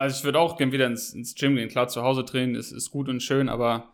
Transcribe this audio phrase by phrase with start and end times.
[0.00, 1.68] Also ich würde auch gern wieder ins, ins Gym gehen.
[1.68, 3.92] Klar, zu Hause trainen ist, ist gut und schön, aber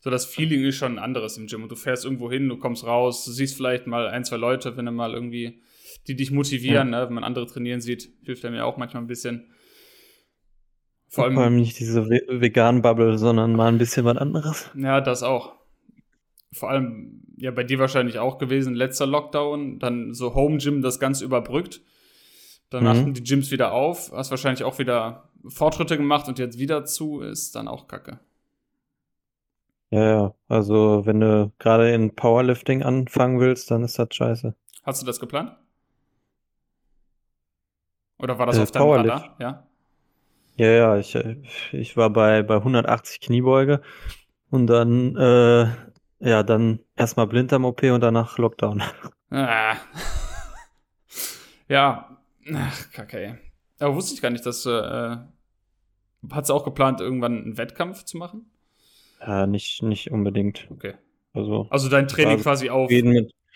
[0.00, 1.62] so das Feeling ist schon ein anderes im Gym.
[1.62, 4.76] Und du fährst irgendwo hin, du kommst raus, du siehst vielleicht mal ein, zwei Leute,
[4.76, 5.62] wenn du mal irgendwie,
[6.08, 7.02] die dich motivieren, ja.
[7.02, 7.06] ne?
[7.06, 9.46] wenn man andere trainieren sieht, hilft einem ja auch manchmal ein bisschen.
[11.08, 14.72] Vor allem, Vor allem nicht diese veganen Bubble, sondern mal ein bisschen was anderes.
[14.76, 15.54] Ja, das auch.
[16.52, 20.98] Vor allem, ja, bei dir wahrscheinlich auch gewesen, letzter Lockdown, dann so Home Gym das
[20.98, 21.80] Ganze überbrückt.
[22.74, 23.14] Dann mhm.
[23.14, 27.54] die Gyms wieder auf, hast wahrscheinlich auch wieder Fortschritte gemacht und jetzt wieder zu, ist
[27.54, 28.18] dann auch kacke.
[29.90, 30.34] Ja, ja.
[30.48, 34.54] Also, wenn du gerade in Powerlifting anfangen willst, dann ist das scheiße.
[34.82, 35.56] Hast du das geplant?
[38.18, 39.14] Oder war das äh, auf deinem Powerlift.
[39.14, 39.36] Radar?
[39.38, 39.66] Ja.
[40.56, 41.16] Ja, ja, ich,
[41.72, 43.82] ich war bei, bei 180 Kniebeuge
[44.50, 45.66] und dann, äh,
[46.20, 48.82] ja, dann erstmal Blinddarm-OP und danach Lockdown.
[49.30, 49.74] Ah.
[51.68, 52.13] ja,
[52.52, 53.34] ach, kacke, ey.
[53.78, 55.16] Aber wusste ich gar nicht, dass, äh,
[56.30, 58.50] hat auch geplant, irgendwann einen Wettkampf zu machen?
[59.20, 60.68] Ja, nicht, nicht unbedingt.
[60.70, 60.94] Okay.
[61.32, 62.90] Also, also dein Training quasi auf,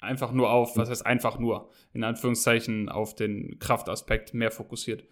[0.01, 5.05] einfach nur auf, was heißt einfach nur, in Anführungszeichen auf den Kraftaspekt mehr fokussiert.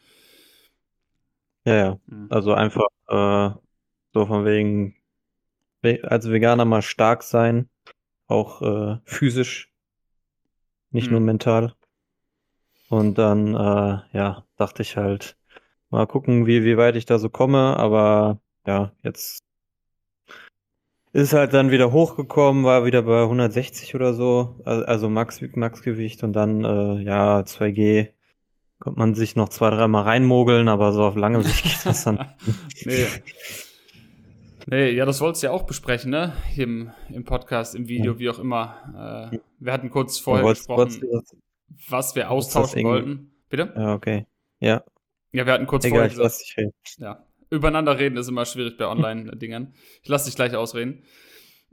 [1.65, 2.01] Ja, ja.
[2.07, 2.27] Mhm.
[2.31, 3.51] Also einfach äh,
[4.13, 4.97] so von wegen,
[6.03, 7.69] als Veganer mal stark sein,
[8.27, 9.73] auch äh, physisch,
[10.91, 11.13] nicht mhm.
[11.13, 11.75] nur mental.
[12.89, 15.37] Und dann, äh, ja, dachte ich halt,
[15.91, 17.77] mal gucken, wie, wie weit ich da so komme.
[17.77, 19.43] Aber ja, jetzt
[21.13, 26.35] ist halt dann wieder hochgekommen, war wieder bei 160 oder so, also Max, Maxgewicht und
[26.35, 28.11] dann, äh, ja, 2G
[28.79, 32.19] Kommt man sich noch zwei, dreimal reinmogeln, aber so auf lange Sicht geht das dann.
[32.85, 33.07] nee.
[34.67, 36.33] Nee, ja, das wolltest du ja auch besprechen, ne?
[36.51, 38.19] Hier im, im Podcast, im Video, ja.
[38.19, 39.31] wie auch immer.
[39.33, 41.37] Äh, wir hatten kurz vorher gesprochen, was,
[41.89, 43.33] was wir austauschen wollten.
[43.49, 43.73] Bitte?
[43.77, 44.27] Ja, okay.
[44.61, 44.85] Ja.
[45.33, 48.77] Ja, wir hatten kurz Egal, vorher gesagt, ich lass ja, übereinander reden ist immer schwierig
[48.77, 49.75] bei Online-Dingern.
[50.03, 51.05] Ich lass dich gleich ausreden.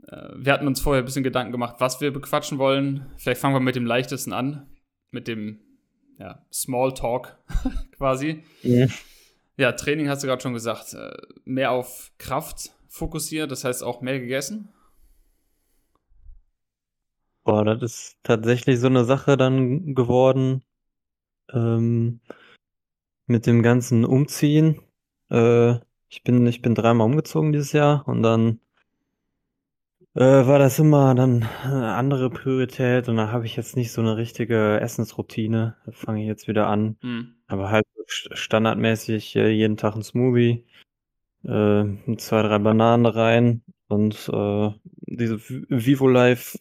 [0.08, 3.12] Äh, wir hatten uns vorher ein bisschen Gedanken gemacht, was wir bequatschen wollen.
[3.18, 4.68] Vielleicht fangen wir mit dem leichtesten an,
[5.12, 5.60] mit dem
[6.20, 7.38] ja, Smalltalk
[7.98, 8.44] quasi.
[8.62, 8.88] Ja.
[9.58, 10.94] ja, Training hast du gerade schon gesagt.
[10.94, 11.12] Äh,
[11.46, 14.73] mehr auf Kraft fokussiert, das heißt auch mehr gegessen?
[17.44, 20.64] Boah, das ist tatsächlich so eine Sache dann geworden.
[21.52, 22.22] Ähm,
[23.28, 24.82] mit dem ganzen Umziehen.
[25.30, 25.76] Äh,
[26.10, 28.60] ich bin, ich bin dreimal umgezogen dieses Jahr und dann
[30.16, 34.02] äh, war das immer dann eine andere Priorität und da habe ich jetzt nicht so
[34.02, 35.76] eine richtige Essensroutine.
[35.92, 36.98] Fange ich jetzt wieder an.
[37.02, 37.36] Mhm.
[37.48, 40.66] Aber halt standardmäßig äh, jeden Tag ein Smoothie,
[41.44, 41.86] äh,
[42.18, 44.72] zwei, drei Bananen rein und äh,
[45.08, 46.60] diese Vivo Life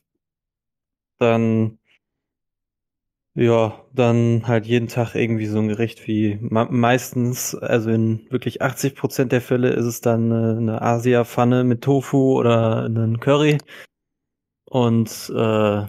[1.22, 1.78] dann
[3.34, 8.94] ja, dann halt jeden Tag irgendwie so ein Gericht wie meistens, also in wirklich 80
[8.94, 13.56] Prozent der Fälle ist es dann eine, eine Asia-Pfanne mit Tofu oder einen Curry.
[14.66, 15.86] Und äh,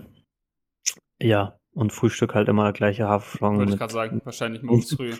[1.21, 3.59] ja, und Frühstück halt immer gleiche Haferflocken.
[3.59, 5.13] Würde ich gerade sagen, wahrscheinlich morgens früh.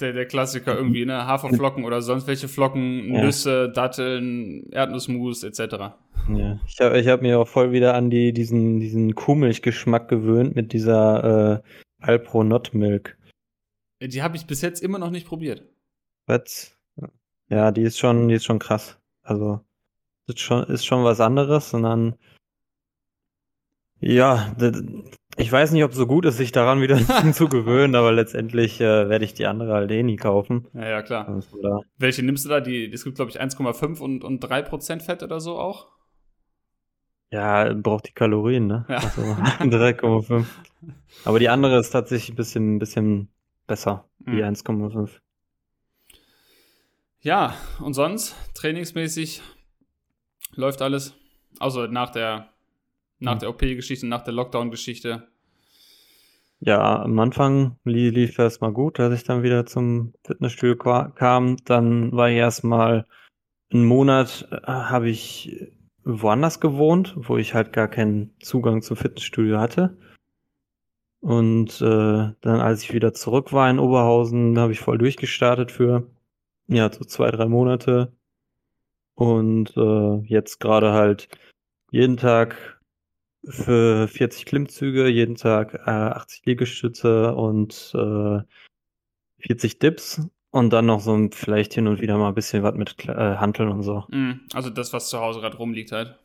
[0.00, 1.26] Der, der Klassiker irgendwie, ne?
[1.26, 3.24] Haferflocken oder sonst welche Flocken, ja.
[3.24, 5.60] Nüsse, Datteln, Erdnussmus etc.
[6.28, 10.54] Ja, ich habe ich hab mir auch voll wieder an die, diesen, diesen Kuhmilchgeschmack gewöhnt
[10.54, 11.62] mit dieser äh,
[12.00, 13.16] Alpro Not Milk.
[14.02, 15.64] Die habe ich bis jetzt immer noch nicht probiert.
[16.26, 16.76] Was?
[17.48, 18.98] Ja, die ist schon, die ist schon krass.
[19.22, 19.60] Also,
[20.26, 22.14] ist schon, ist schon was anderes und dann
[24.00, 24.54] ja,
[25.36, 26.98] ich weiß nicht, ob es so gut ist, sich daran wieder
[27.32, 30.66] zu gewöhnen, aber letztendlich äh, werde ich die andere halt eh nie kaufen.
[30.74, 31.28] Ja, ja, klar.
[31.28, 32.60] Also, Welche nimmst du da?
[32.60, 35.88] Die, es gibt, glaube ich, 1,5 und, und 3% Fett oder so auch?
[37.30, 38.84] Ja, braucht die Kalorien, ne?
[38.88, 38.96] Ja.
[38.96, 40.44] Also 3,5.
[41.24, 43.28] Aber die andere ist tatsächlich ein bisschen, ein bisschen
[43.66, 44.54] besser, die mhm.
[44.54, 45.10] 1,5.
[47.20, 49.42] Ja, und sonst, trainingsmäßig
[50.54, 51.14] läuft alles.
[51.58, 52.49] Also nach der
[53.20, 55.28] nach der OP-Geschichte, nach der Lockdown-Geschichte?
[56.62, 61.56] Ja, am Anfang lief es mal gut, als ich dann wieder zum Fitnessstudio kam.
[61.64, 63.06] Dann war ich erstmal
[63.72, 65.72] einen Monat, äh, habe ich
[66.04, 69.96] woanders gewohnt, wo ich halt gar keinen Zugang zum Fitnessstudio hatte.
[71.20, 76.10] Und äh, dann, als ich wieder zurück war in Oberhausen, habe ich voll durchgestartet für
[76.66, 78.12] ja so zwei, drei Monate.
[79.14, 81.28] Und äh, jetzt gerade halt
[81.90, 82.79] jeden Tag
[83.44, 88.40] für 40 Klimmzüge, jeden Tag äh, 80 Liegestütze und äh,
[89.38, 92.96] 40 Dips und dann noch so vielleicht hin und wieder mal ein bisschen was mit
[93.08, 94.04] äh, Hanteln und so.
[94.08, 96.18] Mm, also das, was zu Hause gerade rumliegt halt.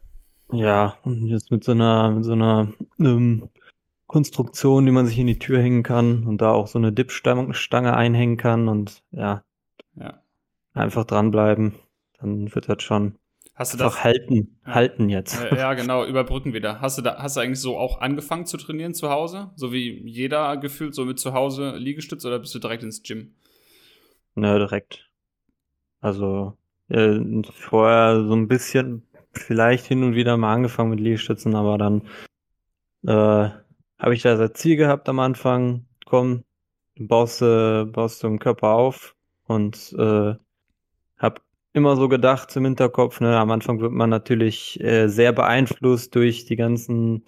[0.51, 3.49] Ja, und jetzt mit so einer, mit so einer ähm,
[4.07, 7.95] Konstruktion, die man sich in die Tür hängen kann und da auch so eine Dip-Stange
[7.95, 9.43] einhängen kann und ja.
[9.95, 10.21] Ja.
[10.73, 11.75] einfach dranbleiben,
[12.19, 13.17] dann wird das schon
[13.55, 14.03] Hast du das?
[14.03, 14.75] halten, ja.
[14.75, 15.41] halten jetzt.
[15.55, 16.81] Ja, genau, überbrücken wieder.
[16.81, 19.51] Hast du da, hast du eigentlich so auch angefangen zu trainieren zu Hause?
[19.55, 23.33] So wie jeder gefühlt, so mit zu Hause Liegestütz oder bist du direkt ins Gym?
[24.35, 25.09] Ne, direkt.
[26.01, 26.57] Also,
[26.89, 27.17] äh,
[27.51, 32.01] vorher so ein bisschen, vielleicht hin und wieder mal angefangen mit Liegestützen, aber dann
[33.07, 33.49] äh,
[33.97, 36.43] habe ich da das Ziel gehabt am Anfang, komm,
[36.99, 39.15] baust, äh, baust du den Körper auf
[39.47, 40.35] und äh,
[41.75, 46.45] immer so gedacht im Hinterkopf, ne, am Anfang wird man natürlich äh, sehr beeinflusst durch
[46.45, 47.23] die ganzen,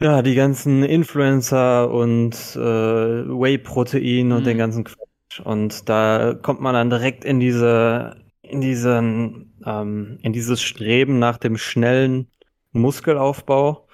[0.00, 4.32] ja, die ganzen Influencer und äh, Whey-Protein mhm.
[4.32, 4.58] und den mhm.
[4.58, 5.40] ganzen Quatsch.
[5.44, 11.38] Und da kommt man dann direkt in diese, in diesen, ähm, in dieses Streben nach
[11.38, 12.28] dem schnellen
[12.70, 13.88] Muskelaufbau,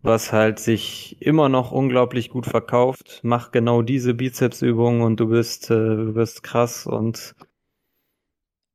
[0.00, 3.20] was halt sich immer noch unglaublich gut verkauft.
[3.22, 7.34] Mach genau diese Bizepsübungen und du bist, äh, du bist krass und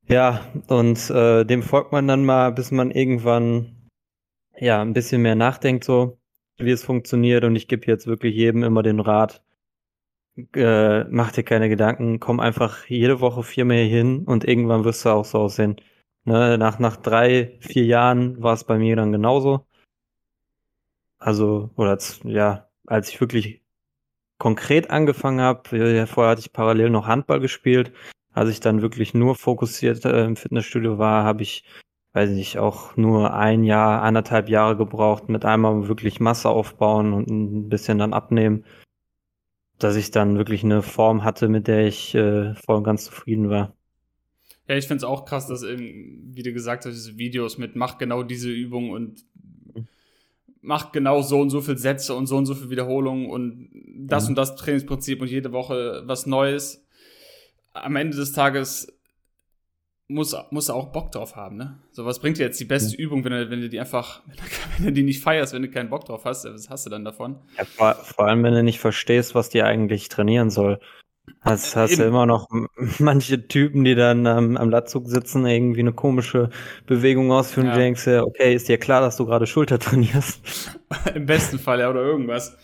[0.08, 3.88] ja, und äh, dem folgt man dann mal, bis man irgendwann
[4.58, 6.18] ja ein bisschen mehr nachdenkt, so
[6.58, 7.44] wie es funktioniert.
[7.44, 9.42] Und ich gebe jetzt wirklich jedem immer den Rat,
[10.54, 15.04] äh, mach dir keine Gedanken, komm einfach jede Woche viermal hier hin und irgendwann wirst
[15.04, 15.76] du auch so aussehen.
[16.24, 19.66] Ne, nach, nach drei, vier Jahren war es bei mir dann genauso.
[21.18, 23.62] Also, oder ja, als ich wirklich
[24.38, 25.68] konkret angefangen habe,
[26.06, 27.92] vorher hatte ich parallel noch Handball gespielt,
[28.32, 31.64] als ich dann wirklich nur fokussiert äh, im Fitnessstudio war, habe ich,
[32.12, 37.12] weiß ich nicht, auch nur ein Jahr, anderthalb Jahre gebraucht, mit einmal wirklich Masse aufbauen
[37.12, 38.64] und ein bisschen dann abnehmen,
[39.78, 43.50] dass ich dann wirklich eine Form hatte, mit der ich äh, voll und ganz zufrieden
[43.50, 43.74] war.
[44.68, 47.76] Ja, ich finde es auch krass, dass eben, wie du gesagt hast, diese Videos mit
[47.76, 49.24] mach genau diese Übung und
[50.62, 54.24] mach genau so und so viel Sätze und so und so viel Wiederholungen und das
[54.24, 54.30] mhm.
[54.30, 56.86] und das Trainingsprinzip und jede Woche was Neues
[57.72, 58.92] am Ende des Tages
[60.08, 61.78] muss, muss er auch Bock drauf haben, ne?
[61.90, 63.04] So, was bringt dir jetzt die beste ja.
[63.04, 64.22] Übung, wenn du, wenn du die einfach,
[64.78, 67.04] wenn du die nicht feierst, wenn du keinen Bock drauf hast, was hast du dann
[67.04, 67.38] davon?
[67.56, 70.80] Ja, vor, vor, allem, wenn du nicht verstehst, was dir eigentlich trainieren soll.
[71.40, 72.48] Hast, hast du immer noch
[72.98, 76.50] manche Typen, die dann ähm, am Latzug sitzen, irgendwie eine komische
[76.86, 77.72] Bewegung ausführen ja.
[77.72, 80.80] und du denkst ja, okay, ist dir klar, dass du gerade Schulter trainierst?
[81.14, 82.56] Im besten Fall, ja, oder irgendwas.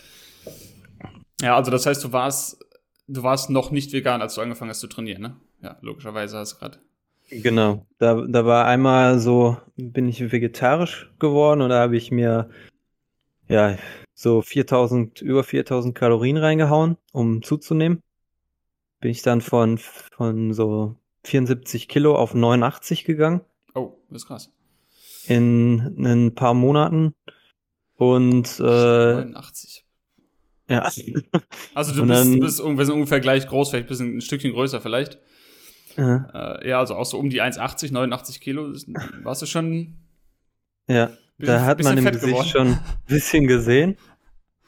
[1.41, 2.65] Ja, also das heißt, du warst
[3.09, 5.37] du warst noch nicht vegan, als du angefangen hast zu trainieren, ne?
[5.63, 6.79] Ja, logischerweise hast du gerade.
[7.31, 7.87] Genau.
[7.99, 12.49] Da, da war einmal so, bin ich vegetarisch geworden und da habe ich mir
[13.49, 13.77] ja
[14.15, 18.03] so 4000, über 4000 Kalorien reingehauen, um zuzunehmen.
[19.01, 23.43] Bin ich dann von, von so 74 Kilo auf 89 gegangen.
[23.75, 24.53] Oh, das ist krass.
[25.27, 27.15] In, in ein paar Monaten.
[27.97, 29.88] Und äh, 89.
[30.69, 30.91] Ja.
[31.75, 35.19] Also du bist, dann, bist ungefähr gleich groß, vielleicht ein bisschen ein Stückchen größer vielleicht.
[35.97, 38.73] Ja, äh, ja also auch so um die 1,80, 89 Kilo.
[39.23, 39.95] Warst du schon.
[40.89, 42.49] Ja, da hat man im Gesicht geworden.
[42.49, 43.97] schon ein bisschen gesehen.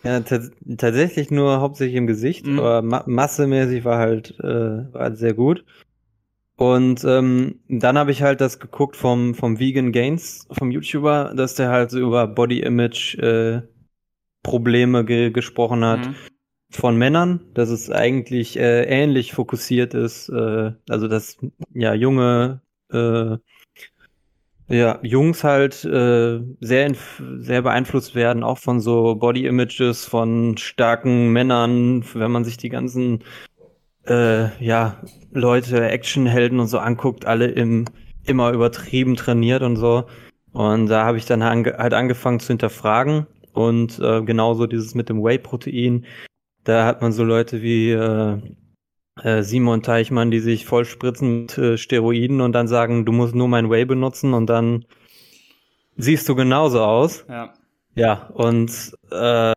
[0.02, 2.58] Ja, tatsächlich nur hauptsächlich im Gesicht, mhm.
[2.58, 5.64] aber ma massemäßig war halt, äh, war halt sehr gut.
[6.56, 11.54] Und ähm, dann habe ich halt das geguckt vom, vom Vegan Gains, vom YouTuber, dass
[11.54, 13.62] der halt so über Body Image äh,
[14.42, 16.06] Probleme ge gesprochen hat.
[16.06, 16.14] Mhm.
[16.72, 21.36] Von Männern, dass es eigentlich äh, ähnlich fokussiert ist, äh, also dass
[21.74, 22.60] ja junge
[22.92, 23.38] äh,
[24.70, 26.94] ja, Jungs halt äh, sehr,
[27.38, 32.68] sehr beeinflusst werden, auch von so Body Images von starken Männern, wenn man sich die
[32.68, 33.24] ganzen
[34.06, 37.84] äh, ja, Leute, Actionhelden und so anguckt, alle im
[38.24, 40.04] immer übertrieben trainiert und so.
[40.52, 43.26] Und da habe ich dann halt angefangen zu hinterfragen,
[43.66, 46.06] und äh, genauso dieses mit dem Whey-Protein.
[46.64, 48.38] Da hat man so Leute wie äh,
[49.22, 53.34] äh, Simon Teichmann, die sich voll spritzen mit äh, Steroiden und dann sagen, du musst
[53.34, 54.84] nur mein Whey benutzen und dann
[55.96, 57.24] siehst du genauso aus.
[57.28, 57.54] Ja.
[57.96, 59.52] Ja, und äh,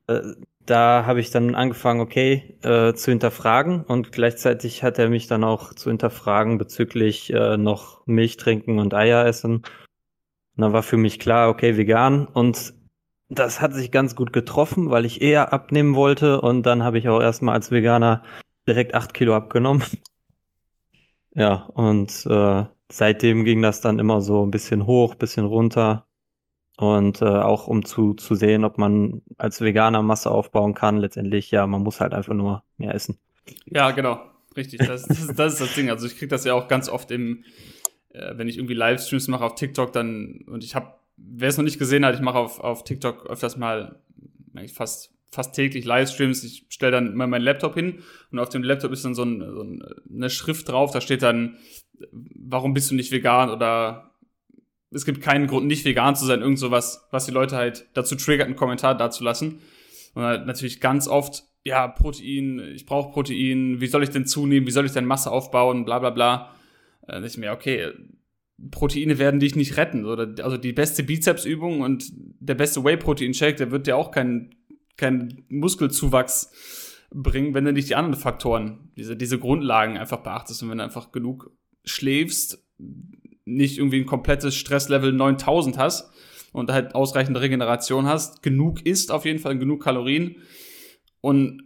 [0.65, 5.43] da habe ich dann angefangen, okay, äh, zu hinterfragen und gleichzeitig hat er mich dann
[5.43, 9.57] auch zu hinterfragen bezüglich äh, noch Milch trinken und Eier essen.
[9.57, 12.73] Und dann war für mich klar, okay, vegan und
[13.39, 17.09] das hat sich ganz gut getroffen, weil ich eher abnehmen wollte und dann habe ich
[17.09, 18.23] auch erstmal als Veganer
[18.67, 19.83] direkt acht Kilo abgenommen.
[21.35, 26.05] Ja, und äh, seitdem ging das dann immer so ein bisschen hoch, bisschen runter.
[26.77, 31.49] Und äh, auch um zu, zu sehen, ob man als Veganer Masse aufbauen kann, letztendlich,
[31.49, 33.17] ja, man muss halt einfach nur mehr essen.
[33.65, 34.21] Ja, genau.
[34.55, 34.79] Richtig.
[34.79, 35.89] Das, das, das ist das Ding.
[35.89, 37.43] Also ich kriege das ja auch ganz oft im,
[38.09, 41.63] äh, wenn ich irgendwie Livestreams mache auf TikTok, dann, und ich habe wer es noch
[41.63, 43.99] nicht gesehen hat, ich mache auf, auf TikTok öfters mal,
[44.73, 46.43] fast, fast täglich Livestreams.
[46.43, 49.39] Ich stelle dann mal meinen Laptop hin und auf dem Laptop ist dann so, ein,
[49.39, 49.65] so
[50.13, 51.57] eine Schrift drauf, da steht dann,
[52.11, 54.11] warum bist du nicht vegan oder
[54.91, 58.15] es gibt keinen Grund, nicht vegan zu sein, irgend sowas, was die Leute halt dazu
[58.15, 59.59] triggert, einen Kommentar dazulassen.
[60.13, 64.67] Und halt natürlich ganz oft, ja, Protein, ich brauche Protein, wie soll ich denn zunehmen,
[64.67, 66.55] wie soll ich denn Masse aufbauen, bla bla bla.
[67.07, 67.91] Äh, da ich mir, okay,
[68.71, 70.05] Proteine werden dich nicht retten.
[70.05, 74.55] Oder, also die beste Bizepsübung und der beste Whey-Protein-Shake, der wird dir auch keinen
[74.97, 76.51] kein Muskelzuwachs
[77.11, 80.83] bringen, wenn du nicht die anderen Faktoren, diese, diese Grundlagen einfach beachtest und wenn du
[80.83, 81.51] einfach genug
[81.83, 82.63] schläfst,
[83.45, 86.11] nicht irgendwie ein komplettes Stresslevel 9000 hast
[86.53, 90.37] und halt ausreichende Regeneration hast, genug isst auf jeden Fall, genug Kalorien
[91.21, 91.63] und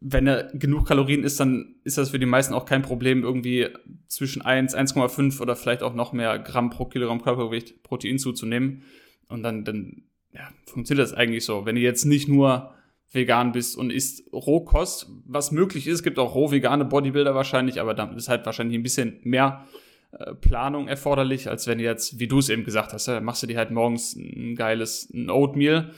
[0.00, 3.68] wenn er genug Kalorien isst, dann ist das für die meisten auch kein Problem, irgendwie
[4.08, 8.82] zwischen 1, 1,5 oder vielleicht auch noch mehr Gramm pro Kilogramm Körpergewicht Protein zuzunehmen.
[9.28, 11.64] Und dann, dann ja, funktioniert das eigentlich so.
[11.64, 12.74] Wenn du jetzt nicht nur
[13.12, 17.94] vegan bist und isst Rohkost, was möglich ist, gibt auch roh vegane Bodybuilder wahrscheinlich, aber
[17.94, 19.66] dann ist halt wahrscheinlich ein bisschen mehr
[20.12, 23.42] äh, Planung erforderlich, als wenn du jetzt, wie du es eben gesagt hast, ja, machst
[23.42, 25.92] du dir halt morgens ein geiles Oatmeal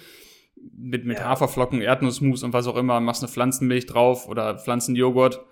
[0.76, 1.24] mit, mit ja.
[1.24, 5.44] Haferflocken, Erdnussmus und was auch immer, machst eine Pflanzenmilch drauf oder Pflanzenjoghurt,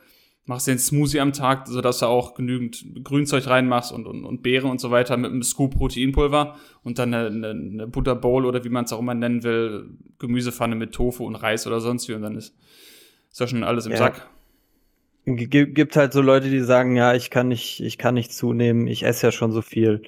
[0.44, 4.70] machst den Smoothie am Tag, sodass du auch genügend Grünzeug reinmachst und, und, und Beeren
[4.70, 8.68] und so weiter mit einem Scoop Proteinpulver und dann eine, eine, eine Butterbowl oder wie
[8.68, 12.22] man es auch immer nennen will, Gemüsepfanne mit Tofu und Reis oder sonst wie und
[12.22, 12.56] dann ist,
[13.30, 13.98] ist ja schon alles im ja.
[13.98, 14.28] Sack.
[15.26, 19.02] Gibt halt so Leute, die sagen, ja, ich kann nicht, ich kann nicht zunehmen, ich
[19.02, 20.02] esse ja schon so viel.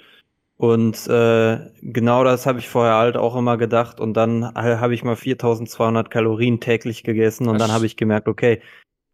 [0.58, 4.00] Und äh, genau das habe ich vorher halt auch immer gedacht.
[4.00, 7.48] Und dann habe ich mal 4200 Kalorien täglich gegessen.
[7.48, 8.60] Und dann habe ich gemerkt, okay,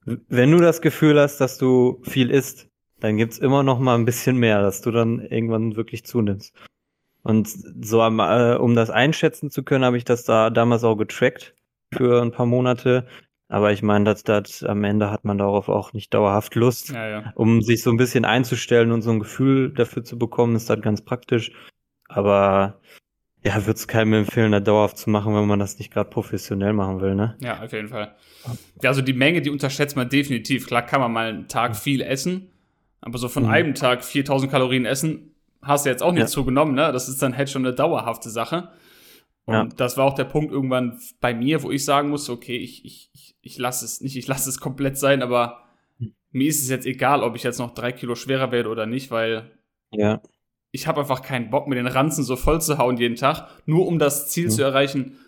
[0.06, 2.68] wenn du das Gefühl hast, dass du viel isst,
[3.00, 6.54] dann gibt's immer noch mal ein bisschen mehr, dass du dann irgendwann wirklich zunimmst.
[7.22, 11.54] Und so äh, um das einschätzen zu können, habe ich das da damals auch getrackt
[11.92, 13.06] für ein paar Monate.
[13.48, 16.90] Aber ich meine, dass das am Ende hat man darauf auch nicht dauerhaft Lust.
[16.90, 17.32] Ja, ja.
[17.34, 20.80] Um sich so ein bisschen einzustellen und so ein Gefühl dafür zu bekommen, ist das
[20.80, 21.52] ganz praktisch.
[22.08, 22.80] Aber
[23.44, 26.72] ja, würde es keinem empfehlen, da dauerhaft zu machen, wenn man das nicht gerade professionell
[26.72, 27.36] machen will, ne?
[27.40, 28.14] Ja, auf jeden Fall.
[28.82, 30.66] Ja, also die Menge, die unterschätzt man definitiv.
[30.66, 32.50] Klar kann man mal einen Tag viel essen,
[33.02, 33.50] aber so von mhm.
[33.50, 36.26] einem Tag 4000 Kalorien essen, hast du jetzt auch nicht ja.
[36.26, 36.90] zugenommen, ne?
[36.92, 38.70] Das ist dann halt schon eine dauerhafte Sache.
[39.46, 39.64] Und ja.
[39.76, 43.10] das war auch der Punkt irgendwann bei mir, wo ich sagen musste, okay, ich, ich,
[43.12, 45.64] ich, ich lasse es nicht, ich lasse es komplett sein, aber
[46.30, 49.10] mir ist es jetzt egal, ob ich jetzt noch drei Kilo schwerer werde oder nicht,
[49.10, 49.52] weil
[49.92, 50.22] ja.
[50.72, 53.86] ich habe einfach keinen Bock, mir den Ranzen so voll zu hauen jeden Tag, nur
[53.86, 54.50] um das Ziel mhm.
[54.50, 55.18] zu erreichen,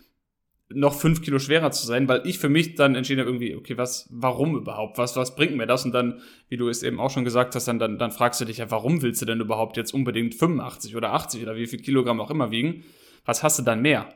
[0.69, 3.79] noch fünf Kilo schwerer zu sein, weil ich für mich dann entschieden habe, irgendwie, okay,
[3.79, 4.99] was, warum überhaupt?
[4.99, 5.85] Was, was bringt mir das?
[5.85, 8.45] Und dann, wie du es eben auch schon gesagt hast, dann, dann, dann fragst du
[8.45, 11.81] dich ja, warum willst du denn überhaupt jetzt unbedingt 85 oder 80 oder wie viel
[11.81, 12.83] Kilogramm auch immer wiegen?
[13.27, 14.09] Was hast du dann mehr?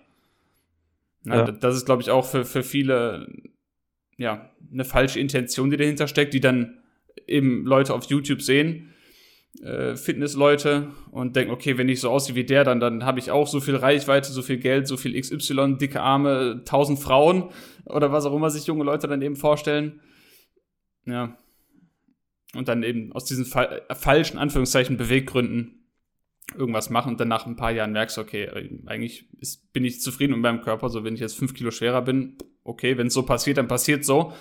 [1.24, 1.50] Na, ja.
[1.50, 3.26] Das ist, glaube ich, auch für, für viele
[4.16, 6.78] ja, eine falsche Intention, die dahinter steckt, die dann
[7.26, 8.94] eben Leute auf YouTube sehen,
[9.62, 13.30] äh, Fitnessleute und denken, okay, wenn ich so aussehe wie der, dann, dann habe ich
[13.30, 17.50] auch so viel Reichweite, so viel Geld, so viel XY, dicke Arme, tausend Frauen
[17.84, 20.00] oder was auch immer sich junge Leute dann eben vorstellen.
[21.04, 21.36] Ja.
[22.54, 25.79] Und dann eben aus diesen fa falschen, Anführungszeichen, Beweggründen
[26.56, 28.48] irgendwas machen und dann nach ein paar Jahren merkst du, okay,
[28.86, 30.88] eigentlich ist, bin ich zufrieden mit meinem Körper.
[30.88, 34.04] So, wenn ich jetzt fünf Kilo schwerer bin, okay, wenn es so passiert, dann passiert
[34.04, 34.32] so.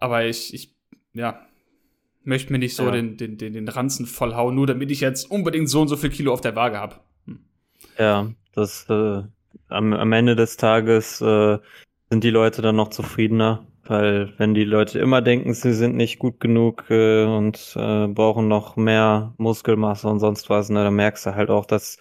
[0.00, 0.74] Aber ich, ich,
[1.12, 1.46] ja,
[2.24, 2.90] möchte mir nicht so ja.
[2.90, 6.10] den, den, den, den Ranzen vollhauen, nur damit ich jetzt unbedingt so und so viel
[6.10, 6.96] Kilo auf der Waage habe.
[7.26, 7.38] Hm.
[7.98, 9.22] Ja, das äh,
[9.68, 11.58] am, am Ende des Tages äh,
[12.10, 16.18] sind die Leute dann noch zufriedener, weil wenn die Leute immer denken, sie sind nicht
[16.18, 21.26] gut genug äh, und äh, brauchen noch mehr Muskelmasse und sonst was, ne, dann merkst
[21.26, 21.98] du halt auch, dass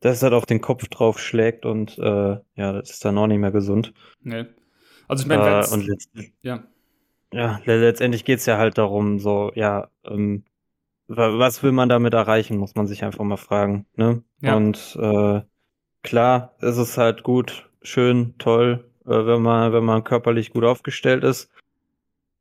[0.00, 3.38] das halt auf den Kopf drauf schlägt und äh, ja, das ist dann auch nicht
[3.38, 3.92] mehr gesund.
[4.22, 4.46] Nee.
[5.08, 6.64] Also ich meine, äh, und letztendlich, ja.
[7.32, 10.44] Ja, letztendlich geht's ja halt darum, so, ja, ähm,
[11.08, 13.86] was will man damit erreichen, muss man sich einfach mal fragen.
[13.96, 14.22] Ne?
[14.40, 14.56] Ja.
[14.56, 15.40] Und äh,
[16.02, 21.50] klar, es ist halt gut, schön, toll, wenn man, wenn man körperlich gut aufgestellt ist.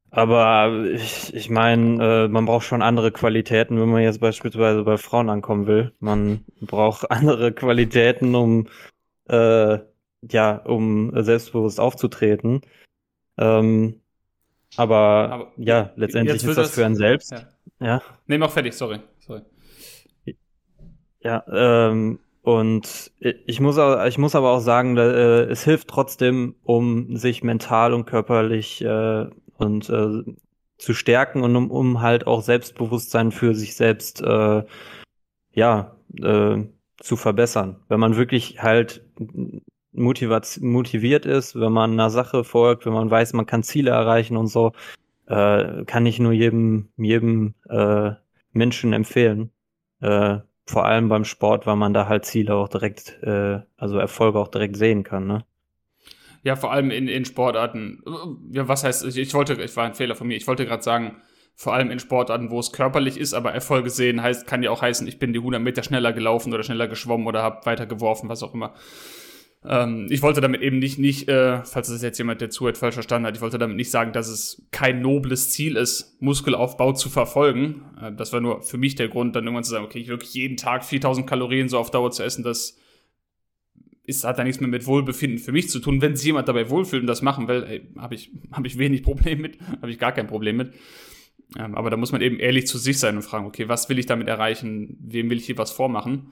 [0.10, 4.98] Aber ich, ich meine, äh, man braucht schon andere Qualitäten, wenn man jetzt beispielsweise bei
[4.98, 5.94] Frauen ankommen will.
[6.00, 8.68] Man braucht andere Qualitäten, um
[9.28, 9.80] äh,
[10.22, 12.62] ja, um selbstbewusst aufzutreten.
[13.38, 14.02] Ähm,
[14.76, 17.32] aber, aber, ja, letztendlich ist das, das, für einen selbst.
[17.32, 17.48] Ja.
[17.80, 18.02] ja.
[18.26, 19.00] Nee, mach fertig, sorry.
[19.20, 19.42] sorry.
[21.22, 23.78] Ja, ähm, und ich muss,
[24.08, 29.26] ich muss aber auch sagen, äh, es hilft trotzdem, um sich mental und körperlich äh,
[29.58, 30.24] und äh,
[30.78, 36.58] zu stärken und um, um halt auch Selbstbewusstsein für sich selbst ja äh,
[37.02, 37.84] zu verbessern.
[37.90, 39.04] Wenn man wirklich halt
[39.92, 44.48] motiviert ist, wenn man einer Sache folgt, wenn man weiß, man kann Ziele erreichen und
[44.48, 44.72] so,
[45.26, 48.12] äh, kann ich nur jedem, jedem äh,
[48.54, 49.52] Menschen empfehlen.
[50.00, 54.38] Äh, vor allem beim Sport, weil man da halt Ziele auch direkt, äh, also Erfolge
[54.38, 55.46] auch direkt sehen kann, ne?
[56.44, 58.04] Ja, vor allem in, in Sportarten.
[58.52, 60.84] Ja, was heißt, ich, ich wollte, ich war ein Fehler von mir, ich wollte gerade
[60.84, 61.22] sagen,
[61.56, 64.82] vor allem in Sportarten, wo es körperlich ist, aber Erfolge sehen heißt, kann ja auch
[64.82, 68.30] heißen, ich bin die 100 Meter schneller gelaufen oder schneller geschwommen oder habe weiter geworfen,
[68.30, 68.76] was auch immer.
[69.66, 72.94] Ähm, ich wollte damit eben nicht, nicht äh, falls das jetzt jemand, der zuhört, falsch
[72.94, 77.10] verstanden hat, ich wollte damit nicht sagen, dass es kein nobles Ziel ist, Muskelaufbau zu
[77.10, 77.84] verfolgen.
[78.02, 80.34] Äh, das war nur für mich der Grund, dann irgendwann zu sagen, okay, ich wirklich
[80.34, 82.78] jeden Tag 4000 Kalorien so auf Dauer zu essen, das
[84.04, 86.02] ist, hat da nichts mehr mit Wohlbefinden für mich zu tun.
[86.02, 89.42] Wenn sich jemand dabei wohlfühlt und das machen will, habe ich, hab ich wenig Problem
[89.42, 90.74] mit, habe ich gar kein Problem mit.
[91.58, 94.00] Ähm, aber da muss man eben ehrlich zu sich sein und fragen, okay, was will
[94.00, 94.98] ich damit erreichen?
[95.02, 96.32] Wem will ich hier was vormachen?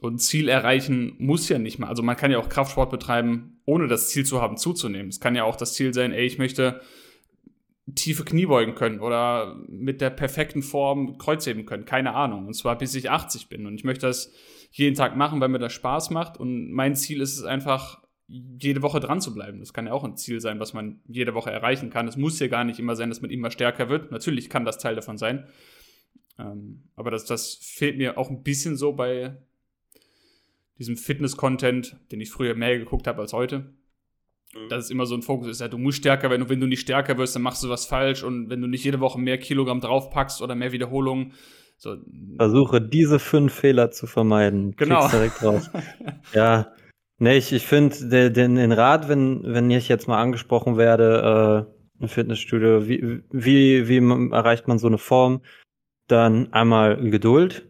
[0.00, 1.88] Und Ziel erreichen muss ja nicht mal.
[1.88, 5.08] Also man kann ja auch Kraftsport betreiben, ohne das Ziel zu haben, zuzunehmen.
[5.08, 6.80] Es kann ja auch das Ziel sein, ey, ich möchte
[7.94, 11.84] tiefe Kniebeugen können oder mit der perfekten Form Kreuzheben können.
[11.84, 12.46] Keine Ahnung.
[12.46, 13.64] Und zwar bis ich 80 bin.
[13.64, 14.32] Und ich möchte das
[14.72, 16.36] jeden Tag machen, weil mir das Spaß macht.
[16.36, 19.60] Und mein Ziel ist es einfach, jede Woche dran zu bleiben.
[19.60, 22.08] Das kann ja auch ein Ziel sein, was man jede Woche erreichen kann.
[22.08, 24.10] Es muss ja gar nicht immer sein, dass man immer stärker wird.
[24.10, 25.46] Natürlich kann das Teil davon sein.
[26.38, 29.36] Ähm, aber das, das fehlt mir auch ein bisschen so bei
[30.78, 33.74] diesem Fitness-Content, den ich früher mehr geguckt habe als heute.
[34.54, 34.68] Mhm.
[34.68, 36.66] Dass es immer so ein Fokus ist, ja, du musst stärker werden und wenn du
[36.66, 39.38] nicht stärker wirst, dann machst du was falsch und wenn du nicht jede Woche mehr
[39.38, 41.32] Kilogramm draufpackst oder mehr Wiederholungen,
[41.78, 41.94] so.
[42.38, 44.74] Versuche diese fünf Fehler zu vermeiden.
[44.76, 45.08] Genau.
[45.08, 45.70] direkt raus.
[46.32, 46.72] ja,
[47.18, 51.66] Nee, ich, ich finde den, den Rat, wenn, wenn ich jetzt mal angesprochen werde,
[51.98, 55.40] äh, im Fitnessstudio, wie, wie, wie erreicht man so eine Form?
[56.08, 57.66] Dann einmal Geduld,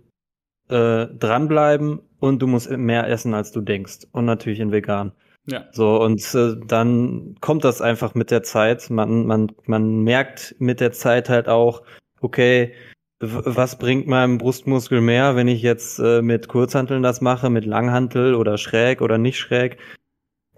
[0.69, 4.07] äh, dranbleiben und du musst mehr essen, als du denkst.
[4.13, 5.13] Und natürlich in vegan.
[5.47, 5.65] Ja.
[5.71, 8.91] So, und äh, dann kommt das einfach mit der Zeit.
[8.91, 11.83] Man, man, man merkt mit der Zeit halt auch,
[12.21, 12.73] okay,
[13.21, 18.35] was bringt meinem Brustmuskel mehr, wenn ich jetzt äh, mit Kurzhanteln das mache, mit Langhantel
[18.35, 19.79] oder schräg oder nicht schräg?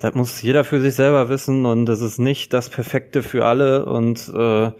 [0.00, 3.84] Das muss jeder für sich selber wissen und das ist nicht das Perfekte für alle
[3.84, 4.72] und äh,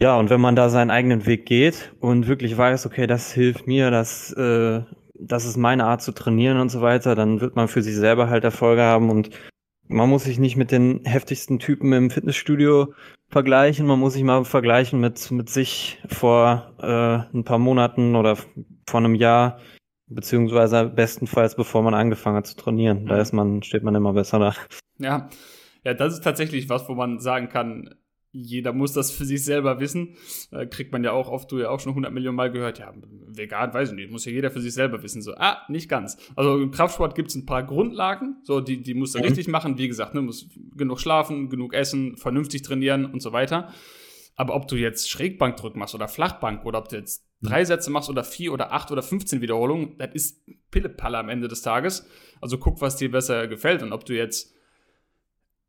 [0.00, 3.66] ja, und wenn man da seinen eigenen Weg geht und wirklich weiß, okay, das hilft
[3.66, 4.82] mir, das, äh,
[5.20, 8.28] das ist meine Art zu trainieren und so weiter, dann wird man für sich selber
[8.28, 9.30] halt Erfolge haben und
[9.88, 12.92] man muss sich nicht mit den heftigsten Typen im Fitnessstudio
[13.28, 13.86] vergleichen.
[13.86, 18.36] Man muss sich mal vergleichen mit, mit sich vor äh, ein paar Monaten oder
[18.88, 19.58] vor einem Jahr,
[20.06, 23.06] beziehungsweise bestenfalls bevor man angefangen hat zu trainieren.
[23.06, 24.54] Da ist man, steht man immer besser da.
[24.98, 25.28] Ja.
[25.84, 27.94] Ja, das ist tatsächlich was, wo man sagen kann,
[28.42, 30.16] jeder muss das für sich selber wissen.
[30.50, 32.92] Äh, kriegt man ja auch oft, du ja auch schon 100 Millionen Mal gehört, ja,
[33.26, 35.22] vegan, weiß ich nicht, muss ja jeder für sich selber wissen.
[35.22, 36.16] So, ah, nicht ganz.
[36.36, 39.24] Also im Kraftsport gibt es ein paar Grundlagen, so, die, die musst du mhm.
[39.24, 39.78] richtig machen.
[39.78, 43.72] Wie gesagt, ne, musst genug schlafen, genug essen, vernünftig trainieren und so weiter.
[44.36, 47.48] Aber ob du jetzt Schrägbankdrück machst oder Flachbank oder ob du jetzt mhm.
[47.48, 51.48] drei Sätze machst oder vier oder acht oder 15 Wiederholungen, das ist Pillepalle am Ende
[51.48, 52.06] des Tages.
[52.40, 54.54] Also guck, was dir besser gefällt und ob du jetzt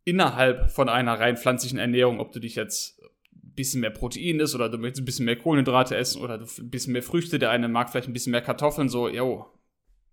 [0.03, 2.99] innerhalb von einer rein pflanzlichen Ernährung, ob du dich jetzt
[3.33, 6.45] ein bisschen mehr Protein isst oder du möchtest ein bisschen mehr Kohlenhydrate essen oder du
[6.45, 9.45] ein bisschen mehr Früchte, der eine mag vielleicht ein bisschen mehr Kartoffeln, so, yo,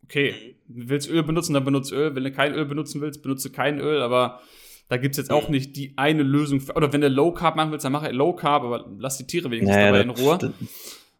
[0.05, 3.79] okay, willst Öl benutzen, dann benutze Öl, wenn du kein Öl benutzen willst, benutze kein
[3.79, 4.41] Öl, aber
[4.89, 6.61] da gibt es jetzt auch nicht die eine Lösung.
[6.61, 9.27] Für, oder wenn du Low Carb machen willst, dann mache Low Carb, aber lass die
[9.27, 10.55] Tiere wenigstens naja, dabei in Ruhe.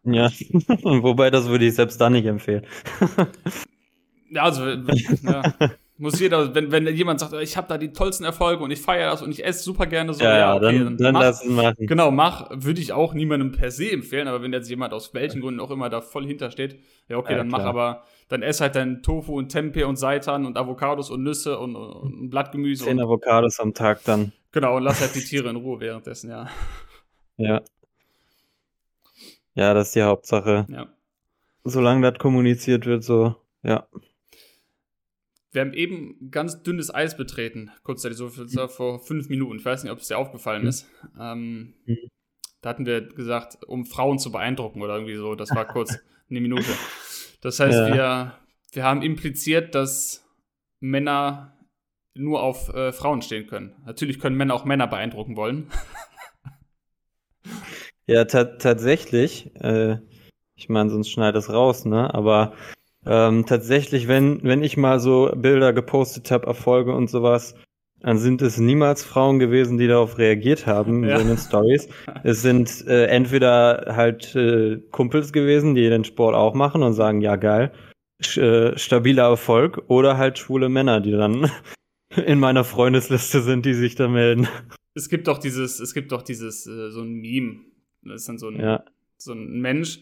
[0.05, 0.31] Ja,
[1.01, 2.65] wobei das würde ich selbst da nicht empfehlen.
[4.31, 5.53] ja, also, ja.
[5.99, 9.09] Muss jeder, wenn, wenn jemand sagt, ich habe da die tollsten Erfolge und ich feiere
[9.09, 11.49] das und ich esse super gerne so, ja, ja okay, dann, dann, mach, lass es
[11.49, 11.87] machen.
[11.87, 15.41] Genau, mach, würde ich auch niemandem per se empfehlen, aber wenn jetzt jemand aus welchen
[15.41, 16.79] Gründen auch immer da voll hintersteht,
[17.09, 17.61] ja, okay, ja, dann klar.
[17.61, 21.57] mach aber, dann ess halt dein Tofu und Tempeh und Seitan und Avocados und Nüsse
[21.57, 22.85] und, und Blattgemüse.
[22.85, 24.33] Zehn Avocados am Tag dann.
[24.51, 26.47] Genau, und lass halt die Tiere in Ruhe währenddessen, ja.
[27.37, 27.61] Ja.
[29.55, 30.67] Ja, das ist die Hauptsache.
[30.69, 30.87] Ja.
[31.63, 33.87] Solange das kommuniziert wird, so, ja.
[35.51, 38.29] Wir haben eben ganz dünnes Eis betreten, kurzzeitig, so
[38.67, 39.59] vor fünf Minuten.
[39.59, 40.67] Ich weiß nicht, ob es dir aufgefallen mhm.
[40.67, 40.87] ist.
[41.19, 42.09] Ähm, mhm.
[42.61, 45.35] Da hatten wir gesagt, um Frauen zu beeindrucken oder irgendwie so.
[45.35, 45.97] Das war kurz
[46.29, 46.71] eine Minute.
[47.41, 47.93] Das heißt, ja.
[47.93, 48.33] wir,
[48.73, 50.25] wir haben impliziert, dass
[50.79, 51.57] Männer
[52.13, 53.75] nur auf äh, Frauen stehen können.
[53.85, 55.69] Natürlich können Männer auch Männer beeindrucken wollen.
[58.07, 59.55] ja, tatsächlich.
[59.55, 59.99] Äh,
[60.55, 62.13] ich meine, sonst schneid es raus, ne?
[62.13, 62.53] Aber
[63.07, 67.55] ähm, tatsächlich, wenn, wenn ich mal so Bilder gepostet habe, Erfolge und sowas,
[67.99, 71.17] dann sind es niemals Frauen gewesen, die darauf reagiert haben ja.
[71.17, 71.87] in den Stories.
[72.23, 77.21] Es sind äh, entweder halt äh, Kumpels gewesen, die den Sport auch machen und sagen,
[77.21, 77.71] ja geil,
[78.35, 81.51] äh, stabiler Erfolg, oder halt schwule Männer, die dann
[82.25, 84.47] in meiner Freundesliste sind, die sich da melden.
[84.93, 87.59] Es gibt doch dieses, es gibt doch dieses, äh, so ein Meme.
[88.03, 88.83] Das ist dann so ein, ja.
[89.17, 89.99] so ein Mensch.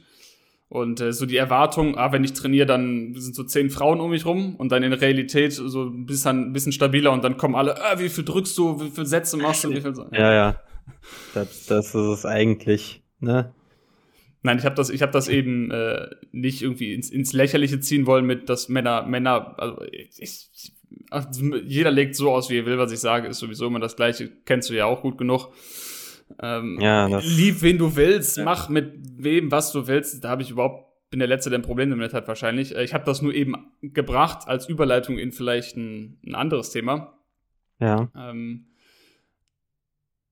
[0.68, 4.10] Und äh, so die Erwartung, ah, wenn ich trainiere, dann sind so zehn Frauen um
[4.10, 7.38] mich rum und dann in der Realität so ein bisschen, ein bisschen stabiler und dann
[7.38, 10.08] kommen alle, ah, wie viel drückst du, wie viele Sätze machst du, wie viel so.
[10.12, 10.62] Ja, ja.
[11.34, 13.54] Das, das ist es eigentlich, ne?
[14.42, 18.06] Nein, ich habe das, ich hab das eben äh, nicht irgendwie ins, ins Lächerliche ziehen
[18.06, 20.52] wollen mit, dass Männer, Männer, also ich,
[21.10, 23.96] also jeder legt so aus, wie er will, was ich sage, ist sowieso immer das
[23.96, 25.50] Gleiche, kennst du ja auch gut genug.
[26.40, 28.44] Ähm, ja, lieb, wen du willst, ja.
[28.44, 30.24] mach mit wem, was du willst.
[30.24, 32.76] Da habe ich überhaupt, bin der Letzte, der ein Problem damit hat wahrscheinlich.
[32.76, 37.18] Äh, ich habe das nur eben gebracht als Überleitung in vielleicht ein, ein anderes Thema.
[37.80, 38.10] Ja.
[38.16, 38.68] Ähm,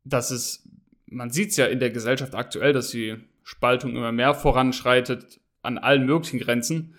[0.03, 0.67] dass es,
[1.05, 5.77] man sieht es ja in der Gesellschaft aktuell, dass die Spaltung immer mehr voranschreitet an
[5.77, 6.95] allen möglichen Grenzen.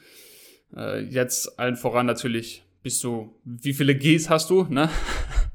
[0.74, 4.88] Äh, jetzt allen voran natürlich bist du, wie viele Gs hast du, ne?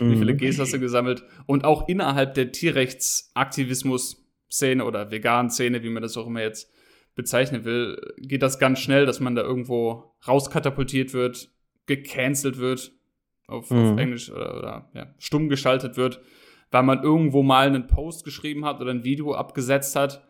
[0.00, 0.12] Mhm.
[0.12, 1.24] Wie viele Gs hast du gesammelt?
[1.46, 6.72] Und auch innerhalb der Tierrechtsaktivismus-Szene oder Vegan-Szene, wie man das auch immer jetzt
[7.14, 11.50] bezeichnen will, geht das ganz schnell, dass man da irgendwo rauskatapultiert wird,
[11.86, 12.92] gecancelt wird,
[13.46, 13.92] auf, mhm.
[13.92, 16.20] auf Englisch oder, oder ja, stumm geschaltet wird,
[16.70, 20.26] weil man irgendwo mal einen Post geschrieben hat oder ein Video abgesetzt hat,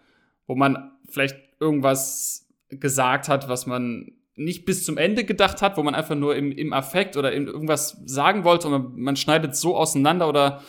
[0.46, 5.83] wo man vielleicht irgendwas gesagt hat, was man nicht bis zum Ende gedacht hat, wo
[5.83, 9.77] man einfach nur im, im Affekt oder in irgendwas sagen wollte und man, schneidet so
[9.77, 10.62] auseinander oder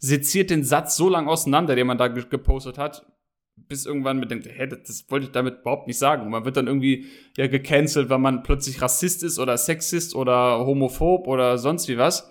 [0.00, 3.06] seziert den Satz so lang auseinander, den man da gepostet hat,
[3.54, 6.24] bis irgendwann man denkt, hä, das, das wollte ich damit überhaupt nicht sagen.
[6.24, 7.06] Und man wird dann irgendwie
[7.36, 12.28] ja gecancelt, weil man plötzlich Rassist ist oder Sexist oder homophob oder sonst wie was.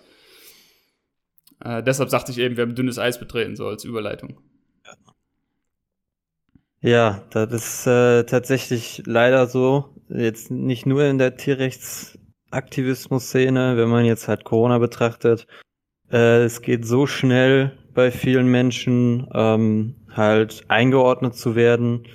[1.64, 4.42] Äh, deshalb sagte ich eben, wir haben dünnes Eis betreten, so als Überleitung.
[6.82, 9.96] Ja, das ist äh, tatsächlich leider so.
[10.14, 15.48] Jetzt nicht nur in der Tierrechtsaktivismus-Szene, wenn man jetzt halt Corona betrachtet.
[16.12, 22.06] Äh, es geht so schnell bei vielen Menschen, ähm, halt eingeordnet zu werden.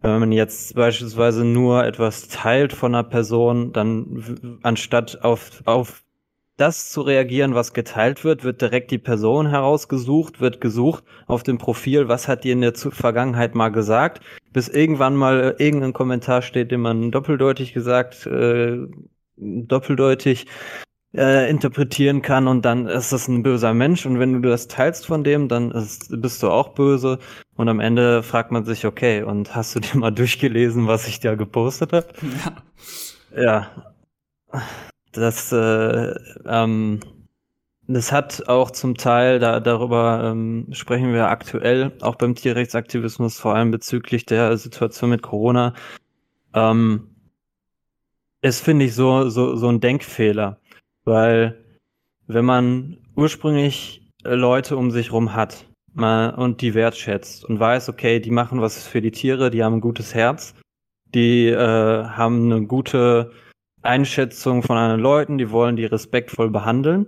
[0.00, 6.04] Wenn man jetzt beispielsweise nur etwas teilt von einer Person, dann anstatt auf, auf
[6.58, 11.56] das zu reagieren, was geteilt wird, wird direkt die Person herausgesucht, wird gesucht auf dem
[11.56, 14.20] Profil, was hat die in der Vergangenheit mal gesagt,
[14.52, 18.76] bis irgendwann mal äh, irgendein Kommentar steht, den man doppeldeutig gesagt, äh,
[19.36, 20.46] doppeldeutig
[21.14, 25.06] äh, interpretieren kann und dann ist das ein böser Mensch und wenn du das teilst
[25.06, 27.20] von dem, dann ist, bist du auch böse
[27.56, 31.20] und am Ende fragt man sich, okay, und hast du dir mal durchgelesen, was ich
[31.20, 32.08] da gepostet habe?
[33.36, 33.70] Ja.
[34.50, 34.62] ja
[35.12, 36.14] das, äh,
[36.46, 37.00] ähm,
[37.86, 43.54] das hat auch zum Teil, da, darüber ähm, sprechen wir aktuell, auch beim Tierrechtsaktivismus, vor
[43.54, 45.74] allem bezüglich der Situation mit Corona,
[46.54, 47.08] ähm,
[48.42, 50.60] ist, finde ich, so, so, so ein Denkfehler.
[51.04, 51.64] Weil
[52.26, 58.20] wenn man ursprünglich Leute um sich rum hat mal, und die wertschätzt und weiß, okay,
[58.20, 60.54] die machen was für die Tiere, die haben ein gutes Herz,
[61.14, 61.56] die äh,
[62.04, 63.32] haben eine gute
[63.82, 67.06] Einschätzung von anderen Leuten, die wollen die respektvoll behandeln.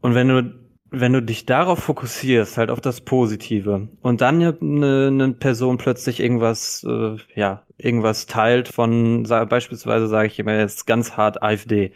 [0.00, 0.54] Und wenn du,
[0.90, 6.20] wenn du dich darauf fokussierst, halt auf das Positive, und dann eine, eine Person plötzlich
[6.20, 11.92] irgendwas, äh, ja, irgendwas teilt von, beispielsweise sage ich immer jetzt ganz hart AfD,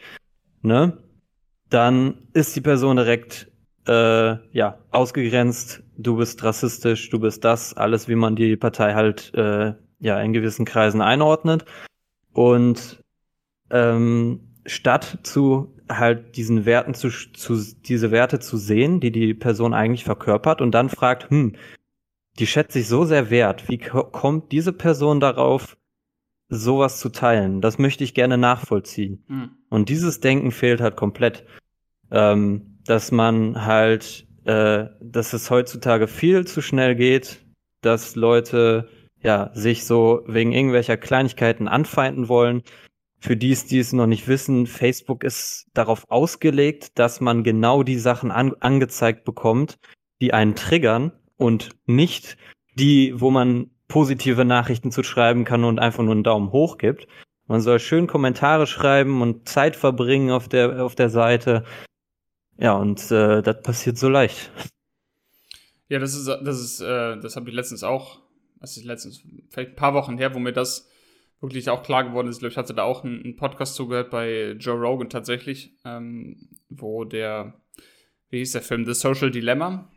[0.62, 0.98] ne?
[1.68, 3.50] Dann ist die Person direkt
[3.88, 9.32] äh, ja, ausgegrenzt, du bist rassistisch, du bist das, alles, wie man die Partei halt
[9.34, 11.64] äh, ja in gewissen Kreisen einordnet.
[12.32, 13.02] Und
[13.70, 19.74] ähm, statt zu halt diesen Werten zu, zu diese Werte zu sehen, die die Person
[19.74, 21.54] eigentlich verkörpert und dann fragt, hm,
[22.38, 23.68] die schätze ich so sehr wert.
[23.68, 25.76] Wie kommt diese Person darauf,
[26.48, 27.60] sowas zu teilen?
[27.60, 29.24] Das möchte ich gerne nachvollziehen.
[29.28, 29.50] Mhm.
[29.70, 31.44] Und dieses Denken fehlt halt komplett,
[32.10, 37.44] ähm, dass man halt, äh, dass es heutzutage viel zu schnell geht,
[37.80, 38.88] dass Leute
[39.22, 42.62] ja sich so wegen irgendwelcher Kleinigkeiten anfeinden wollen
[43.18, 47.98] für die die es noch nicht wissen, Facebook ist darauf ausgelegt, dass man genau die
[47.98, 49.78] Sachen an, angezeigt bekommt,
[50.20, 52.36] die einen triggern und nicht
[52.74, 57.06] die, wo man positive Nachrichten zu schreiben kann und einfach nur einen Daumen hoch gibt.
[57.46, 61.64] Man soll schön Kommentare schreiben und Zeit verbringen auf der, auf der Seite.
[62.58, 64.50] Ja, und äh, das passiert so leicht.
[65.88, 68.20] Ja, das ist, das ist, äh, das habe ich letztens auch,
[68.60, 70.90] das ist letztens, vielleicht ein paar Wochen her, wo mir das
[71.40, 72.36] wirklich auch klar geworden ist.
[72.36, 76.48] Ich glaube, ich hatte da auch einen, einen Podcast zugehört bei Joe Rogan tatsächlich, ähm,
[76.68, 77.60] wo der,
[78.30, 79.90] wie hieß der Film, The Social Dilemma.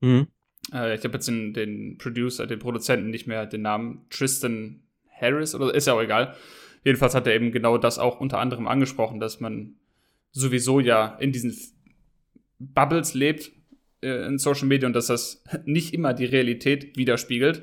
[0.00, 0.28] Mhm.
[0.72, 5.54] Äh, ich habe jetzt den, den Producer, den Produzenten nicht mehr den Namen, Tristan Harris,
[5.54, 6.34] oder ist ja auch egal.
[6.84, 9.76] Jedenfalls hat er eben genau das auch unter anderem angesprochen, dass man
[10.30, 11.54] sowieso ja in diesen
[12.58, 13.50] Bubbles lebt
[14.02, 17.62] äh, in Social Media und dass das nicht immer die Realität widerspiegelt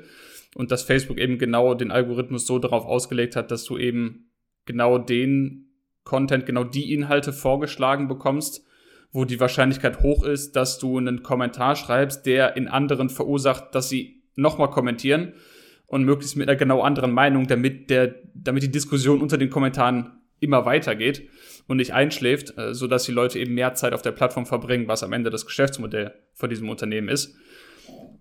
[0.54, 4.30] und dass Facebook eben genau den Algorithmus so darauf ausgelegt hat, dass du eben
[4.66, 5.68] genau den
[6.04, 8.64] Content, genau die Inhalte vorgeschlagen bekommst,
[9.12, 13.88] wo die Wahrscheinlichkeit hoch ist, dass du einen Kommentar schreibst, der in anderen verursacht, dass
[13.88, 15.34] sie nochmal kommentieren
[15.86, 20.18] und möglichst mit einer genau anderen Meinung, damit der, damit die Diskussion unter den Kommentaren
[20.40, 21.28] immer weitergeht
[21.66, 24.88] und nicht einschläft, äh, so dass die Leute eben mehr Zeit auf der Plattform verbringen,
[24.88, 27.36] was am Ende das Geschäftsmodell von diesem Unternehmen ist.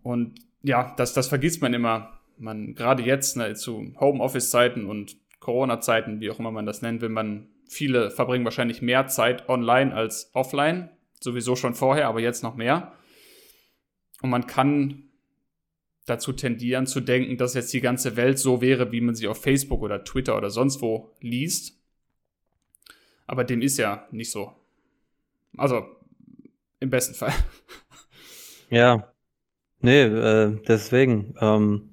[0.03, 2.19] Und ja, das, das vergisst man immer.
[2.37, 7.09] Man, gerade jetzt, ne, zu Homeoffice-Zeiten und Corona-Zeiten, wie auch immer man das nennen will,
[7.09, 10.89] man, viele verbringen wahrscheinlich mehr Zeit online als offline.
[11.19, 12.93] Sowieso schon vorher, aber jetzt noch mehr.
[14.21, 15.03] Und man kann
[16.05, 19.41] dazu tendieren zu denken, dass jetzt die ganze Welt so wäre, wie man sie auf
[19.41, 21.79] Facebook oder Twitter oder sonst wo liest.
[23.25, 24.53] Aber dem ist ja nicht so.
[25.57, 25.85] Also
[26.79, 27.33] im besten Fall.
[28.69, 29.13] Ja.
[29.81, 31.35] Nee, äh, deswegen.
[31.39, 31.92] Ähm,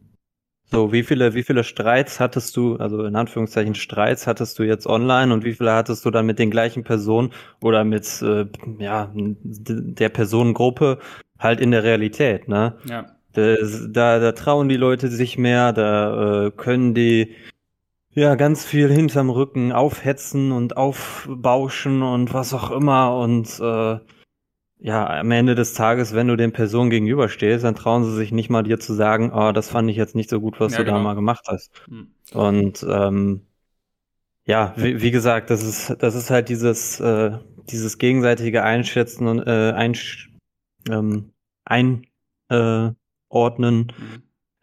[0.73, 4.87] so, wie viele, wie viele Streits hattest du, also in Anführungszeichen Streits hattest du jetzt
[4.87, 8.47] online und wie viele hattest du dann mit den gleichen Personen oder mit äh,
[8.79, 10.99] ja, der Personengruppe
[11.39, 12.77] halt in der Realität, ne?
[12.85, 13.07] Ja.
[13.33, 13.57] Da,
[13.89, 17.37] da, da trauen die Leute sich mehr, da äh, können die
[18.13, 23.99] ja ganz viel hinterm Rücken aufhetzen und aufbauschen und was auch immer und äh,
[24.83, 28.49] ja, am Ende des Tages, wenn du den Personen gegenüberstehst, dann trauen sie sich nicht
[28.49, 30.85] mal dir zu sagen, oh, das fand ich jetzt nicht so gut, was ja, du
[30.85, 30.97] genau.
[30.97, 31.71] da mal gemacht hast.
[31.87, 32.09] Mhm.
[32.33, 33.43] Und ähm,
[34.47, 37.33] ja, wie, wie, gesagt, das ist, das ist halt dieses, äh,
[37.71, 40.31] dieses gegenseitige Einschätzen und äh, Einsch
[40.89, 41.33] ähm,
[41.67, 42.07] ein,
[42.49, 43.85] äh, mhm.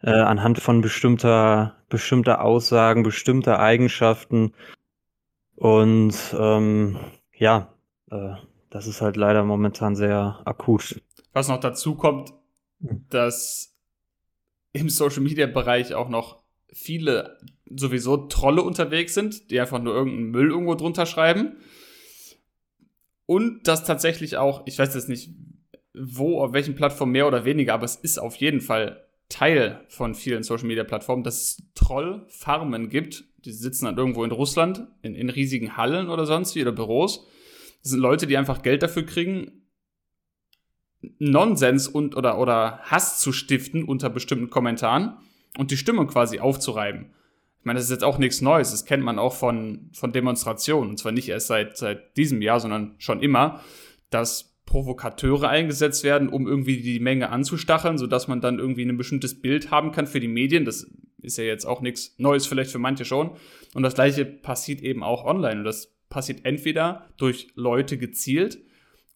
[0.02, 4.52] äh, anhand von bestimmter, bestimmter Aussagen, bestimmter Eigenschaften.
[5.54, 6.98] Und ähm,
[7.32, 7.72] ja,
[8.10, 8.34] äh,
[8.70, 11.00] das ist halt leider momentan sehr akut.
[11.32, 12.32] Was noch dazu kommt,
[12.80, 13.04] hm.
[13.10, 13.74] dass
[14.72, 17.38] im Social Media Bereich auch noch viele
[17.70, 21.56] sowieso Trolle unterwegs sind, die einfach nur irgendeinen Müll irgendwo drunter schreiben.
[23.26, 25.30] Und dass tatsächlich auch, ich weiß jetzt nicht,
[25.94, 30.14] wo, auf welchen Plattformen mehr oder weniger, aber es ist auf jeden Fall Teil von
[30.14, 33.24] vielen Social Media Plattformen, dass es Trollfarmen gibt.
[33.44, 37.26] Die sitzen dann irgendwo in Russland, in, in riesigen Hallen oder sonst wie oder Büros.
[37.82, 39.58] Das sind Leute, die einfach Geld dafür kriegen,
[41.18, 45.16] Nonsens und oder, oder Hass zu stiften unter bestimmten Kommentaren
[45.56, 47.12] und die Stimmung quasi aufzureiben.
[47.60, 48.70] Ich meine, das ist jetzt auch nichts Neues.
[48.70, 50.90] Das kennt man auch von, von Demonstrationen.
[50.90, 53.60] Und zwar nicht erst seit, seit diesem Jahr, sondern schon immer,
[54.10, 59.40] dass Provokateure eingesetzt werden, um irgendwie die Menge anzustacheln, sodass man dann irgendwie ein bestimmtes
[59.40, 60.64] Bild haben kann für die Medien.
[60.64, 60.86] Das
[61.20, 63.30] ist ja jetzt auch nichts Neues, vielleicht für manche schon.
[63.74, 65.60] Und das gleiche passiert eben auch online.
[65.60, 68.58] Und das passiert entweder durch Leute gezielt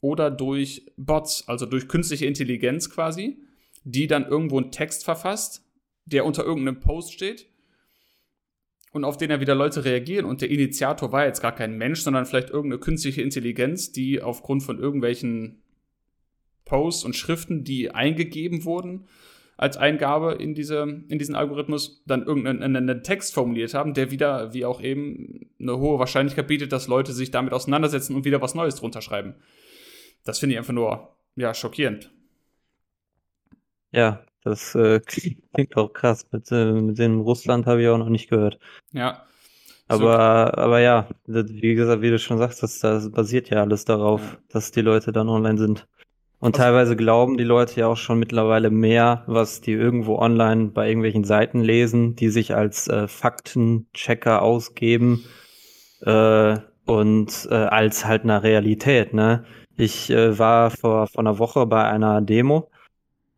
[0.01, 3.39] oder durch Bots, also durch künstliche Intelligenz quasi,
[3.85, 5.65] die dann irgendwo einen Text verfasst,
[6.05, 7.49] der unter irgendeinem Post steht
[8.93, 10.27] und auf den ja wieder Leute reagieren.
[10.27, 14.63] Und der Initiator war jetzt gar kein Mensch, sondern vielleicht irgendeine künstliche Intelligenz, die aufgrund
[14.63, 15.63] von irgendwelchen
[16.65, 19.07] Posts und Schriften, die eingegeben wurden,
[19.57, 24.53] als Eingabe in, diese, in diesen Algorithmus dann irgendeinen einen Text formuliert haben, der wieder,
[24.55, 28.55] wie auch eben, eine hohe Wahrscheinlichkeit bietet, dass Leute sich damit auseinandersetzen und wieder was
[28.55, 29.35] Neues drunter schreiben.
[30.25, 32.11] Das finde ich einfach nur, ja, schockierend.
[33.93, 35.01] Ja, das äh,
[35.55, 36.27] klingt auch krass.
[36.33, 38.59] Mit, äh, mit dem Russland habe ich auch noch nicht gehört.
[38.93, 39.25] Ja.
[39.89, 40.63] Aber, so.
[40.63, 44.39] aber ja, wie gesagt, wie du schon sagst, das, das basiert ja alles darauf, ja.
[44.49, 45.87] dass die Leute dann online sind.
[46.43, 50.89] Und teilweise glauben die Leute ja auch schon mittlerweile mehr, was die irgendwo online bei
[50.89, 55.23] irgendwelchen Seiten lesen, die sich als äh, Faktenchecker ausgeben
[56.01, 59.15] äh, und äh, als halt eine Realität.
[59.15, 59.45] Ne?
[59.77, 62.69] Ich äh, war vor, vor einer Woche bei einer Demo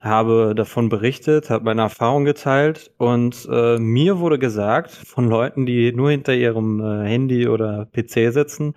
[0.00, 5.92] habe davon berichtet, habe meine Erfahrung geteilt und äh, mir wurde gesagt von Leuten, die
[5.92, 8.74] nur hinter ihrem äh, Handy oder PC sitzen,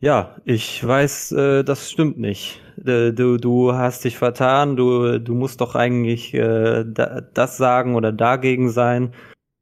[0.00, 2.60] ja, ich weiß, äh, das stimmt nicht.
[2.84, 7.94] Äh, du, du hast dich vertan, du, du musst doch eigentlich äh, da, das sagen
[7.94, 9.14] oder dagegen sein.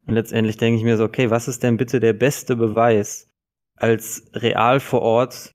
[0.07, 3.31] Und letztendlich denke ich mir so, okay, was ist denn bitte der beste Beweis,
[3.77, 5.53] als real vor Ort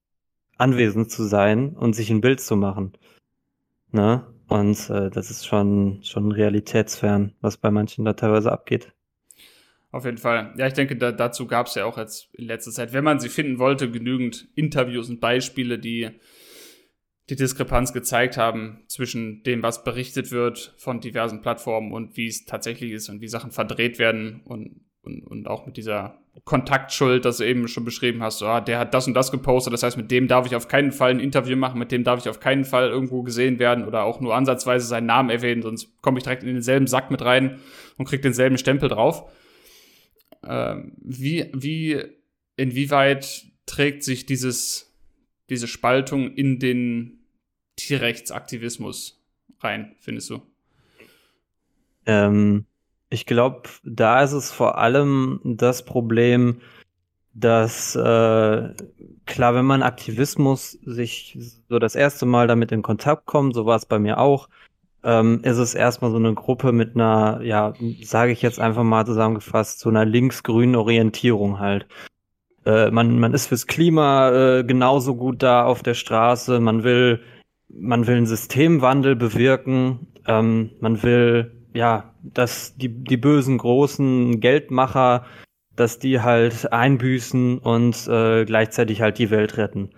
[0.58, 2.94] anwesend zu sein und sich ein Bild zu machen?
[3.92, 4.26] Ne?
[4.48, 8.94] Und äh, das ist schon, schon realitätsfern, was bei manchen da teilweise abgeht.
[9.91, 10.54] Auf jeden Fall.
[10.58, 13.19] Ja, ich denke, da, dazu gab es ja auch jetzt in letzter Zeit, wenn man
[13.19, 16.10] sie finden wollte, genügend Interviews und Beispiele, die
[17.30, 22.45] die Diskrepanz gezeigt haben zwischen dem, was berichtet wird von diversen Plattformen und wie es
[22.45, 24.41] tatsächlich ist und wie Sachen verdreht werden.
[24.45, 28.80] Und und, und auch mit dieser Kontaktschuld, dass du eben schon beschrieben hast, oh, der
[28.80, 31.19] hat das und das gepostet, das heißt, mit dem darf ich auf keinen Fall ein
[31.19, 34.36] Interview machen, mit dem darf ich auf keinen Fall irgendwo gesehen werden oder auch nur
[34.36, 37.60] ansatzweise seinen Namen erwähnen, sonst komme ich direkt in denselben Sack mit rein
[37.97, 39.30] und krieg denselben Stempel drauf.
[40.43, 42.02] Ähm, wie, wie,
[42.56, 44.93] inwieweit trägt sich dieses,
[45.49, 47.19] diese Spaltung in den
[47.75, 49.21] Tierrechtsaktivismus
[49.60, 50.41] rein, findest du?
[52.06, 52.65] Ähm,
[53.10, 56.62] ich glaube, da ist es vor allem das Problem,
[57.34, 57.99] dass äh,
[59.25, 61.38] klar, wenn man Aktivismus sich
[61.69, 64.49] so das erste Mal damit in Kontakt kommt, so war es bei mir auch,
[65.04, 69.06] ähm, ist es erstmal so eine Gruppe mit einer, ja, sage ich jetzt einfach mal
[69.06, 71.88] zusammengefasst, so einer linksgrünen Orientierung halt.
[72.66, 77.22] Äh, man, man ist fürs Klima äh, genauso gut da auf der Straße, man will,
[77.70, 85.26] man will einen Systemwandel bewirken, ähm, man will ja, dass die, die bösen großen Geldmacher,
[85.76, 89.92] dass die halt einbüßen und äh, gleichzeitig halt die Welt retten.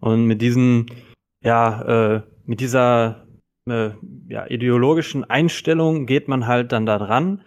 [0.00, 0.86] Und mit diesen,
[1.42, 3.25] ja, äh, mit dieser
[3.68, 3.90] äh,
[4.28, 7.42] ja, ideologischen Einstellung geht man halt dann da dran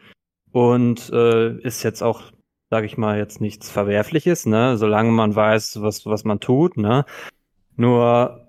[0.51, 2.21] und äh, ist jetzt auch,
[2.69, 7.05] sage ich mal, jetzt nichts Verwerfliches, ne, solange man weiß, was, was man tut, ne.
[7.75, 8.47] Nur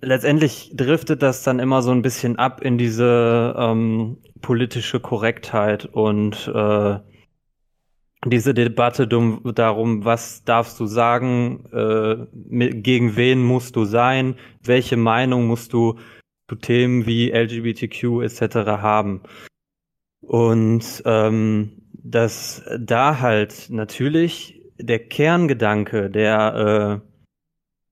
[0.00, 6.50] letztendlich driftet das dann immer so ein bisschen ab in diese ähm, politische Korrektheit und
[6.54, 6.98] äh,
[8.26, 12.26] diese Debatte darum, was darfst du sagen, äh,
[12.74, 15.98] gegen wen musst du sein, welche Meinung musst du
[16.48, 18.56] zu Themen wie LGBTQ etc.
[18.80, 19.22] haben.
[20.20, 27.02] Und ähm, dass da halt natürlich der Kerngedanke, der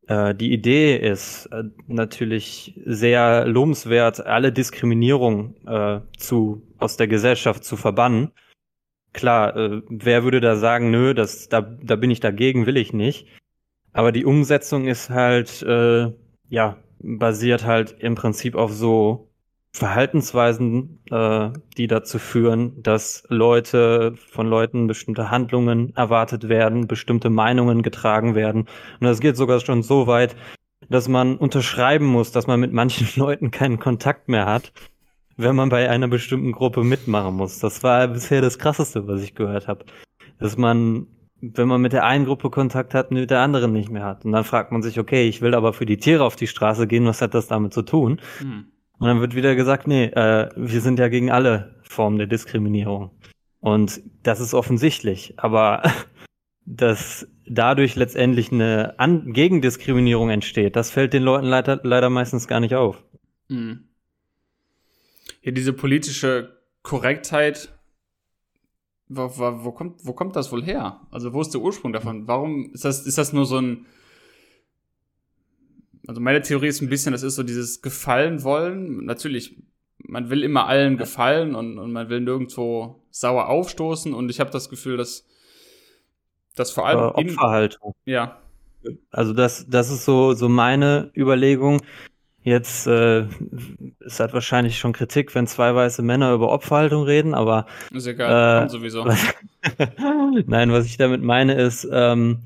[0.09, 7.09] äh, äh, die Idee ist äh, natürlich sehr lobenswert, alle Diskriminierung äh, zu, aus der
[7.09, 8.33] Gesellschaft zu verbannen.
[9.13, 12.93] Klar, äh, wer würde da sagen, nö, das, da, da bin ich dagegen, will ich
[12.93, 13.27] nicht.
[13.93, 16.13] Aber die Umsetzung ist halt, äh,
[16.49, 19.31] ja, basiert halt im Prinzip auf so
[19.73, 27.83] Verhaltensweisen, äh, die dazu führen, dass Leute von Leuten bestimmte Handlungen erwartet werden, bestimmte Meinungen
[27.83, 28.63] getragen werden.
[29.01, 30.35] Und das geht sogar schon so weit,
[30.89, 34.73] dass man unterschreiben muss, dass man mit manchen Leuten keinen Kontakt mehr hat,
[35.37, 37.59] wenn man bei einer bestimmten Gruppe mitmachen muss.
[37.59, 39.85] Das war bisher das Krasseste, was ich gehört habe.
[40.39, 41.07] Dass man,
[41.41, 44.25] wenn man mit der einen Gruppe Kontakt hat, mit der anderen nicht mehr hat.
[44.25, 46.87] Und dann fragt man sich, okay, ich will aber für die Tiere auf die Straße
[46.87, 48.21] gehen, was hat das damit zu tun?
[48.39, 48.67] Hm.
[48.99, 53.11] Und dann wird wieder gesagt, nee, äh, wir sind ja gegen alle Formen der Diskriminierung.
[53.61, 55.35] Und das ist offensichtlich.
[55.37, 55.83] Aber
[56.67, 62.61] dass dadurch letztendlich eine An Gegendiskriminierung entsteht, das fällt den Leuten leider, leider meistens gar
[62.61, 63.05] nicht auf.
[63.49, 63.85] Mhm.
[65.43, 67.76] Ja, diese politische Korrektheit,
[69.09, 71.01] wo, wo, wo, kommt, wo kommt das wohl her?
[71.11, 72.27] Also wo ist der Ursprung davon?
[72.27, 73.87] Warum ist das, ist das nur so ein
[76.07, 79.05] also meine Theorie ist ein bisschen, das ist so dieses Gefallen wollen.
[79.05, 79.57] Natürlich,
[79.99, 84.15] man will immer allen gefallen und, und man will nirgendwo sauer aufstoßen.
[84.15, 85.27] Und ich habe das Gefühl, dass
[86.55, 86.99] das vor allem.
[86.99, 87.95] Äh, Opferhaltung.
[88.05, 88.41] ja.
[89.11, 91.83] Also das, das ist so, so meine Überlegung.
[92.47, 93.27] Jetzt, äh,
[93.99, 97.67] es hat wahrscheinlich schon Kritik, wenn zwei weiße Männer über Opferhaltung reden, aber.
[97.93, 99.05] Ist egal, äh, sowieso.
[100.47, 102.45] Nein, was ich damit meine ist, ähm,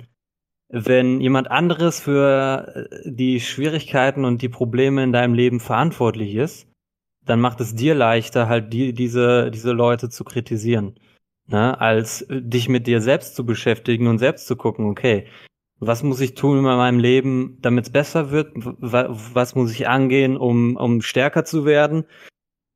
[0.70, 6.66] wenn jemand anderes für äh, die Schwierigkeiten und die Probleme in deinem Leben verantwortlich ist,
[7.26, 10.98] dann macht es dir leichter, halt die, diese, diese Leute zu kritisieren.
[11.46, 11.78] Ne?
[11.78, 15.26] Als äh, dich mit dir selbst zu beschäftigen und selbst zu gucken, okay,
[15.81, 18.53] was muss ich tun in meinem Leben, damit es besser wird?
[18.55, 22.05] Was muss ich angehen, um, um stärker zu werden?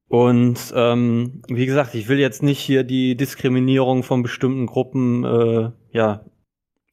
[0.09, 5.71] Und ähm, wie gesagt, ich will jetzt nicht hier die Diskriminierung von bestimmten Gruppen äh,
[5.93, 6.25] ja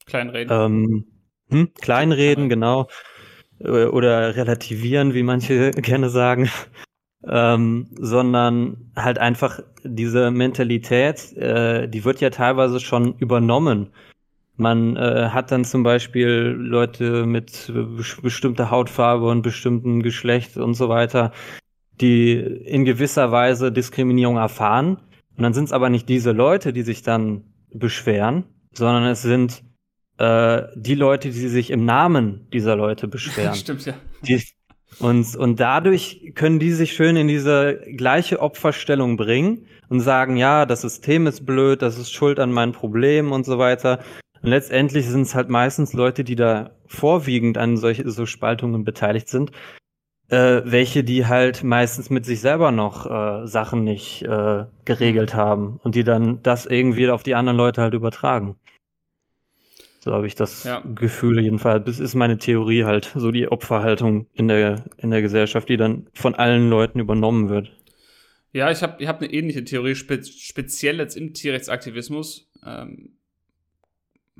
[0.06, 0.56] Kleinreden.
[0.56, 1.04] Ähm,
[1.48, 1.74] hm?
[1.80, 2.88] Kleinreden, genau.
[3.60, 6.50] Äh, oder relativieren, wie manche gerne sagen.
[7.24, 13.92] Ähm, sondern halt einfach diese Mentalität, äh, die wird ja teilweise schon übernommen.
[14.56, 17.72] Man äh, hat dann zum Beispiel Leute mit
[18.22, 21.32] bestimmter Hautfarbe und bestimmten Geschlecht und so weiter,
[22.00, 24.98] die in gewisser Weise Diskriminierung erfahren.
[25.36, 29.62] Und dann sind es aber nicht diese Leute, die sich dann beschweren, sondern es sind
[30.18, 33.54] äh, die Leute, die sich im Namen dieser Leute beschweren.
[33.56, 33.94] Stimmt, ja.
[34.26, 34.42] Die,
[34.98, 40.66] und, und dadurch können die sich schön in diese gleiche Opferstellung bringen und sagen, ja,
[40.66, 44.00] das System ist blöd, das ist schuld an meinen Problemen und so weiter.
[44.42, 49.28] Und letztendlich sind es halt meistens Leute, die da vorwiegend an solche so Spaltungen beteiligt
[49.28, 49.52] sind,
[50.28, 55.78] äh, welche, die halt meistens mit sich selber noch äh, Sachen nicht äh, geregelt haben
[55.84, 58.56] und die dann das irgendwie auf die anderen Leute halt übertragen.
[60.00, 60.80] So habe ich das ja.
[60.80, 61.84] Gefühl jedenfalls.
[61.84, 66.08] Das ist meine Theorie halt, so die Opferhaltung in der, in der Gesellschaft, die dann
[66.12, 67.70] von allen Leuten übernommen wird.
[68.52, 72.50] Ja, ich habe ich hab eine ähnliche Theorie, spe speziell jetzt im Tierrechtsaktivismus.
[72.66, 73.16] Ähm,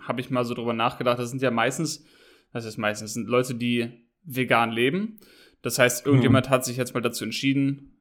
[0.02, 1.18] habe ich mal so drüber nachgedacht.
[1.18, 2.04] Das sind ja meistens,
[2.52, 5.18] das ist meistens, sind Leute, die vegan leben.
[5.62, 6.52] Das heißt, irgendjemand hm.
[6.52, 7.98] hat sich jetzt mal dazu entschieden,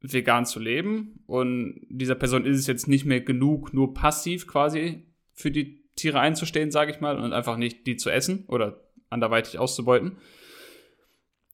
[0.00, 1.20] vegan zu leben.
[1.26, 6.20] Und dieser Person ist es jetzt nicht mehr genug, nur passiv quasi für die Tiere
[6.20, 8.80] einzustehen, sage ich mal, und einfach nicht die zu essen oder
[9.10, 10.18] anderweitig auszubeuten.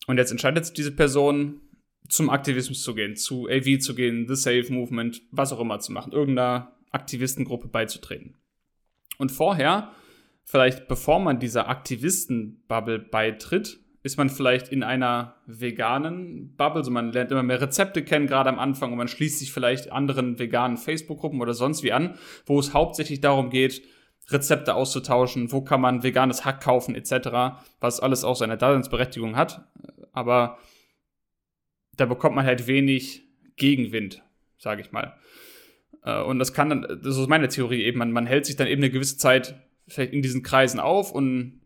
[0.07, 1.61] Und jetzt entscheidet sich diese Person,
[2.09, 5.93] zum Aktivismus zu gehen, zu AV zu gehen, The Safe Movement, was auch immer zu
[5.93, 8.40] machen, irgendeiner Aktivistengruppe beizutreten.
[9.21, 9.91] Und vorher,
[10.45, 17.13] vielleicht bevor man dieser Aktivisten-Bubble beitritt, ist man vielleicht in einer veganen Bubble, so man
[17.13, 20.79] lernt immer mehr Rezepte kennen, gerade am Anfang, und man schließt sich vielleicht anderen veganen
[20.79, 22.15] Facebook-Gruppen oder sonst wie an,
[22.47, 23.83] wo es hauptsächlich darum geht,
[24.29, 29.69] Rezepte auszutauschen, wo kann man veganes Hack kaufen, etc., was alles auch seine Daseinsberechtigung hat.
[30.13, 30.57] Aber
[31.95, 33.25] da bekommt man halt wenig
[33.57, 34.23] Gegenwind,
[34.57, 35.15] sage ich mal.
[36.05, 38.67] Äh, und das kann dann, das ist meine Theorie eben, man, man hält sich dann
[38.67, 41.61] eben eine gewisse Zeit vielleicht in diesen Kreisen auf und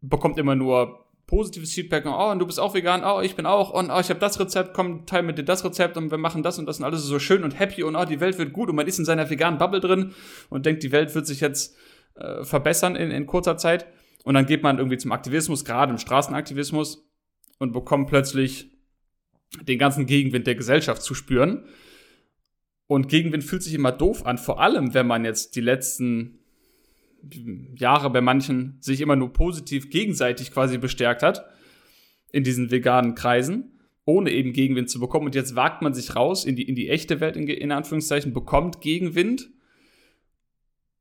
[0.00, 2.04] bekommt immer nur positives Feedback.
[2.06, 3.02] Oh, und du bist auch vegan.
[3.04, 3.70] Oh, ich bin auch.
[3.70, 4.74] Und oh, ich habe das Rezept.
[4.74, 7.18] Komm, teil mit dir das Rezept und wir machen das und das und alles so
[7.18, 9.58] schön und happy und oh, die Welt wird gut und man ist in seiner veganen
[9.58, 10.12] Bubble drin
[10.50, 11.76] und denkt, die Welt wird sich jetzt
[12.16, 13.86] äh, verbessern in, in kurzer Zeit.
[14.24, 17.08] Und dann geht man irgendwie zum Aktivismus, gerade im Straßenaktivismus
[17.58, 18.70] und bekommt plötzlich
[19.60, 21.64] den ganzen Gegenwind der Gesellschaft zu spüren.
[22.92, 26.40] Und Gegenwind fühlt sich immer doof an, vor allem wenn man jetzt die letzten
[27.74, 31.42] Jahre bei manchen sich immer nur positiv gegenseitig quasi bestärkt hat
[32.32, 35.24] in diesen veganen Kreisen, ohne eben Gegenwind zu bekommen.
[35.24, 38.34] Und jetzt wagt man sich raus in die, in die echte Welt, in, in Anführungszeichen,
[38.34, 39.48] bekommt Gegenwind.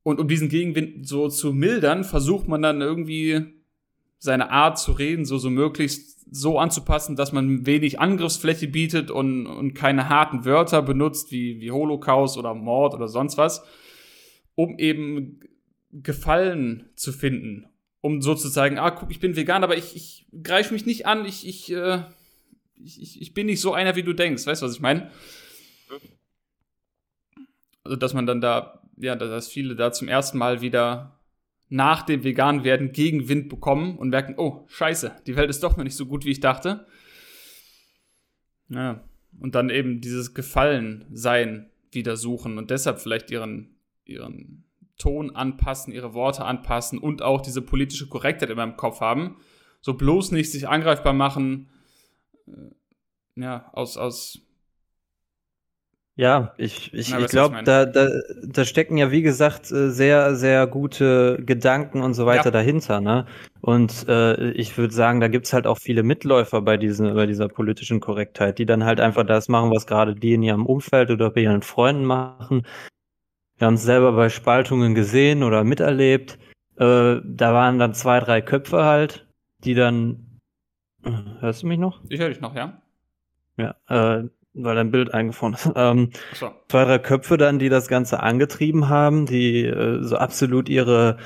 [0.04, 3.48] Und um diesen Gegenwind so zu mildern, versucht man dann irgendwie
[4.18, 9.48] seine Art zu reden so, so möglichst so anzupassen, dass man wenig Angriffsfläche bietet und,
[9.48, 13.64] und keine harten Wörter benutzt, wie, wie Holocaust oder Mord oder sonst was,
[14.56, 15.40] um eben
[15.92, 17.68] Gefallen zu finden.
[18.00, 21.48] Um sozusagen, ah, guck, ich bin vegan, aber ich, ich greife mich nicht an, ich,
[21.48, 22.04] ich, äh,
[22.84, 24.46] ich, ich bin nicht so einer, wie du denkst.
[24.46, 25.12] Weißt du, was ich meine?
[27.84, 31.21] Also, dass man dann da, ja, dass viele da zum ersten Mal wieder
[31.72, 35.96] nach dem Vegan-Werden Gegenwind bekommen und merken, oh, scheiße, die Welt ist doch noch nicht
[35.96, 36.86] so gut, wie ich dachte.
[38.68, 39.02] Ja,
[39.40, 44.66] und dann eben dieses Gefallen-Sein wieder suchen und deshalb vielleicht ihren, ihren
[44.98, 49.38] Ton anpassen, ihre Worte anpassen und auch diese politische Korrektheit immer im Kopf haben.
[49.80, 51.70] So bloß nicht sich angreifbar machen.
[52.48, 54.42] Äh, ja, aus, aus
[56.18, 58.10] ja, ich, ich, ich glaube, da, da,
[58.44, 62.52] da stecken ja, wie gesagt, äh, sehr, sehr gute Gedanken und so weiter ja.
[62.52, 63.00] dahinter.
[63.00, 63.26] Ne?
[63.62, 67.48] Und äh, ich würde sagen, da gibt's halt auch viele Mitläufer bei, diesen, bei dieser
[67.48, 71.32] politischen Korrektheit, die dann halt einfach das machen, was gerade die in ihrem Umfeld oder
[71.32, 72.68] bei ihren Freunden machen.
[73.58, 76.38] Wir haben es selber bei Spaltungen gesehen oder miterlebt.
[76.76, 79.28] Äh, da waren dann zwei, drei Köpfe halt,
[79.64, 80.40] die dann.
[81.06, 82.02] Äh, hörst du mich noch?
[82.10, 82.82] Ich höre dich noch, ja.
[83.58, 85.72] Ja, äh, weil dein Bild eingefroren ist.
[85.76, 86.52] Ähm, so.
[86.68, 91.18] Zwei, drei Köpfe dann, die das Ganze angetrieben haben, die äh, so absolut ihre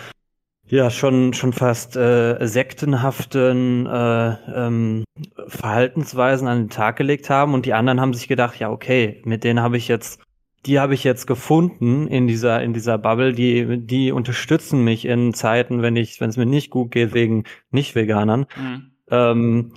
[0.68, 5.04] ja schon schon fast äh, sektenhaften äh, ähm,
[5.48, 9.44] Verhaltensweisen an den Tag gelegt haben und die anderen haben sich gedacht, ja okay, mit
[9.44, 10.20] denen habe ich jetzt
[10.66, 15.34] die habe ich jetzt gefunden in dieser, in dieser Bubble, die, die unterstützen mich in
[15.34, 18.92] Zeiten, wenn ich, wenn es mir nicht gut geht wegen Nicht-Veganern, mhm.
[19.12, 19.72] ähm,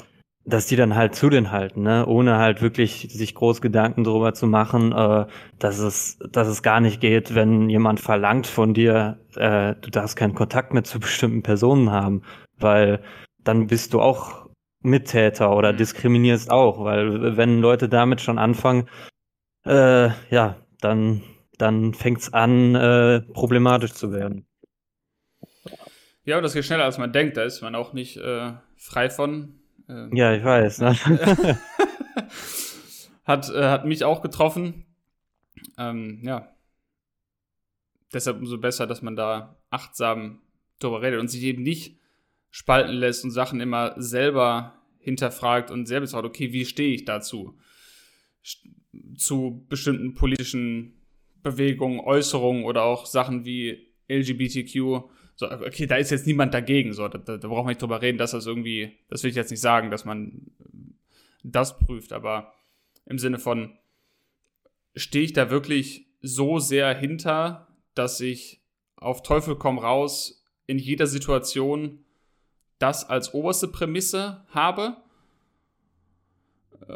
[0.48, 2.06] dass die dann halt zu den halten, ne?
[2.06, 5.26] ohne halt wirklich sich groß Gedanken darüber zu machen, äh,
[5.58, 10.16] dass es, dass es gar nicht geht, wenn jemand verlangt von dir, äh, du darfst
[10.16, 12.22] keinen Kontakt mehr zu bestimmten Personen haben,
[12.58, 13.02] weil
[13.44, 14.48] dann bist du auch
[14.80, 15.76] Mittäter oder mhm.
[15.76, 18.88] diskriminierst auch, weil wenn Leute damit schon anfangen,
[19.66, 21.22] äh, ja, dann,
[21.58, 24.46] dann fängt es an, äh, problematisch zu werden.
[26.24, 27.36] Ja, und das geht schneller, als man denkt.
[27.36, 29.57] Da ist man auch nicht äh, frei von.
[29.88, 30.80] Äh, ja, ich weiß.
[30.80, 30.98] Ne?
[33.24, 34.84] hat, äh, hat mich auch getroffen.
[35.76, 36.48] Ähm, ja.
[38.12, 40.40] Deshalb umso besser, dass man da achtsam
[40.78, 41.98] drüber redet und sich eben nicht
[42.50, 47.58] spalten lässt und Sachen immer selber hinterfragt und selber sagt, okay, wie stehe ich dazu?
[49.16, 50.94] zu bestimmten politischen
[51.42, 55.02] Bewegungen, Äußerungen oder auch Sachen wie LGBTQ.
[55.38, 58.18] So, okay, da ist jetzt niemand dagegen, so, da, da, braucht man nicht drüber reden,
[58.18, 60.50] dass das irgendwie, das will ich jetzt nicht sagen, dass man
[61.44, 62.52] das prüft, aber
[63.06, 63.78] im Sinne von,
[64.96, 68.64] stehe ich da wirklich so sehr hinter, dass ich
[68.96, 72.04] auf Teufel komm raus in jeder Situation
[72.80, 74.96] das als oberste Prämisse habe?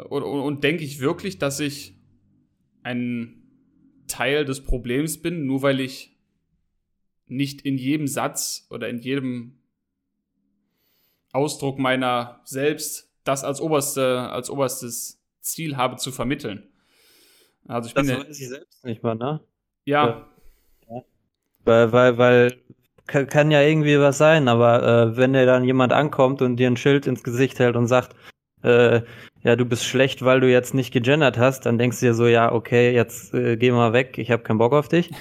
[0.09, 1.95] Und, und, und denke ich wirklich, dass ich
[2.81, 3.41] ein
[4.07, 6.12] Teil des Problems bin, nur weil ich
[7.27, 9.59] nicht in jedem Satz oder in jedem
[11.31, 16.63] Ausdruck meiner selbst das als oberste, als oberstes Ziel habe zu vermitteln.
[17.67, 19.39] Also ich das bin weiß ich selbst nicht mal, ne?
[19.85, 20.27] Ja.
[20.87, 21.03] ja.
[21.65, 22.63] Weil, weil, weil
[23.07, 26.67] kann, kann, ja irgendwie was sein, aber äh, wenn dir dann jemand ankommt und dir
[26.67, 28.15] ein Schild ins Gesicht hält und sagt,
[28.63, 29.01] äh,
[29.43, 32.27] ja, du bist schlecht, weil du jetzt nicht gegendert hast, dann denkst du dir so,
[32.27, 35.11] ja, okay, jetzt äh, geh mal weg, ich habe keinen Bock auf dich.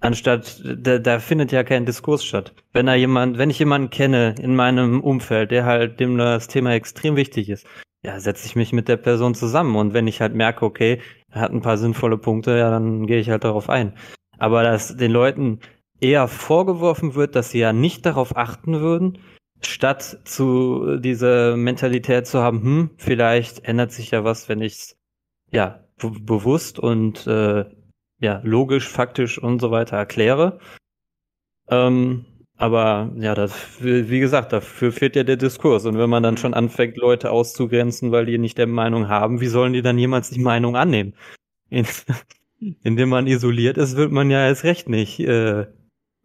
[0.00, 2.54] Anstatt, da, da findet ja kein Diskurs statt.
[2.72, 6.72] Wenn da jemand, wenn ich jemanden kenne in meinem Umfeld, der halt, dem das Thema
[6.72, 7.66] extrem wichtig ist,
[8.02, 11.42] ja, setze ich mich mit der Person zusammen und wenn ich halt merke, okay, er
[11.42, 13.94] hat ein paar sinnvolle Punkte, ja, dann gehe ich halt darauf ein.
[14.38, 15.60] Aber dass den Leuten
[16.00, 19.18] eher vorgeworfen wird, dass sie ja nicht darauf achten würden,
[19.60, 24.96] statt zu dieser Mentalität zu haben, hm, vielleicht ändert sich ja was, wenn ich es
[25.52, 27.66] ja bewusst und äh,
[28.20, 30.60] ja logisch, faktisch und so weiter erkläre.
[31.68, 35.86] Ähm, aber ja, das, wie gesagt, dafür fehlt ja der Diskurs.
[35.86, 39.46] Und wenn man dann schon anfängt, Leute auszugrenzen, weil die nicht der Meinung haben, wie
[39.46, 41.14] sollen die dann jemals die Meinung annehmen?
[41.70, 41.86] In,
[42.82, 45.68] indem man isoliert ist, wird man ja erst recht nicht äh,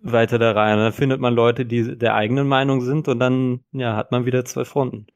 [0.02, 0.78] weiter da rein.
[0.78, 4.44] Dann findet man Leute, die der eigenen Meinung sind und dann ja, hat man wieder
[4.44, 5.08] zwei Fronten.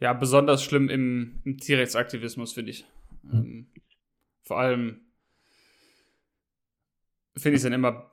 [0.00, 2.86] Ja, besonders schlimm im, im Tierrechtsaktivismus, finde ich.
[3.22, 3.32] Mhm.
[3.32, 3.66] Ähm,
[4.42, 5.05] vor allem
[7.36, 8.10] finde ich es dann immer.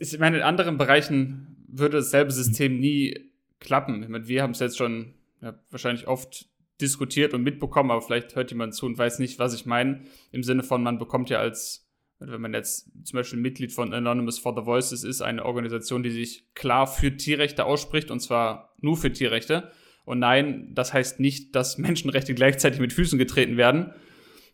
[0.00, 3.30] Ich meine, in anderen Bereichen würde dasselbe System nie
[3.60, 4.02] klappen.
[4.02, 6.46] Ich meine, wir haben es jetzt schon ja, wahrscheinlich oft
[6.80, 10.02] diskutiert und mitbekommen, aber vielleicht hört jemand zu und weiß nicht, was ich meine.
[10.30, 11.88] Im Sinne von, man bekommt ja als,
[12.18, 16.10] wenn man jetzt zum Beispiel Mitglied von Anonymous for the Voices ist, eine Organisation, die
[16.10, 19.70] sich klar für Tierrechte ausspricht und zwar nur für Tierrechte.
[20.04, 23.92] Und nein, das heißt nicht, dass Menschenrechte gleichzeitig mit Füßen getreten werden.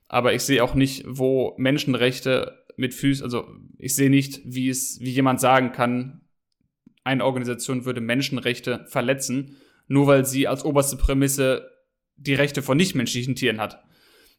[0.09, 3.47] Aber ich sehe auch nicht, wo Menschenrechte mit Füßen, also
[3.79, 6.20] ich sehe nicht, wie es, wie jemand sagen kann,
[7.05, 9.57] eine Organisation würde Menschenrechte verletzen,
[9.87, 11.70] nur weil sie als oberste Prämisse
[12.16, 13.83] die Rechte von nichtmenschlichen Tieren hat.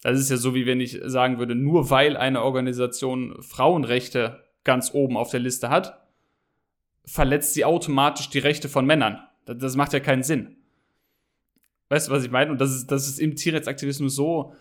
[0.01, 4.93] Das ist ja so, wie wenn ich sagen würde, nur weil eine Organisation Frauenrechte ganz
[4.93, 6.05] oben auf der Liste hat,
[7.05, 9.19] verletzt sie automatisch die Rechte von Männern.
[9.45, 10.57] Das, das macht ja keinen Sinn.
[11.89, 12.51] Weißt du, was ich meine?
[12.51, 14.53] Und das ist, das ist im Tierrechtsaktivismus so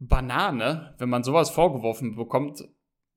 [0.00, 2.64] Banane, wenn man sowas vorgeworfen bekommt,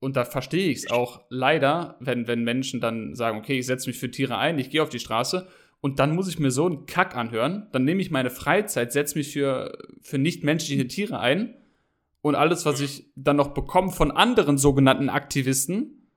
[0.06, 3.88] und da verstehe ich es auch leider, wenn, wenn Menschen dann sagen, okay, ich setze
[3.88, 5.48] mich für Tiere ein, ich gehe auf die Straße
[5.80, 9.18] und dann muss ich mir so einen Kack anhören, dann nehme ich meine Freizeit, setze
[9.18, 11.56] mich für, für nichtmenschliche Tiere ein
[12.20, 16.08] und alles, was ich dann noch bekomme von anderen sogenannten Aktivisten,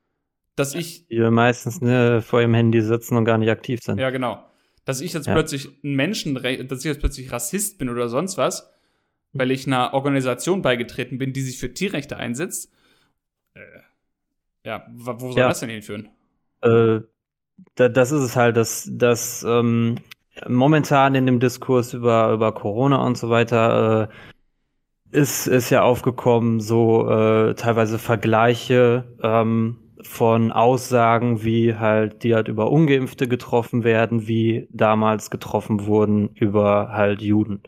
[0.55, 1.07] dass ich.
[1.07, 3.97] Die meistens ne, vor ihrem Handy sitzen und gar nicht aktiv sind.
[3.97, 4.45] Ja, genau.
[4.85, 5.33] Dass ich jetzt ja.
[5.33, 8.69] plötzlich ein Menschenrecht, dass ich jetzt plötzlich Rassist bin oder sonst was,
[9.33, 12.71] weil ich einer Organisation beigetreten bin, die sich für Tierrechte einsetzt
[14.63, 15.47] ja, wo soll ja.
[15.47, 16.09] das denn hinführen?
[16.61, 17.01] Äh,
[17.75, 19.97] da, das ist es halt, dass, dass ähm,
[20.47, 26.59] momentan in dem Diskurs über, über Corona und so weiter äh, ist, ist ja aufgekommen,
[26.59, 34.27] so äh, teilweise Vergleiche ähm, von Aussagen, wie halt, die halt über Ungeimpfte getroffen werden,
[34.27, 37.63] wie damals getroffen wurden über halt Juden.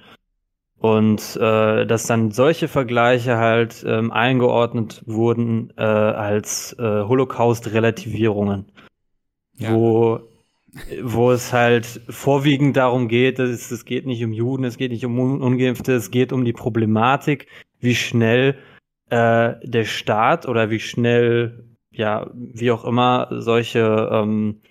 [0.82, 8.66] Und äh, dass dann solche Vergleiche halt ähm, eingeordnet wurden äh, als äh, Holocaust-Relativierungen,
[9.60, 9.72] ja.
[9.72, 10.22] wo,
[11.04, 14.92] wo es halt vorwiegend darum geht, dass es, es geht nicht um Juden, es geht
[14.92, 17.46] nicht um Ungeimpfte, es geht um die Problematik,
[17.80, 18.58] wie schnell
[19.12, 24.62] äh, der Staat oder wie schnell, ja, wie auch immer, solche ähm,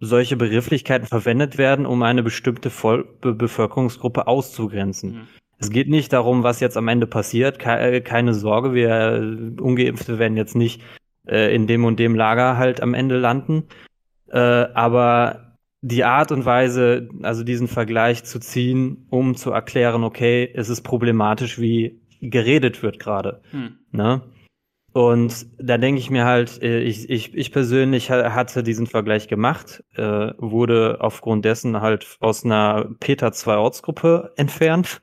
[0.00, 5.12] solche Begrifflichkeiten verwendet werden, um eine bestimmte Voll Be Bevölkerungsgruppe auszugrenzen.
[5.12, 5.28] Mhm.
[5.60, 7.58] Es geht nicht darum, was jetzt am Ende passiert.
[7.58, 10.82] Ke äh, keine Sorge, wir äh, Ungeimpfte werden jetzt nicht
[11.26, 13.64] äh, in dem und dem Lager halt am Ende landen.
[14.30, 20.50] Äh, aber die Art und Weise, also diesen Vergleich zu ziehen, um zu erklären, okay,
[20.54, 23.40] es ist problematisch, wie geredet wird gerade.
[23.50, 23.78] Hm.
[23.92, 24.22] Ne?
[24.92, 29.84] Und da denke ich mir halt, äh, ich, ich, ich persönlich hatte diesen Vergleich gemacht,
[29.94, 35.02] äh, wurde aufgrund dessen halt aus einer Peter 2 Ortsgruppe entfernt.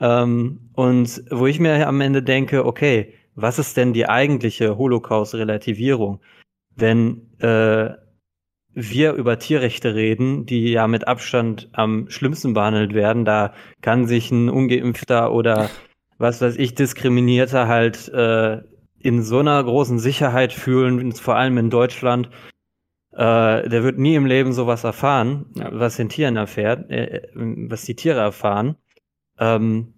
[0.00, 6.20] Ähm, und wo ich mir am Ende denke, okay, was ist denn die eigentliche Holocaust-Relativierung?
[6.76, 7.94] Wenn, äh,
[8.74, 14.30] wir über Tierrechte reden, die ja mit Abstand am schlimmsten behandelt werden, da kann sich
[14.30, 15.70] ein ungeimpfter oder
[16.18, 18.62] was weiß ich, diskriminierter halt äh,
[19.04, 22.30] in so einer großen Sicherheit fühlen, vor allem in Deutschland.
[23.12, 25.68] Äh, der wird nie im Leben sowas erfahren, ja.
[25.72, 28.76] was den Tieren erfährt, äh, was die Tiere erfahren.
[29.38, 29.92] Ähm,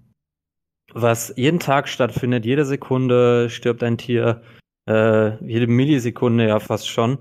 [0.93, 4.43] was jeden Tag stattfindet, jede Sekunde stirbt ein Tier,
[4.89, 7.19] äh, jede Millisekunde ja fast schon.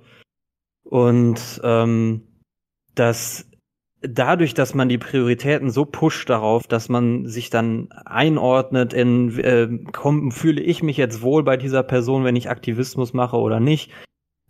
[0.84, 2.42] Und ähm,
[2.96, 3.48] dass
[4.08, 9.68] dadurch, dass man die Prioritäten so pusht darauf, dass man sich dann einordnet in, äh,
[9.92, 13.92] komm, fühle ich mich jetzt wohl bei dieser Person, wenn ich Aktivismus mache oder nicht,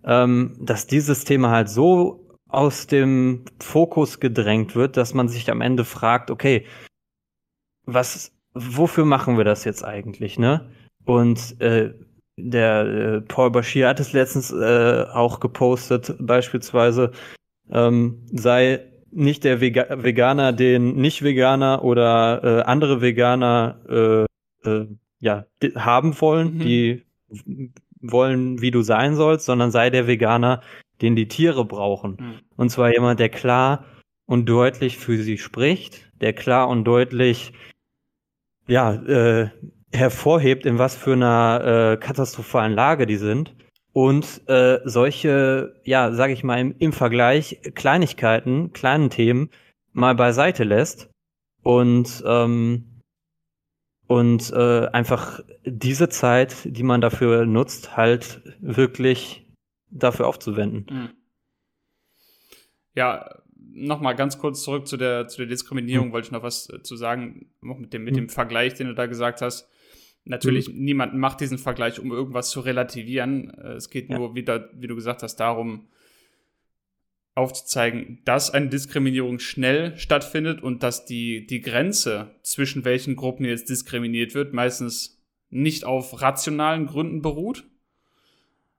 [0.03, 5.61] ähm, dass dieses Thema halt so aus dem Fokus gedrängt wird, dass man sich am
[5.61, 6.65] Ende fragt, okay,
[7.85, 10.69] was, wofür machen wir das jetzt eigentlich, ne?
[11.05, 11.93] Und äh,
[12.37, 17.11] der äh, Paul Bashir hat es letztens äh, auch gepostet, beispielsweise,
[17.69, 18.85] ähm, sei
[19.15, 24.27] nicht der Vega Veganer den Nicht-Veganer oder äh, andere Veganer
[24.63, 24.87] äh, äh,
[25.19, 25.45] ja,
[25.75, 26.59] haben wollen, mhm.
[26.59, 27.03] die
[28.01, 30.61] wollen, wie du sein sollst, sondern sei der Veganer,
[31.01, 32.17] den die Tiere brauchen.
[32.19, 32.39] Mhm.
[32.55, 33.85] Und zwar jemand, der klar
[34.25, 37.53] und deutlich für sie spricht, der klar und deutlich
[38.67, 39.49] ja, äh,
[39.91, 43.55] hervorhebt, in was für einer äh, katastrophalen Lage die sind.
[43.95, 49.49] Und äh, solche, ja, sage ich mal, im, im Vergleich Kleinigkeiten, kleinen Themen
[49.93, 51.09] mal beiseite lässt
[51.63, 53.01] und ähm,
[54.07, 59.47] und äh, einfach diese Zeit, die man dafür nutzt, halt wirklich
[59.91, 60.85] dafür aufzuwenden.
[60.89, 61.09] Mhm.
[62.95, 66.11] Ja, nochmal ganz kurz zurück zu der, zu der Diskriminierung, mhm.
[66.11, 68.17] wollte ich noch was äh, zu sagen, noch mit dem, mit mhm.
[68.17, 69.69] dem Vergleich, den du da gesagt hast.
[70.25, 70.83] Natürlich, mhm.
[70.83, 73.51] niemand macht diesen Vergleich, um irgendwas zu relativieren.
[73.51, 74.17] Äh, es geht ja.
[74.17, 75.87] nur wieder, wie du gesagt hast, darum,
[77.35, 83.69] aufzuzeigen, dass eine Diskriminierung schnell stattfindet und dass die, die Grenze zwischen welchen Gruppen jetzt
[83.69, 87.65] diskriminiert wird, meistens nicht auf rationalen Gründen beruht,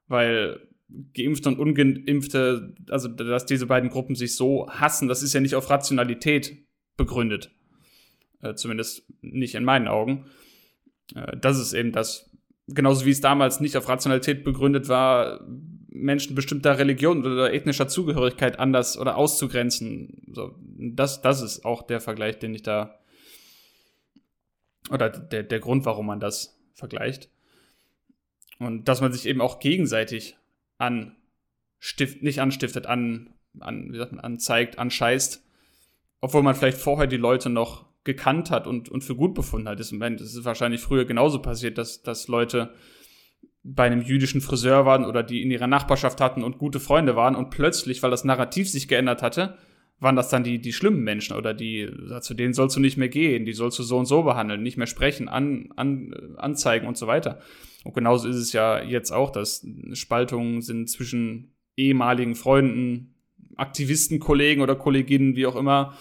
[0.08, 0.60] weil
[1.14, 5.54] Geimpfte und Ungeimpfte, also dass diese beiden Gruppen sich so hassen, das ist ja nicht
[5.54, 6.66] auf Rationalität
[6.96, 7.50] begründet.
[8.40, 10.26] Äh, zumindest nicht in meinen Augen.
[11.14, 12.30] Äh, das ist eben das,
[12.68, 15.40] genauso wie es damals nicht auf Rationalität begründet war,
[15.88, 20.22] Menschen bestimmter Religion oder ethnischer Zugehörigkeit anders oder auszugrenzen.
[20.32, 22.98] So, das, das ist auch der Vergleich, den ich da,
[24.90, 27.30] oder der, der Grund, warum man das vergleicht.
[28.58, 30.36] Und dass man sich eben auch gegenseitig
[30.78, 35.42] anstift, nicht anstiftet, an, an, wie sagt man, anzeigt, anscheißt,
[36.20, 39.78] obwohl man vielleicht vorher die Leute noch gekannt hat und, und für gut befunden hat.
[39.78, 42.70] Das ist wahrscheinlich früher genauso passiert, dass, dass Leute
[43.62, 47.34] bei einem jüdischen Friseur waren oder die in ihrer Nachbarschaft hatten und gute Freunde waren
[47.34, 49.58] und plötzlich, weil das Narrativ sich geändert hatte,
[49.98, 51.90] waren das dann die, die schlimmen Menschen oder die,
[52.20, 54.76] zu denen sollst du nicht mehr gehen, die sollst du so und so behandeln, nicht
[54.76, 57.40] mehr sprechen, an, an, anzeigen und so weiter.
[57.84, 63.14] Und genauso ist es ja jetzt auch, dass Spaltungen sind zwischen ehemaligen Freunden,
[63.56, 65.96] Aktivisten, Kollegen oder Kolleginnen, wie auch immer.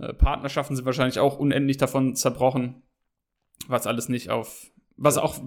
[0.00, 2.82] Äh, Partnerschaften sind wahrscheinlich auch unendlich davon zerbrochen,
[3.68, 4.70] was alles nicht auf
[5.02, 5.38] was auch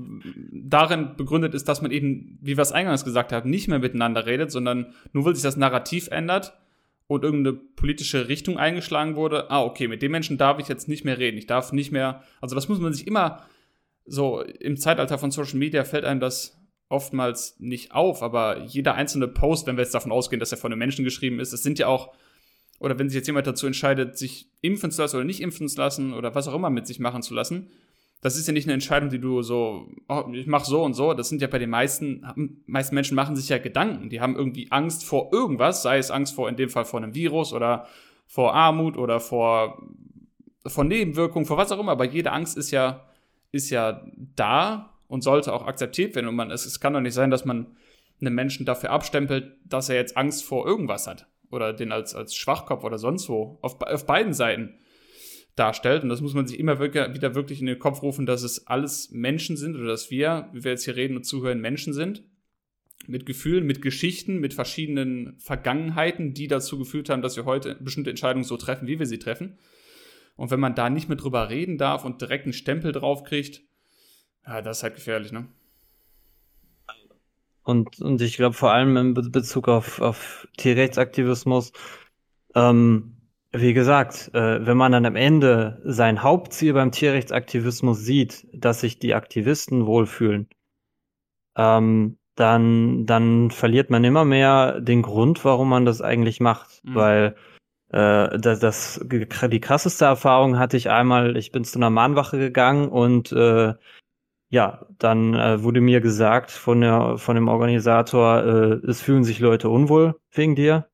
[0.51, 4.26] darin begründet ist, dass man eben, wie wir es eingangs gesagt haben, nicht mehr miteinander
[4.26, 6.58] redet, sondern nur weil sich das Narrativ ändert
[7.06, 11.06] und irgendeine politische Richtung eingeschlagen wurde, ah, okay, mit dem Menschen darf ich jetzt nicht
[11.06, 11.38] mehr reden.
[11.38, 13.45] Ich darf nicht mehr, also das muss man sich immer
[14.06, 19.28] so im Zeitalter von Social Media fällt einem das oftmals nicht auf, aber jeder einzelne
[19.28, 21.78] Post, wenn wir jetzt davon ausgehen, dass er von einem Menschen geschrieben ist, es sind
[21.78, 22.14] ja auch,
[22.80, 25.78] oder wenn sich jetzt jemand dazu entscheidet, sich impfen zu lassen oder nicht impfen zu
[25.78, 27.70] lassen oder was auch immer mit sich machen zu lassen,
[28.24, 31.14] das ist ja nicht eine Entscheidung, die du so, oh, ich mach so und so.
[31.14, 32.26] Das sind ja bei den meisten,
[32.66, 34.10] meisten Menschen machen sich ja Gedanken.
[34.10, 37.16] Die haben irgendwie Angst vor irgendwas, sei es Angst vor, in dem Fall vor einem
[37.16, 37.86] Virus oder
[38.26, 39.86] vor Armut oder vor,
[40.66, 41.92] vor Nebenwirkungen, vor was auch immer.
[41.92, 43.06] Aber jede Angst ist ja,
[43.52, 44.06] ist ja
[44.38, 46.28] da und sollte auch akzeptiert werden.
[46.28, 47.76] Und man, es, es kann doch nicht sein, dass man
[48.22, 51.28] einen Menschen dafür abstempelt, dass er jetzt Angst vor irgendwas hat.
[51.54, 53.60] Oder den als, als Schwachkopf oder sonst wo.
[53.62, 54.80] Auf, auf beiden Seiten
[55.56, 56.04] darstellt.
[56.04, 59.12] Und das muss man sich immer wieder wirklich in den Kopf rufen, dass es alles
[59.12, 62.24] Menschen sind oder dass wir, wie wir jetzt hier reden und zuhören, Menschen sind.
[63.06, 68.10] Mit Gefühlen, mit Geschichten, mit verschiedenen Vergangenheiten, die dazu geführt haben, dass wir heute bestimmte
[68.10, 69.58] Entscheidungen so treffen, wie wir sie treffen.
[70.36, 73.62] Und wenn man da nicht mehr drüber reden darf und direkt einen Stempel drauf kriegt,
[74.47, 75.47] ja, das ist halt gefährlich, ne?
[77.64, 81.72] Und, und ich glaube vor allem in Bezug auf, auf Tierrechtsaktivismus,
[82.55, 83.18] ähm,
[83.51, 88.99] wie gesagt, äh, wenn man dann am Ende sein Hauptziel beim Tierrechtsaktivismus sieht, dass sich
[88.99, 90.49] die Aktivisten wohlfühlen,
[91.55, 96.84] ähm, dann, dann verliert man immer mehr den Grund, warum man das eigentlich macht.
[96.84, 96.95] Mhm.
[96.95, 97.36] Weil
[97.89, 102.89] äh, das, das, die krasseste Erfahrung hatte ich einmal, ich bin zu einer Mahnwache gegangen
[102.89, 103.76] und äh,
[104.54, 109.39] ja, dann äh, wurde mir gesagt von, der, von dem Organisator, äh, es fühlen sich
[109.39, 110.86] Leute unwohl wegen dir,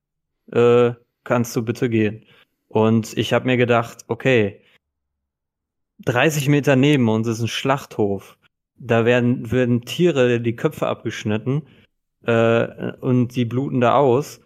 [0.49, 0.93] äh,
[1.25, 2.23] kannst du bitte gehen.
[2.69, 4.61] Und ich habe mir gedacht, okay,
[6.05, 8.37] 30 Meter neben uns ist ein Schlachthof.
[8.77, 11.63] Da werden, werden Tiere die Köpfe abgeschnitten
[12.25, 14.39] äh, und die bluten da aus.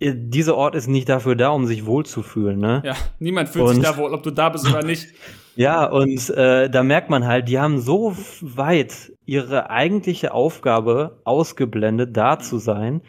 [0.00, 2.58] Äh, dieser Ort ist nicht dafür da, um sich wohlzufühlen.
[2.58, 2.80] Ne?
[2.86, 5.08] Ja, niemand fühlt und, sich da wohl, ob du da bist oder nicht.
[5.58, 12.16] Ja, und äh, da merkt man halt, die haben so weit ihre eigentliche Aufgabe ausgeblendet,
[12.16, 13.02] da zu sein,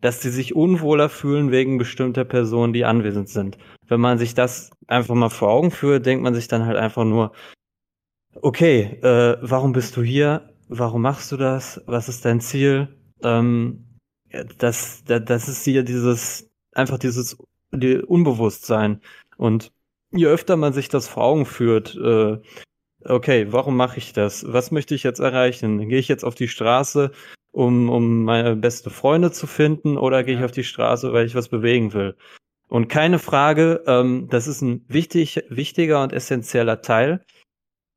[0.00, 3.58] dass sie sich unwohler fühlen wegen bestimmter Personen, die anwesend sind.
[3.86, 7.04] Wenn man sich das einfach mal vor Augen führt, denkt man sich dann halt einfach
[7.04, 7.30] nur,
[8.42, 10.50] okay, äh, warum bist du hier?
[10.68, 11.80] Warum machst du das?
[11.86, 12.88] Was ist dein Ziel?
[13.22, 14.00] Ähm,
[14.58, 17.38] das, das, das ist hier dieses, einfach dieses
[17.72, 19.00] die Unbewusstsein.
[19.36, 19.70] Und
[20.16, 22.38] je öfter man sich das vor Augen führt, äh,
[23.04, 24.44] okay, warum mache ich das?
[24.52, 25.88] Was möchte ich jetzt erreichen?
[25.88, 27.10] Gehe ich jetzt auf die Straße,
[27.52, 31.34] um, um meine beste Freunde zu finden, oder gehe ich auf die Straße, weil ich
[31.34, 32.16] was bewegen will?
[32.68, 37.24] Und keine Frage, ähm, das ist ein wichtig, wichtiger und essentieller Teil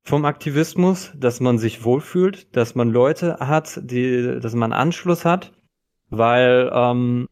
[0.04, 5.54] vom Aktivismus, dass man sich wohlfühlt, dass man Leute hat, die, dass man Anschluss hat,
[6.10, 7.28] weil ähm,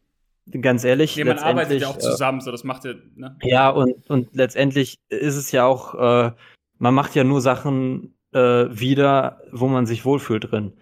[0.60, 2.94] ganz ehrlich, nee, man arbeitet ja auch zusammen, äh, so das macht ja.
[3.14, 3.36] Ne?
[3.42, 6.32] Ja und und letztendlich ist es ja auch, äh,
[6.78, 10.72] man macht ja nur Sachen äh, wieder, wo man sich wohlfühlt drin.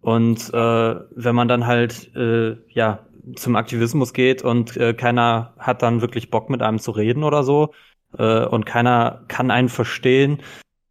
[0.00, 3.06] Und äh, wenn man dann halt äh, ja
[3.36, 7.42] zum Aktivismus geht und äh, keiner hat dann wirklich Bock mit einem zu reden oder
[7.42, 7.74] so
[8.16, 10.40] äh, und keiner kann einen verstehen,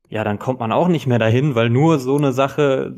[0.09, 2.95] ja, dann kommt man auch nicht mehr dahin, weil nur so eine Sache,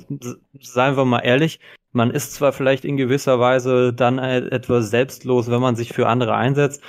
[0.59, 1.59] seien wir mal ehrlich,
[1.91, 6.35] man ist zwar vielleicht in gewisser Weise dann etwas selbstlos, wenn man sich für andere
[6.35, 6.81] einsetzt,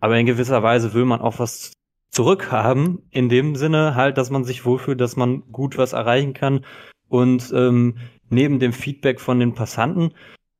[0.00, 1.72] aber in gewisser Weise will man auch was
[2.10, 6.64] zurückhaben, in dem Sinne halt, dass man sich wohlfühlt, dass man gut was erreichen kann
[7.08, 7.98] und ähm,
[8.30, 10.14] neben dem Feedback von den Passanten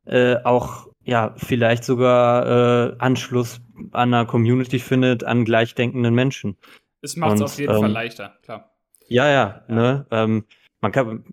[0.06, 3.60] äh, auch ja vielleicht sogar äh, Anschluss
[3.92, 6.56] an einer Community findet, an gleichdenkenden Menschen.
[7.00, 8.70] Es macht es auf jeden ähm, Fall leichter, klar.
[9.08, 9.74] Ja, ja, ja.
[9.74, 10.06] ne?
[10.10, 10.44] Ähm,
[10.80, 11.24] man kann,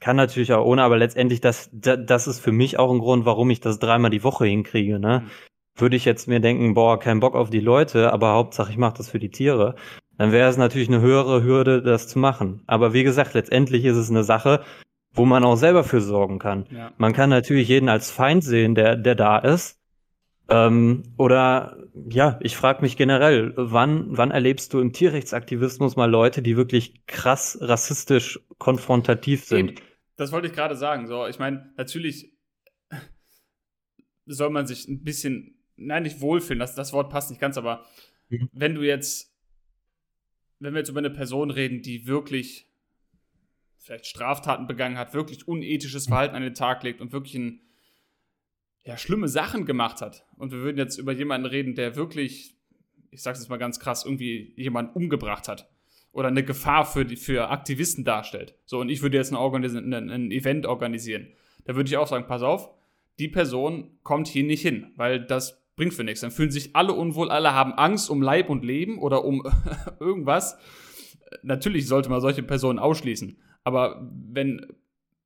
[0.00, 3.50] kann natürlich auch ohne, aber letztendlich, das, das ist für mich auch ein Grund, warum
[3.50, 5.22] ich das dreimal die Woche hinkriege, ne?
[5.24, 5.30] Mhm.
[5.76, 8.96] Würde ich jetzt mir denken, boah, kein Bock auf die Leute, aber Hauptsache ich mache
[8.98, 9.76] das für die Tiere,
[10.18, 12.62] dann wäre es natürlich eine höhere Hürde, das zu machen.
[12.66, 14.62] Aber wie gesagt, letztendlich ist es eine Sache,
[15.14, 16.66] wo man auch selber für sorgen kann.
[16.70, 16.92] Ja.
[16.98, 19.78] Man kann natürlich jeden als Feind sehen, der, der da ist.
[20.48, 21.76] Ähm, oder
[22.10, 27.06] ja, ich frage mich generell, wann, wann erlebst du im Tierrechtsaktivismus mal Leute, die wirklich
[27.06, 29.70] krass rassistisch konfrontativ sind?
[29.70, 29.89] Eben.
[30.20, 31.06] Das wollte ich gerade sagen.
[31.06, 32.30] So, ich meine, natürlich
[34.26, 37.86] soll man sich ein bisschen, nein, nicht wohlfühlen, das, das Wort passt nicht ganz, aber
[38.28, 38.50] mhm.
[38.52, 39.34] wenn du jetzt,
[40.58, 42.70] wenn wir jetzt über eine Person reden, die wirklich
[43.78, 47.62] vielleicht Straftaten begangen hat, wirklich unethisches Verhalten an den Tag legt und wirklich ein
[48.84, 50.26] ja, schlimme Sachen gemacht hat.
[50.36, 52.58] Und wir würden jetzt über jemanden reden, der wirklich,
[53.10, 55.70] ich sag's jetzt mal ganz krass, irgendwie jemanden umgebracht hat.
[56.12, 58.54] Oder eine Gefahr für, die, für Aktivisten darstellt.
[58.64, 61.28] So, und ich würde jetzt ein, ein, Event organisieren.
[61.64, 62.68] Da würde ich auch sagen, pass auf,
[63.18, 66.20] die Person kommt hier nicht hin, weil das bringt für nichts.
[66.20, 69.44] Dann fühlen sich alle unwohl, alle haben Angst um Leib und Leben oder um
[70.00, 70.58] irgendwas.
[71.42, 73.38] Natürlich sollte man solche Personen ausschließen.
[73.62, 74.66] Aber wenn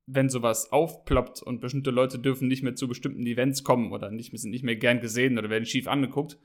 [0.07, 4.37] wenn sowas aufploppt und bestimmte Leute dürfen nicht mehr zu bestimmten Events kommen oder nicht,
[4.37, 6.37] sind nicht mehr gern gesehen oder werden schief angeguckt,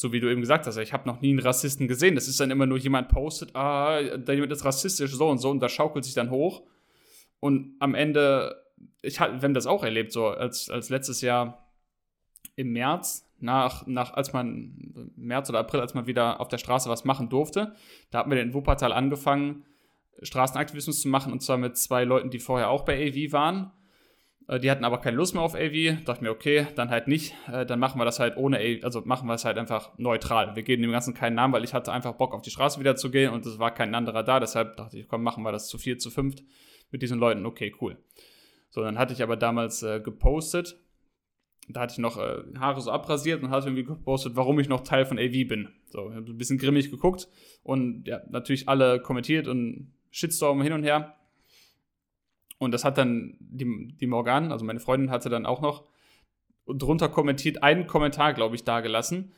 [0.00, 2.14] so wie du eben gesagt hast, ich habe noch nie einen Rassisten gesehen.
[2.14, 5.50] Das ist dann immer nur jemand postet, ah, da jemand ist rassistisch, so und so,
[5.50, 6.62] und das schaukelt sich dann hoch.
[7.40, 8.62] Und am Ende,
[9.02, 11.68] ich habe das auch erlebt, so als, als letztes Jahr
[12.54, 16.88] im März, nach, nach, als man, März oder April, als man wieder auf der Straße
[16.88, 17.74] was machen durfte,
[18.12, 19.64] da hatten wir in Wuppertal angefangen,
[20.22, 23.72] Straßenaktivismus zu machen und zwar mit zwei Leuten, die vorher auch bei AV waren.
[24.48, 26.04] Äh, die hatten aber keine Lust mehr auf AV.
[26.04, 27.34] Dachte mir, okay, dann halt nicht.
[27.52, 30.56] Äh, dann machen wir das halt ohne AV, also machen wir es halt einfach neutral.
[30.56, 32.96] Wir geben dem Ganzen keinen Namen, weil ich hatte einfach Bock auf die Straße wieder
[32.96, 34.40] zu gehen und es war kein anderer da.
[34.40, 36.42] Deshalb dachte ich, komm, machen wir das zu vier, zu fünft
[36.90, 37.46] mit diesen Leuten.
[37.46, 37.98] Okay, cool.
[38.70, 40.80] So, dann hatte ich aber damals äh, gepostet.
[41.70, 44.80] Da hatte ich noch äh, Haare so abrasiert und hatte irgendwie gepostet, warum ich noch
[44.80, 45.68] Teil von AV bin.
[45.90, 47.28] So, ich habe ein bisschen grimmig geguckt
[47.62, 51.17] und ja, natürlich alle kommentiert und Shitstorm hin und her.
[52.58, 55.84] Und das hat dann die, die Morgan, also meine Freundin, hatte dann auch noch
[56.66, 59.32] drunter kommentiert, einen Kommentar, glaube ich, dagelassen.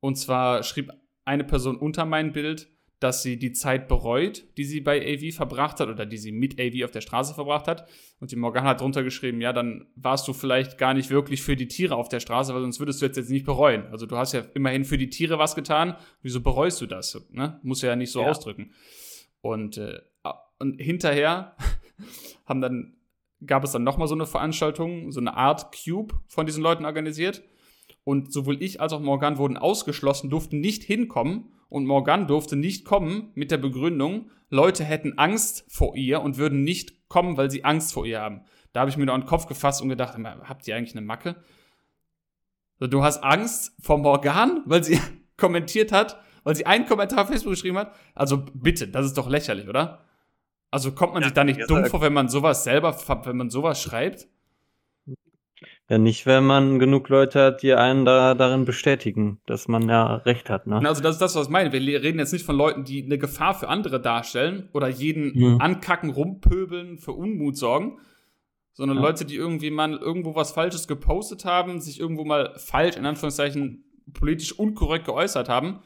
[0.00, 0.92] Und zwar schrieb
[1.24, 2.68] eine Person unter mein Bild,
[3.00, 6.58] dass sie die Zeit bereut, die sie bei AV verbracht hat oder die sie mit
[6.58, 7.86] AV auf der Straße verbracht hat.
[8.18, 11.56] Und die Morgana hat drunter geschrieben, ja, dann warst du vielleicht gar nicht wirklich für
[11.56, 13.86] die Tiere auf der Straße, weil sonst würdest du jetzt, jetzt nicht bereuen.
[13.88, 15.96] Also du hast ja immerhin für die Tiere was getan.
[16.22, 17.26] Wieso bereust du das?
[17.30, 17.60] Ne?
[17.62, 18.28] Muss ja nicht so ja.
[18.28, 18.72] ausdrücken.
[19.42, 20.00] Und, äh,
[20.58, 21.56] und hinterher
[22.46, 22.96] haben dann,
[23.46, 27.42] gab es dann nochmal so eine Veranstaltung, so eine Art Cube von diesen Leuten organisiert.
[28.04, 32.84] Und sowohl ich als auch Morgan wurden ausgeschlossen, durften nicht hinkommen und Morgan durfte nicht
[32.84, 37.64] kommen mit der Begründung, Leute hätten Angst vor ihr und würden nicht kommen, weil sie
[37.64, 38.42] Angst vor ihr haben.
[38.72, 41.36] Da habe ich mir noch den Kopf gefasst und gedacht, habt ihr eigentlich eine Macke?
[42.80, 45.00] Du hast Angst vor Morgan, weil sie
[45.36, 47.94] kommentiert hat, weil sie einen Kommentar auf Facebook geschrieben hat?
[48.14, 50.03] Also bitte, das ist doch lächerlich, oder?
[50.74, 52.96] Also kommt man ja, sich da nicht dumm vor, wenn man sowas selber,
[53.26, 54.26] wenn man sowas schreibt?
[55.88, 60.16] Ja, nicht, wenn man genug Leute hat, die einen da, darin bestätigen, dass man ja
[60.16, 60.66] recht hat.
[60.66, 60.82] Ne?
[60.84, 61.72] Also das ist das, was ich meine.
[61.72, 65.60] Wir reden jetzt nicht von Leuten, die eine Gefahr für andere darstellen oder jeden mhm.
[65.60, 68.00] ankacken, rumpöbeln, für Unmut sorgen,
[68.72, 69.04] sondern ja.
[69.04, 73.84] Leute, die irgendwie mal irgendwo was Falsches gepostet haben, sich irgendwo mal falsch, in Anführungszeichen,
[74.12, 75.78] politisch unkorrekt geäußert haben.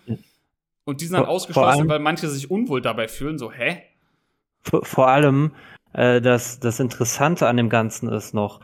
[0.84, 3.82] Und die sind dann vor, ausgeschlossen, allem, weil manche sich unwohl dabei fühlen, so, hä?
[4.70, 5.52] Vor, allem,
[5.92, 8.60] äh, das, das Interessante an dem Ganzen ist noch,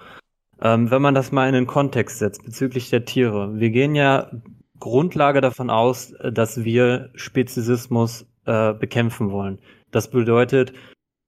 [0.61, 3.59] ähm, wenn man das mal in den Kontext setzt bezüglich der Tiere.
[3.59, 4.31] Wir gehen ja
[4.79, 9.59] Grundlage davon aus, äh, dass wir Speziesismus äh, bekämpfen wollen.
[9.91, 10.73] Das bedeutet,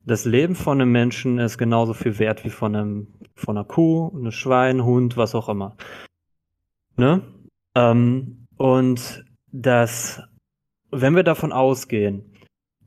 [0.05, 4.11] das Leben von einem Menschen ist genauso viel wert wie von einem von einer Kuh,
[4.14, 5.77] einem Schwein, Hund, was auch immer.
[6.97, 7.22] Ne?
[7.74, 10.22] Ähm, und das,
[10.91, 12.36] wenn wir davon ausgehen,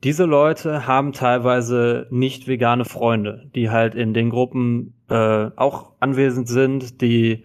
[0.02, 6.48] diese Leute haben teilweise nicht vegane Freunde, die halt in den Gruppen äh, auch anwesend
[6.48, 7.44] sind, die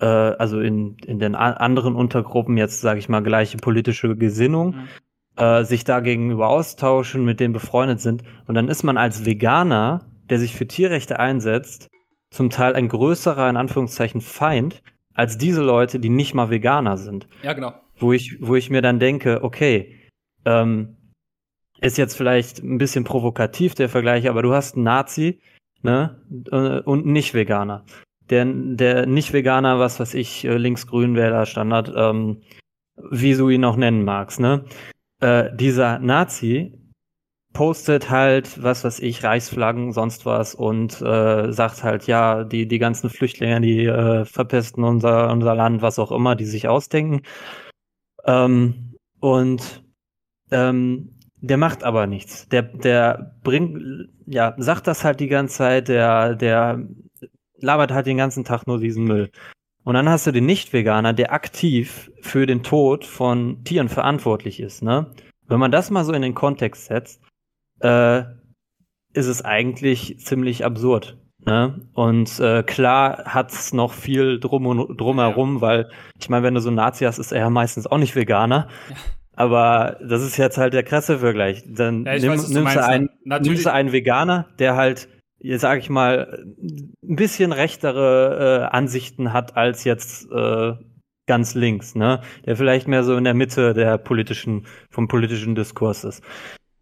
[0.00, 5.42] äh, also in, in den anderen Untergruppen jetzt, sage ich mal, gleiche politische Gesinnung, mhm.
[5.42, 8.22] äh, sich da gegenüber austauschen, mit denen befreundet sind.
[8.46, 11.88] Und dann ist man als Veganer, der sich für Tierrechte einsetzt,
[12.30, 14.82] zum Teil ein größerer, in Anführungszeichen, Feind,
[15.14, 17.26] als diese Leute, die nicht mal Veganer sind.
[17.42, 17.74] Ja, genau.
[17.96, 19.96] Wo ich, wo ich mir dann denke, okay,
[20.44, 20.96] ähm,
[21.80, 25.40] ist jetzt vielleicht ein bisschen provokativ der Vergleich, aber du hast einen Nazi,
[25.82, 26.20] ne,
[26.50, 27.84] äh, und einen Nicht-Veganer.
[28.28, 32.42] Der, der Nicht-Veganer, was weiß ich, äh, links-grün Wähler Standard, ähm,
[33.10, 34.64] wie du ihn auch nennen magst, ne?
[35.20, 36.80] Äh, dieser Nazi
[37.52, 42.78] postet halt, was weiß ich, Reichsflaggen, sonst was und äh, sagt halt, ja, die, die
[42.78, 47.22] ganzen Flüchtlinge, die äh, verpesten unser, unser Land, was auch immer, die sich ausdenken.
[48.24, 49.82] Ähm, und
[50.52, 52.48] ähm, der macht aber nichts.
[52.48, 56.86] Der, der bringt, ja, sagt das halt die ganze Zeit, der, der
[57.58, 59.30] labert halt den ganzen Tag nur diesen Müll.
[59.84, 64.82] Und dann hast du den Nicht-Veganer, der aktiv für den Tod von Tieren verantwortlich ist,
[64.82, 65.10] ne?
[65.46, 67.22] Wenn man das mal so in den Kontext setzt,
[67.80, 68.20] äh,
[69.14, 71.18] ist es eigentlich ziemlich absurd.
[71.44, 71.88] Ne?
[71.94, 76.68] Und äh, klar hat's noch viel drum und drumherum, weil ich meine, wenn du so
[76.68, 78.68] einen Nazi hast, ist er ja meistens auch nicht Veganer.
[78.88, 78.96] Ja.
[79.40, 81.64] Aber das ist jetzt halt der krasse Vergleich.
[81.66, 85.62] Dann ja, nimm, weiß, nimmst, du meinst, einen, nimmst du einen Veganer, der halt, jetzt
[85.62, 90.74] sag ich mal, ein bisschen rechtere äh, Ansichten hat als jetzt äh,
[91.26, 92.20] ganz links, ne?
[92.44, 96.22] Der vielleicht mehr so in der Mitte der politischen, vom politischen Diskurs ist.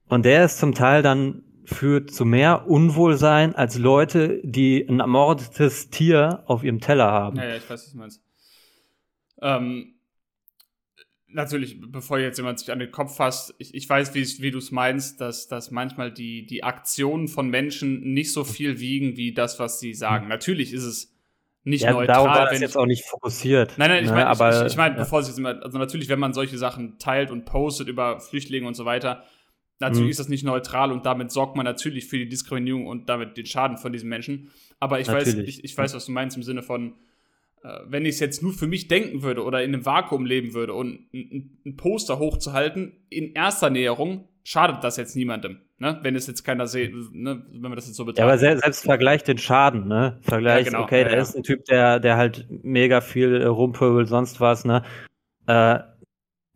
[0.08, 5.90] Und der ist zum Teil dann führt zu mehr Unwohlsein als Leute, die ein ermordetes
[5.90, 7.36] Tier auf ihrem Teller haben.
[7.36, 8.22] Ja, ja ich weiß, was du meinst.
[9.42, 9.97] Ähm,
[11.28, 14.70] natürlich, bevor jetzt jemand sich an den Kopf fasst, ich, ich weiß, wie du es
[14.70, 19.58] meinst, dass, dass manchmal die, die Aktionen von Menschen nicht so viel wiegen wie das,
[19.58, 20.24] was sie sagen.
[20.24, 20.30] Mhm.
[20.30, 21.14] Natürlich ist es
[21.64, 22.06] nicht ja, neutral.
[22.06, 23.74] Darauf war das jetzt auch nicht fokussiert.
[23.76, 24.98] Nein, nein, ich meine, ne, ich, ich, mein, ja.
[24.98, 28.66] bevor es jetzt immer, also natürlich, wenn man solche Sachen teilt und postet über Flüchtlinge
[28.66, 29.24] und so weiter,
[29.78, 30.10] natürlich mhm.
[30.10, 33.46] ist das nicht neutral und damit sorgt man natürlich für die Diskriminierung und damit den
[33.46, 34.50] Schaden von diesen Menschen.
[34.80, 35.36] Aber ich natürlich.
[35.36, 36.94] weiß, ich, ich weiß, was du meinst im Sinne von,
[37.86, 40.74] wenn ich es jetzt nur für mich denken würde oder in einem Vakuum leben würde
[40.74, 45.58] und ein, ein Poster hochzuhalten, in erster Näherung schadet das jetzt niemandem.
[45.78, 45.98] Ne?
[46.02, 47.44] Wenn es jetzt keiner sieht, ne?
[47.50, 48.18] wenn man das jetzt so betrachtet.
[48.18, 50.18] Ja, aber selbst, selbst Vergleich den Schaden, ne?
[50.22, 50.84] Vergleich, ja, genau.
[50.84, 51.20] okay, ja, da ja.
[51.20, 54.82] ist ein Typ, der, der halt mega viel äh, rumpöbelt, sonst was, ne?
[55.46, 55.78] Äh,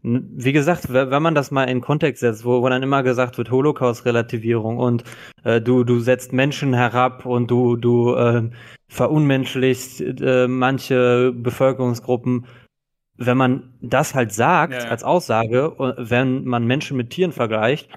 [0.02, 3.52] wie gesagt, wenn man das mal in Kontext setzt, wo, wo dann immer gesagt wird,
[3.52, 5.04] Holocaust-Relativierung und
[5.44, 8.50] äh, du, du setzt Menschen herab und du, du äh,
[8.92, 12.46] verunmenschlichst äh, manche Bevölkerungsgruppen,
[13.16, 14.88] wenn man das halt sagt ja, ja.
[14.88, 17.88] als Aussage, wenn man Menschen mit Tieren vergleicht,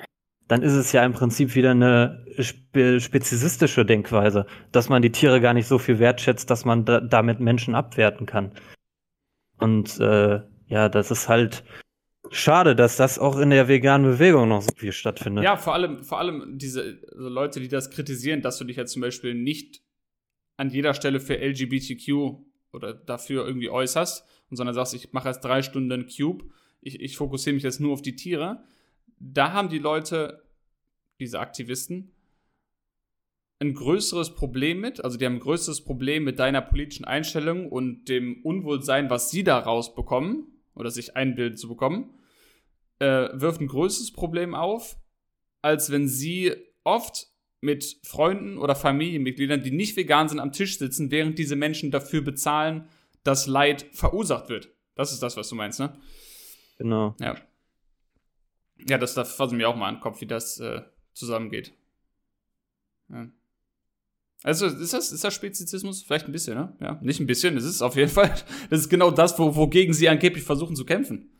[0.47, 5.41] dann ist es ja im Prinzip wieder eine spe spezizistische Denkweise, dass man die Tiere
[5.41, 8.51] gar nicht so viel wertschätzt, dass man da damit Menschen abwerten kann.
[9.57, 11.63] Und äh, ja, das ist halt,
[12.31, 15.43] schade, dass das auch in der veganen Bewegung noch so viel stattfindet.
[15.43, 18.93] Ja, vor allem, vor allem diese also Leute, die das kritisieren, dass du dich jetzt
[18.93, 19.81] zum Beispiel nicht
[20.57, 22.39] an jeder Stelle für LGBTQ
[22.71, 26.45] oder dafür irgendwie äußerst, und sondern sagst, ich mache jetzt drei Stunden Cube,
[26.81, 28.63] ich, ich fokussiere mich jetzt nur auf die Tiere.
[29.17, 30.43] Da haben die Leute,
[31.19, 32.11] diese Aktivisten,
[33.59, 38.05] ein größeres Problem mit, also die haben ein größeres Problem mit deiner politischen Einstellung und
[38.09, 42.19] dem Unwohlsein, was sie daraus bekommen oder sich einbilden zu bekommen,
[42.99, 44.97] äh, wirft ein größeres Problem auf,
[45.61, 46.53] als wenn sie
[46.83, 47.27] oft
[47.61, 52.21] mit Freunden oder Familienmitgliedern, die nicht vegan sind, am Tisch sitzen, während diese Menschen dafür
[52.21, 52.87] bezahlen,
[53.23, 54.69] dass Leid verursacht wird.
[54.95, 55.97] Das ist das, was du meinst, ne?
[56.77, 57.15] Genau.
[57.19, 57.35] Ja.
[58.87, 60.81] Ja, das, das fasse mir auch mal an den Kopf, wie das äh,
[61.13, 61.73] zusammengeht.
[63.09, 63.29] Ja.
[64.43, 66.03] Also ist das, ist das Spezizismus?
[66.03, 66.75] Vielleicht ein bisschen, ne?
[66.79, 68.35] Ja, nicht ein bisschen, es ist auf jeden Fall.
[68.69, 71.31] Das ist genau das, wo, wogegen sie angeblich versuchen zu kämpfen.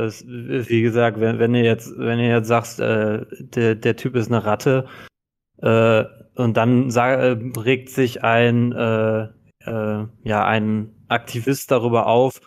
[0.00, 4.16] Das, wie gesagt, wenn, wenn ihr jetzt, wenn ihr jetzt sagst, äh, der, der Typ
[4.16, 4.86] ist eine Ratte,
[5.62, 6.04] äh,
[6.36, 9.24] und dann sag, äh, regt sich ein, äh,
[9.64, 12.40] äh, ja, ein Aktivist darüber auf,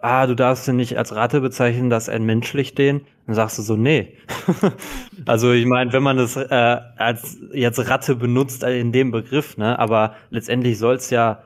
[0.00, 3.06] ah, du darfst ihn nicht als Ratte bezeichnen, das entmenschlicht den.
[3.26, 4.16] Dann sagst du so, nee.
[5.26, 9.56] also ich meine, wenn man das äh, als jetzt Ratte benutzt äh, in dem Begriff,
[9.56, 11.44] ne, aber letztendlich soll es ja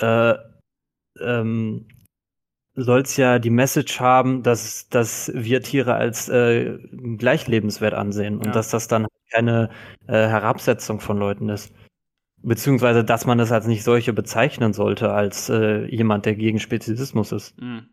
[0.00, 0.34] äh,
[1.20, 1.86] ähm,
[2.84, 6.78] soll es ja die Message haben, dass, dass wir Tiere als äh,
[7.16, 8.52] gleich lebenswert ansehen und ja.
[8.52, 9.70] dass das dann keine
[10.06, 11.72] äh, Herabsetzung von Leuten ist.
[12.40, 17.32] Beziehungsweise, dass man das als nicht solche bezeichnen sollte, als äh, jemand, der gegen Speziesismus
[17.32, 17.60] ist.
[17.60, 17.88] Mhm.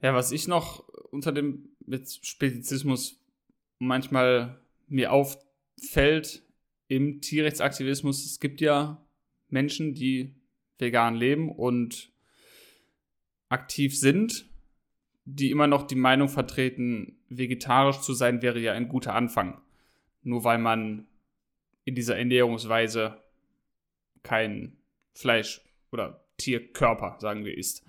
[0.00, 3.20] Ja, was ich noch unter dem mit Spezizismus
[3.80, 6.42] manchmal mir auffällt
[6.86, 9.04] im Tierrechtsaktivismus, es gibt ja
[9.48, 10.37] Menschen, die
[10.78, 12.12] vegan leben und
[13.48, 14.46] aktiv sind,
[15.24, 19.60] die immer noch die Meinung vertreten, vegetarisch zu sein wäre ja ein guter Anfang.
[20.22, 21.06] Nur weil man
[21.84, 23.22] in dieser Ernährungsweise
[24.22, 24.76] kein
[25.14, 25.60] Fleisch
[25.90, 27.84] oder Tierkörper, sagen wir, isst.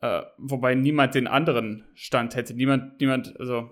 [0.00, 2.54] Äh, wobei niemand den anderen Stand hätte.
[2.54, 3.70] Niemand, niemand, also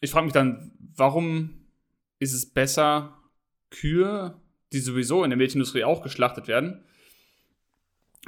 [0.00, 1.66] ich frage mich dann, warum
[2.18, 3.16] ist es besser,
[3.70, 4.40] Kühe,
[4.72, 6.84] die sowieso in der Milchindustrie auch geschlachtet werden,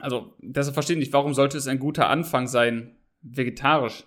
[0.01, 4.05] also deshalb verstehe ich nicht, warum sollte es ein guter Anfang sein, vegetarisch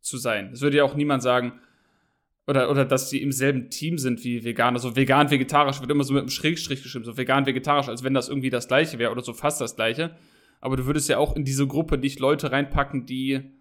[0.00, 0.50] zu sein?
[0.52, 1.60] Es würde ja auch niemand sagen,
[2.46, 4.78] oder, oder dass sie im selben Team sind wie Veganer.
[4.78, 7.04] So vegan, vegetarisch wird immer so mit einem Schrägstrich geschrieben.
[7.04, 10.14] So vegan, vegetarisch, als wenn das irgendwie das Gleiche wäre oder so fast das Gleiche.
[10.60, 13.52] Aber du würdest ja auch in diese Gruppe nicht Leute reinpacken, die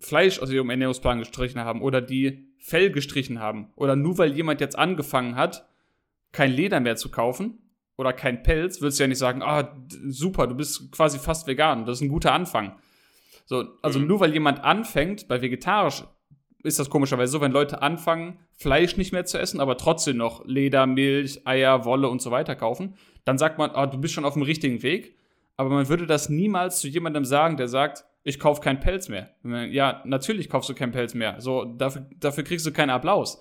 [0.00, 3.72] Fleisch aus ihrem Ernährungsplan gestrichen haben oder die Fell gestrichen haben.
[3.76, 5.68] Oder nur weil jemand jetzt angefangen hat,
[6.32, 7.58] kein Leder mehr zu kaufen,
[7.96, 9.74] oder kein Pelz, würdest du ja nicht sagen, ah,
[10.06, 11.86] super, du bist quasi fast vegan.
[11.86, 12.76] Das ist ein guter Anfang.
[13.46, 14.06] So, also mhm.
[14.06, 16.04] nur weil jemand anfängt, bei vegetarisch
[16.62, 20.44] ist das komischerweise so, wenn Leute anfangen, Fleisch nicht mehr zu essen, aber trotzdem noch
[20.44, 24.24] Leder, Milch, Eier, Wolle und so weiter kaufen, dann sagt man, ah, du bist schon
[24.24, 25.16] auf dem richtigen Weg.
[25.56, 29.30] Aber man würde das niemals zu jemandem sagen, der sagt, ich kaufe keinen Pelz mehr.
[29.70, 31.40] Ja, natürlich kaufst du keinen Pelz mehr.
[31.40, 33.40] So, dafür, dafür kriegst du keinen Applaus.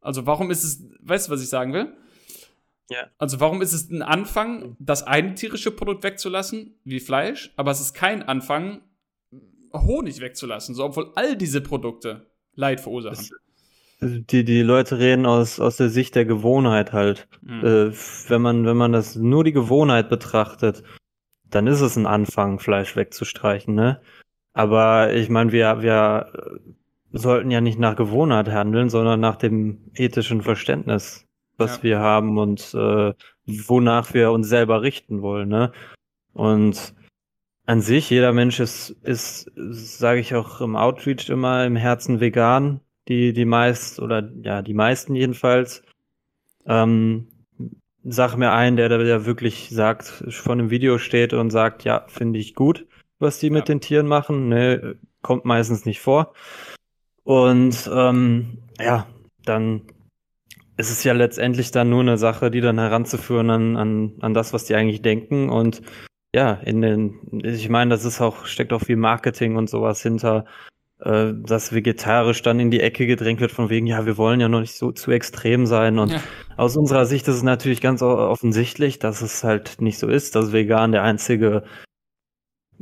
[0.00, 1.92] Also warum ist es, weißt du, was ich sagen will?
[2.90, 3.06] Ja.
[3.18, 7.80] Also warum ist es ein Anfang, das eine tierische Produkt wegzulassen, wie Fleisch, aber es
[7.80, 8.82] ist kein Anfang,
[9.72, 13.28] Honig wegzulassen, so obwohl all diese Produkte Leid verursachen.
[14.00, 17.26] Also die, die Leute reden aus, aus der Sicht der Gewohnheit halt.
[17.42, 17.64] Mhm.
[17.64, 17.92] Äh,
[18.28, 20.82] wenn, man, wenn man das nur die Gewohnheit betrachtet,
[21.48, 24.00] dann ist es ein Anfang, Fleisch wegzustreichen, ne?
[24.52, 26.32] Aber ich meine, wir, wir
[27.12, 31.26] sollten ja nicht nach Gewohnheit handeln, sondern nach dem ethischen Verständnis
[31.56, 31.82] was ja.
[31.82, 33.12] wir haben und äh,
[33.46, 35.48] wonach wir uns selber richten wollen.
[35.48, 35.72] Ne?
[36.32, 36.94] Und
[37.66, 42.80] an sich, jeder Mensch ist, ist sage ich auch im Outreach immer im Herzen vegan.
[43.08, 45.82] Die, die meist, oder ja, die meisten jedenfalls.
[46.66, 47.28] Ähm,
[48.02, 52.38] sag mir einen, der da wirklich sagt, von dem Video steht und sagt, ja, finde
[52.38, 52.86] ich gut,
[53.18, 53.52] was die ja.
[53.52, 54.48] mit den Tieren machen.
[54.48, 56.32] Ne, kommt meistens nicht vor.
[57.24, 59.06] Und ähm, ja,
[59.44, 59.82] dann
[60.76, 64.52] es ist ja letztendlich dann nur eine Sache, die dann heranzuführen an, an, an das,
[64.52, 65.48] was die eigentlich denken.
[65.48, 65.82] Und
[66.34, 70.46] ja, in den, ich meine, das ist auch, steckt auch viel Marketing und sowas hinter,
[71.00, 74.48] äh, dass vegetarisch dann in die Ecke gedrängt wird, von wegen, ja, wir wollen ja
[74.48, 76.00] noch nicht so zu extrem sein.
[76.00, 76.20] Und ja.
[76.56, 80.52] aus unserer Sicht ist es natürlich ganz offensichtlich, dass es halt nicht so ist, dass
[80.52, 81.62] vegan der einzige,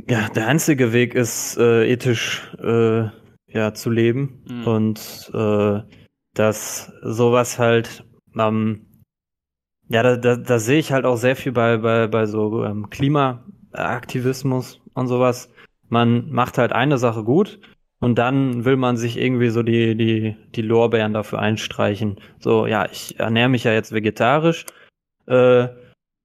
[0.09, 3.09] ja, der einzige Weg ist, äh, ethisch äh,
[3.49, 4.43] ja, zu leben.
[4.49, 4.67] Mhm.
[4.67, 6.02] Und äh,
[6.35, 8.05] dass sowas halt,
[8.39, 8.87] ähm,
[9.89, 12.89] ja, da, da, da sehe ich halt auch sehr viel bei, bei, bei so ähm,
[12.91, 15.51] Klima, Aktivismus und sowas.
[15.89, 17.61] Man macht halt eine Sache gut
[18.01, 22.21] und dann will man sich irgendwie so die, die, die Lorbeeren dafür einstreichen.
[22.41, 24.67] So, ja, ich ernähre mich ja jetzt vegetarisch.
[25.27, 25.69] Äh,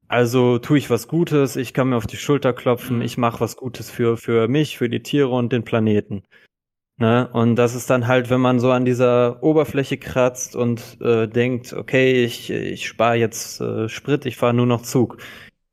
[0.08, 3.58] also tue ich was Gutes, ich kann mir auf die Schulter klopfen, ich mache was
[3.58, 6.24] Gutes für, für mich, für die Tiere und den Planeten.
[7.00, 7.30] Ne?
[7.32, 11.74] Und das ist dann halt, wenn man so an dieser Oberfläche kratzt und äh, denkt,
[11.74, 15.18] okay, ich, ich spare jetzt äh, Sprit, ich fahre nur noch Zug.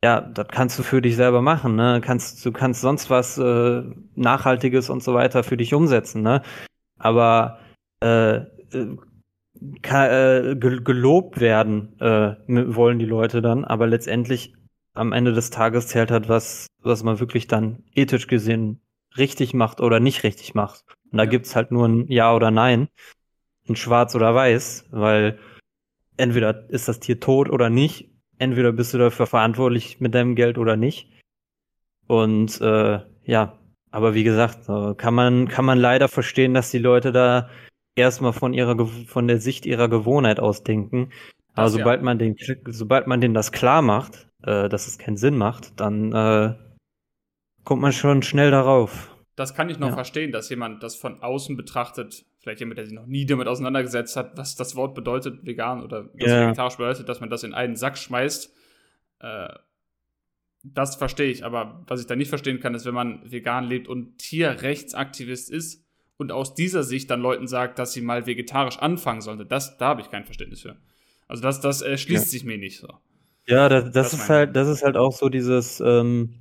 [0.05, 2.03] Ja, das kannst du für dich selber machen, ne?
[2.05, 3.83] Kannst, du kannst sonst was äh,
[4.15, 6.43] Nachhaltiges und so weiter für dich umsetzen, ne?
[6.99, 7.59] Aber
[8.01, 8.97] äh, äh
[9.83, 14.55] äh, gelobt werden äh, wollen die Leute dann, aber letztendlich
[14.93, 18.81] am Ende des Tages zählt halt was, was man wirklich dann ethisch gesehen
[19.17, 20.85] richtig macht oder nicht richtig macht.
[21.15, 22.89] Und da gibt's halt nur ein Ja oder Nein,
[23.69, 25.39] ein Schwarz oder Weiß, weil
[26.17, 30.59] entweder ist das Tier tot oder nicht, entweder bist du dafür verantwortlich mit deinem Geld
[30.59, 31.09] oder nicht.
[32.09, 33.61] Und äh, ja,
[33.93, 34.67] aber wie gesagt,
[34.99, 37.49] kann man kann man leider verstehen, dass die Leute da
[37.95, 41.13] erstmal von ihrer von der Sicht ihrer Gewohnheit ausdenken.
[41.55, 42.05] Aber das, sobald ja.
[42.07, 42.35] man den
[42.67, 46.55] sobald man denen das klar macht, äh, dass es keinen Sinn macht, dann äh,
[47.63, 49.14] kommt man schon schnell darauf.
[49.37, 49.95] Das kann ich noch ja.
[49.95, 54.17] verstehen, dass jemand das von außen betrachtet, vielleicht jemand, der sich noch nie damit auseinandergesetzt
[54.17, 56.47] hat, was das Wort bedeutet, vegan oder was ja.
[56.47, 58.53] vegetarisch bedeutet, dass man das in einen Sack schmeißt.
[59.21, 59.49] Äh,
[60.63, 63.89] das verstehe ich, aber was ich da nicht verstehen kann, ist, wenn man vegan lebt
[63.89, 65.85] und Tierrechtsaktivist ist,
[66.17, 69.87] und aus dieser Sicht dann Leuten sagt, dass sie mal vegetarisch anfangen sollte, das, da
[69.87, 70.77] habe ich kein Verständnis für.
[71.27, 72.31] Also das, das äh, schließt ja.
[72.31, 72.89] sich mir nicht so.
[73.47, 76.35] Ja, das, das, das ist halt, das ist halt auch so dieses, ähm,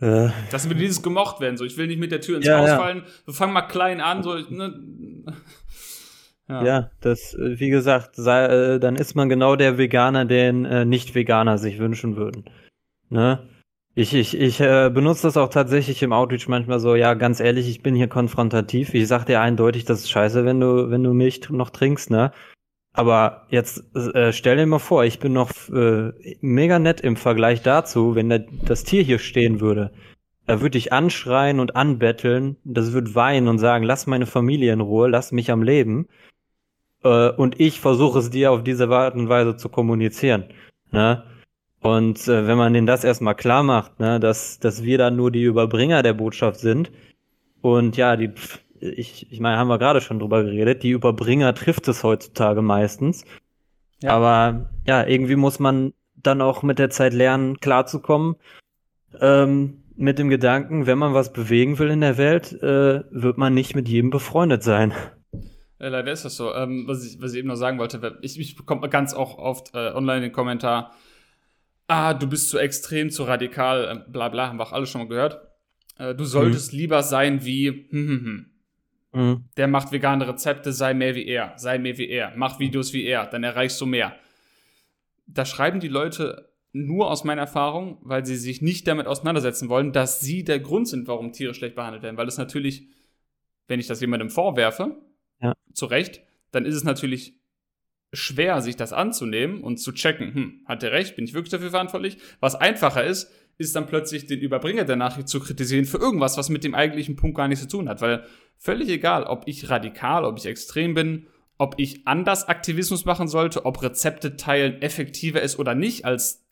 [0.00, 1.56] äh, dass wir dieses gemocht werden.
[1.56, 2.76] So, ich will nicht mit der Tür ins ja, Haus ja.
[2.78, 3.04] fallen.
[3.24, 4.22] Wir fangen mal klein an.
[4.22, 5.24] So, ne?
[6.48, 6.64] ja.
[6.64, 6.90] ja.
[7.00, 11.58] das, äh, wie gesagt, sei, äh, dann ist man genau der Veganer, den äh, Nicht-Veganer
[11.58, 12.44] sich wünschen würden.
[13.08, 13.48] Ne?
[13.94, 17.68] Ich, ich, ich äh, benutze das auch tatsächlich im Outreach manchmal so, ja, ganz ehrlich,
[17.68, 18.92] ich bin hier konfrontativ.
[18.92, 22.32] Ich sag dir eindeutig, das ist scheiße, wenn du, wenn du Milch noch trinkst, ne?
[22.94, 27.60] Aber jetzt äh, stell dir mal vor, ich bin noch äh, mega nett im Vergleich
[27.60, 29.90] dazu, wenn der, das Tier hier stehen würde.
[30.46, 34.80] Da würde ich anschreien und anbetteln, das würde weinen und sagen, lass meine Familie in
[34.80, 36.06] Ruhe, lass mich am Leben.
[37.02, 40.44] Äh, und ich versuche es dir auf diese Art und Weise zu kommunizieren.
[40.92, 41.24] Ne?
[41.80, 45.32] Und äh, wenn man denen das erstmal klar macht, ne, dass, dass wir dann nur
[45.32, 46.92] die Überbringer der Botschaft sind
[47.60, 48.30] und ja, die,
[48.84, 53.24] ich, ich meine, haben wir gerade schon drüber geredet, die Überbringer trifft es heutzutage meistens.
[54.02, 54.10] Ja.
[54.10, 58.36] Aber ja, irgendwie muss man dann auch mit der Zeit lernen, klarzukommen.
[59.20, 63.54] Ähm, mit dem Gedanken, wenn man was bewegen will in der Welt, äh, wird man
[63.54, 64.92] nicht mit jedem befreundet sein.
[65.78, 66.52] Ja, leider ist das so.
[66.54, 69.74] Ähm, was, ich, was ich eben noch sagen wollte, ich, ich bekomme ganz auch oft
[69.74, 70.92] äh, online den Kommentar,
[71.86, 75.02] ah, du bist zu extrem, zu radikal, äh, bla bla, haben wir auch alle schon
[75.02, 75.40] mal gehört.
[75.98, 76.78] Äh, du solltest mhm.
[76.78, 78.46] lieber sein wie, hm, hm, hm.
[79.14, 79.44] Mhm.
[79.56, 83.04] Der macht vegane Rezepte, sei mehr wie er, sei mehr wie er, mach Videos wie
[83.04, 84.16] er, dann erreichst du mehr.
[85.26, 89.92] Da schreiben die Leute nur aus meiner Erfahrung, weil sie sich nicht damit auseinandersetzen wollen,
[89.92, 92.16] dass sie der Grund sind, warum Tiere schlecht behandelt werden.
[92.16, 92.88] Weil es natürlich,
[93.68, 94.96] wenn ich das jemandem vorwerfe,
[95.40, 95.54] ja.
[95.72, 97.38] zu Recht, dann ist es natürlich
[98.12, 101.70] schwer, sich das anzunehmen und zu checken, hm, hat der recht, bin ich wirklich dafür
[101.70, 102.18] verantwortlich?
[102.40, 106.48] Was einfacher ist, ist dann plötzlich den Überbringer der Nachricht zu kritisieren für irgendwas, was
[106.48, 108.00] mit dem eigentlichen Punkt gar nichts zu tun hat.
[108.00, 108.24] Weil
[108.58, 111.26] völlig egal, ob ich radikal, ob ich extrem bin,
[111.56, 116.44] ob ich anders Aktivismus machen sollte, ob Rezepte teilen effektiver ist oder nicht, als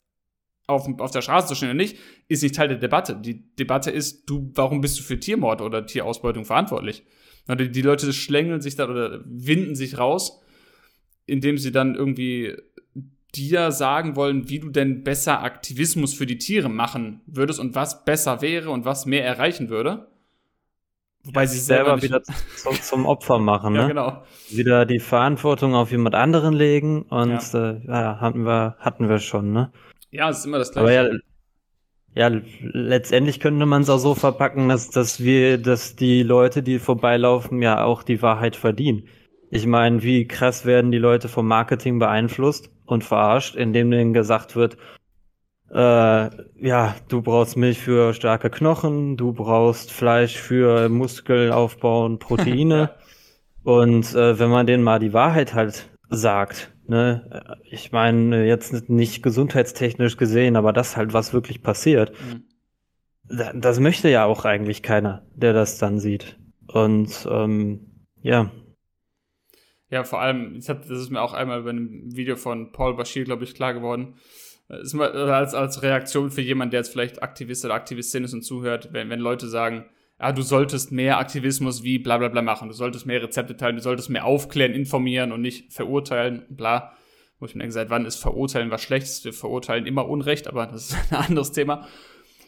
[0.65, 1.97] auf, auf der Straße zu stehen oder nicht,
[2.29, 3.17] ist nicht Teil der Debatte.
[3.19, 7.03] Die Debatte ist, du, warum bist du für Tiermord oder Tierausbeutung verantwortlich?
[7.49, 10.39] Die, die Leute schlängeln sich da oder winden sich raus
[11.25, 12.55] indem sie dann irgendwie
[13.35, 18.05] dir sagen wollen, wie du denn besser Aktivismus für die Tiere machen würdest und was
[18.05, 20.07] besser wäre und was mehr erreichen würde.
[21.25, 23.79] Wobei ja, sie selber, wieder zum, zum Opfer machen, ne?
[23.79, 24.23] ja, genau.
[24.49, 27.71] Wieder die Verantwortung auf jemand anderen legen und ja.
[27.71, 29.71] Äh, ja, hatten wir hatten wir schon, ne?
[30.11, 30.99] Ja, es ist immer das gleiche.
[30.99, 31.13] Aber
[32.13, 36.61] ja, ja letztendlich könnte man es auch so verpacken, dass dass wir dass die Leute,
[36.61, 39.07] die vorbeilaufen, ja auch die Wahrheit verdienen.
[39.49, 44.55] Ich meine, wie krass werden die Leute vom Marketing beeinflusst und verarscht, indem denen gesagt
[44.55, 44.77] wird,
[45.73, 46.29] äh,
[46.65, 52.91] ja, du brauchst Milch für starke Knochen, du brauchst Fleisch für Muskelaufbau und Proteine.
[53.63, 59.23] und äh, wenn man denen mal die Wahrheit halt sagt, ne, ich meine, jetzt nicht
[59.23, 63.59] gesundheitstechnisch gesehen, aber das halt, was wirklich passiert, mhm.
[63.59, 66.37] das möchte ja auch eigentlich keiner, der das dann sieht.
[66.67, 68.51] Und ähm, ja,
[69.93, 73.43] ja, vor allem, das ist mir auch einmal bei einem Video von Paul Bashir, glaube
[73.43, 74.15] ich, klar geworden.
[74.67, 79.11] als, als Reaktion für jemanden, der jetzt vielleicht Aktivist oder Aktivistin ist und zuhört, wenn,
[79.11, 79.85] wenn Leute sagen,
[80.19, 83.75] ja, du solltest mehr Aktivismus wie bla bla bla machen, du solltest mehr Rezepte teilen,
[83.75, 86.93] du solltest mehr aufklären, informieren und nicht verurteilen, bla.
[87.37, 89.23] Wo ich mir gesagt, wann ist verurteilen was Schlechtes?
[89.23, 91.87] Wir verurteilen immer Unrecht, aber das ist ein anderes Thema.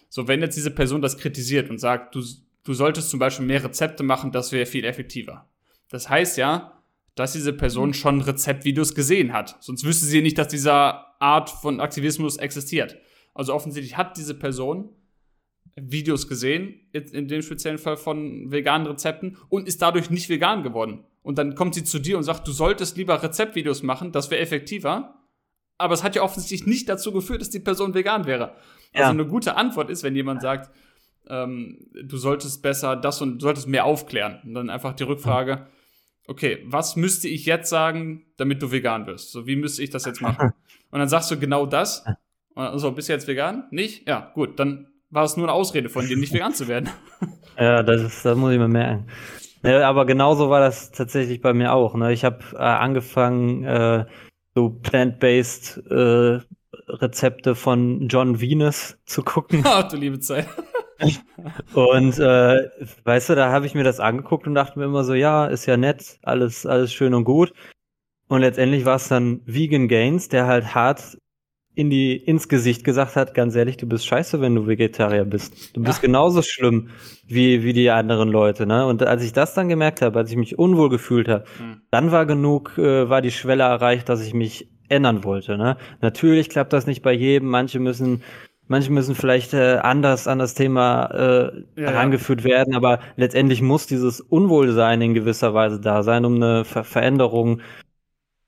[0.10, 2.24] So, wenn jetzt diese Person das kritisiert und sagt, du,
[2.64, 5.48] du solltest zum Beispiel mehr Rezepte machen, das wäre viel effektiver.
[5.92, 6.75] Das heißt ja,
[7.16, 9.58] dass diese Person schon Rezeptvideos gesehen hat.
[9.62, 12.98] Sonst wüsste sie nicht, dass dieser Art von Aktivismus existiert.
[13.34, 14.90] Also offensichtlich hat diese Person
[15.76, 21.04] Videos gesehen, in dem speziellen Fall von veganen Rezepten, und ist dadurch nicht vegan geworden.
[21.22, 24.42] Und dann kommt sie zu dir und sagt, du solltest lieber Rezeptvideos machen, das wäre
[24.42, 25.22] effektiver.
[25.78, 28.56] Aber es hat ja offensichtlich nicht dazu geführt, dass die Person vegan wäre.
[28.94, 29.10] Also ja.
[29.10, 30.72] eine gute Antwort ist, wenn jemand sagt,
[31.28, 34.40] ähm, du solltest besser das und du solltest mehr aufklären.
[34.46, 35.68] Und dann einfach die Rückfrage,
[36.28, 39.32] okay, was müsste ich jetzt sagen, damit du vegan wirst?
[39.32, 40.52] So, wie müsste ich das jetzt machen?
[40.92, 42.06] Und dann sagst du genau das.
[42.54, 43.66] Und so, bist du jetzt vegan?
[43.72, 44.08] Nicht?
[44.08, 46.90] Ja, gut, dann war es nur eine Ausrede von dir, nicht vegan zu werden.
[47.58, 49.08] Ja, das, ist, das muss ich mir merken.
[49.64, 51.96] Ja, aber genauso war das tatsächlich bei mir auch.
[51.96, 52.12] Ne?
[52.12, 54.06] Ich habe äh, angefangen, äh,
[54.54, 56.40] so plant-based äh,
[56.88, 59.62] Rezepte von John Venus zu gucken.
[59.66, 60.48] Ach, du liebe Zeit.
[61.74, 62.70] Und äh,
[63.04, 65.66] weißt du, da habe ich mir das angeguckt und dachte mir immer so, ja, ist
[65.66, 67.54] ja nett, alles, alles schön und gut.
[68.28, 71.18] Und letztendlich war es dann Vegan Gains, der halt hart
[71.76, 75.76] in die, ins Gesicht gesagt hat, ganz ehrlich, du bist scheiße, wenn du Vegetarier bist.
[75.76, 76.08] Du bist ja.
[76.08, 76.90] genauso schlimm
[77.28, 78.86] wie, wie die anderen Leute, ne?
[78.86, 81.82] Und als ich das dann gemerkt habe, als ich mich unwohl gefühlt habe, mhm.
[81.92, 85.78] dann war genug, äh, war die Schwelle erreicht, dass ich mich ändern wollte, ne?
[86.02, 88.24] Natürlich klappt das nicht bei jedem, manche müssen
[88.68, 92.50] Manche müssen vielleicht äh, anders an das Thema äh, ja, herangeführt ja.
[92.50, 97.62] werden, aber letztendlich muss dieses Unwohlsein in gewisser Weise da sein, um eine Ver Veränderung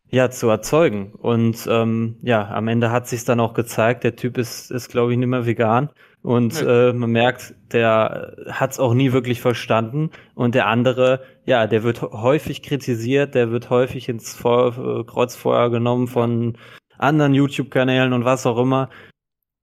[0.10, 1.12] ja, zu erzeugen.
[1.14, 5.12] Und ähm, ja, am Ende hat sich dann auch gezeigt, der Typ ist, ist glaube
[5.12, 5.90] ich, nicht mehr vegan.
[6.24, 10.10] Und äh, man merkt, der hat es auch nie wirklich verstanden.
[10.34, 15.70] Und der andere, ja, der wird häufig kritisiert, der wird häufig ins Feu äh, Kreuzfeuer
[15.70, 16.58] genommen von
[16.98, 18.90] anderen YouTube-Kanälen und was auch immer.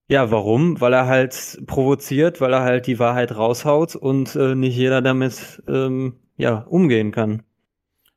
[0.06, 0.81] Ja, warum?
[0.81, 5.62] Weil er halt provoziert, weil er halt die Wahrheit raushaut und äh, nicht jeder damit
[5.66, 7.43] ähm, ja umgehen kann.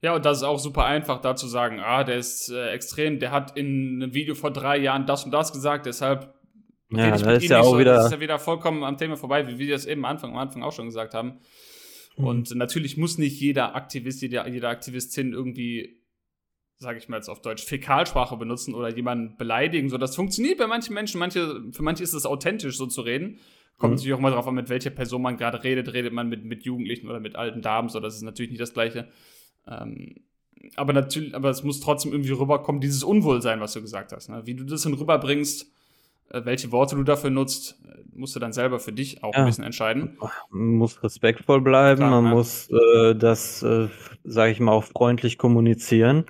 [0.01, 3.19] Ja, und das ist auch super einfach, da zu sagen, ah, der ist äh, extrem,
[3.19, 6.33] der hat in einem Video vor drei Jahren das und das gesagt, deshalb
[6.89, 7.95] ja, das ist ja auch so, wieder.
[7.95, 10.37] Das ist ja wieder vollkommen am Thema vorbei, wie wir das eben am Anfang, am
[10.37, 11.39] Anfang auch schon gesagt haben.
[12.15, 12.25] Mhm.
[12.25, 16.01] Und natürlich muss nicht jeder Aktivist, jede, jede Aktivistin irgendwie,
[16.79, 19.89] sage ich mal jetzt auf Deutsch, Fäkalsprache benutzen oder jemanden beleidigen.
[19.89, 21.19] So, das funktioniert bei manchen Menschen.
[21.19, 23.39] Manche, für manche ist es authentisch, so zu reden.
[23.77, 23.95] Kommt mhm.
[23.95, 25.93] natürlich auch mal drauf an, mit welcher Person man gerade redet.
[25.93, 28.73] Redet man mit, mit Jugendlichen oder mit alten Damen, so das ist natürlich nicht das
[28.73, 29.07] Gleiche.
[29.67, 30.15] Ähm,
[30.75, 34.29] aber natürlich, aber es muss trotzdem irgendwie rüberkommen, dieses Unwohlsein, was du gesagt hast.
[34.29, 34.41] Ne?
[34.45, 35.71] Wie du das dann rüberbringst,
[36.29, 39.41] äh, welche Worte du dafür nutzt, äh, musst du dann selber für dich auch ja.
[39.41, 40.17] ein bisschen entscheiden.
[40.49, 42.31] Man muss respektvoll bleiben, Klar, man ja.
[42.31, 43.87] muss äh, das, äh,
[44.23, 46.25] sage ich mal, auch freundlich kommunizieren,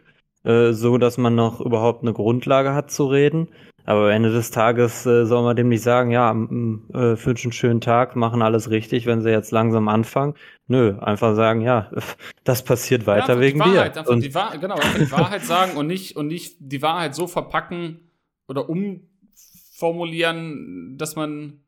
[0.47, 3.49] äh, so dass man noch überhaupt eine Grundlage hat zu reden.
[3.83, 7.53] Aber am Ende des Tages äh, soll man dem nicht sagen, ja, äh, für einen
[7.53, 10.33] schönen Tag, machen alles richtig, wenn sie jetzt langsam anfangen.
[10.67, 11.91] Nö, einfach sagen, ja,
[12.43, 14.09] das passiert weiter ja, wegen Wahrheit, dir.
[14.09, 17.27] und die Wahrheit, genau, einfach die Wahrheit sagen und nicht, und nicht die Wahrheit so
[17.27, 18.09] verpacken
[18.47, 21.61] oder umformulieren, dass man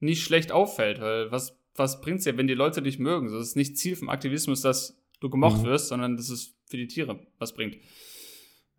[0.00, 1.00] nicht schlecht auffällt.
[1.00, 3.30] Weil was, was bringt's dir, wenn die Leute dich mögen?
[3.30, 5.66] Das ist nicht Ziel vom Aktivismus, dass du gemocht mhm.
[5.66, 7.76] wirst, sondern das ist für die Tiere was bringt.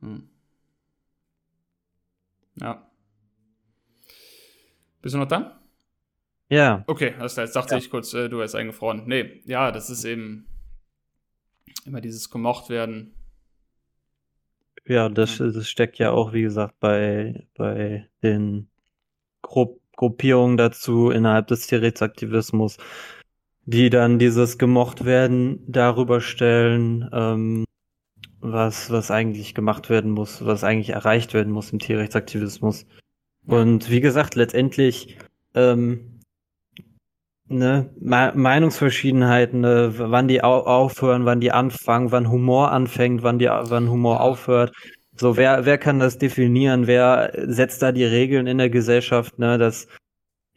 [0.02, 0.30] Hm.
[2.56, 2.90] Ja.
[5.02, 5.60] Bist du noch da?
[6.50, 6.84] Ja.
[6.88, 7.46] Okay, alles klar.
[7.46, 7.78] Jetzt dachte ja.
[7.78, 9.04] ich kurz, äh, du hast eingefroren.
[9.06, 10.48] Nee, ja, das ist eben
[11.86, 13.14] immer dieses gemocht werden.
[14.86, 18.70] Ja, das, das steckt ja auch, wie gesagt, bei, bei den
[19.42, 22.78] Gru Gruppierungen dazu innerhalb des Tierrechtsaktivismus,
[23.66, 27.66] die dann dieses gemocht werden darüber stellen, ähm,
[28.40, 32.86] was, was eigentlich gemacht werden muss, was eigentlich erreicht werden muss im Tierrechtsaktivismus.
[33.46, 35.18] Und wie gesagt, letztendlich
[35.56, 36.20] ähm,
[37.48, 43.40] ne, Me Meinungsverschiedenheiten, ne, wann die au aufhören, wann die anfangen, wann Humor anfängt, wann
[43.40, 44.74] die wann Humor aufhört.
[45.16, 46.88] So, wer, wer kann das definieren?
[46.88, 49.40] Wer setzt da die Regeln in der Gesellschaft?
[49.40, 49.88] Ne, das,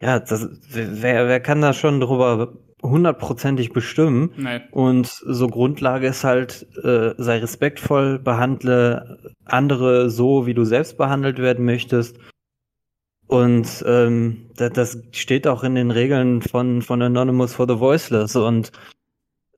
[0.01, 4.33] ja, das, wer, wer kann da schon drüber hundertprozentig bestimmen.
[4.37, 4.61] Nee.
[4.71, 11.39] Und so Grundlage ist halt, äh, sei respektvoll, behandle andere so, wie du selbst behandelt
[11.39, 12.19] werden möchtest.
[13.27, 18.35] Und ähm, das, das steht auch in den Regeln von, von Anonymous for the Voiceless
[18.35, 18.73] und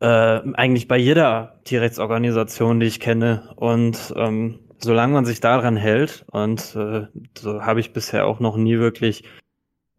[0.00, 3.54] äh, eigentlich bei jeder Tierrechtsorganisation, die ich kenne.
[3.56, 7.06] Und ähm, solange man sich daran hält, und äh,
[7.38, 9.24] so habe ich bisher auch noch nie wirklich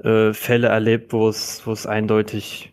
[0.03, 2.72] äh, Fälle erlebt, wo es, wo es eindeutig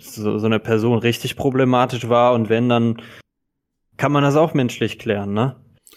[0.00, 3.00] so, so eine Person richtig problematisch war und wenn, dann
[3.96, 5.56] kann man das auch menschlich klären, ne?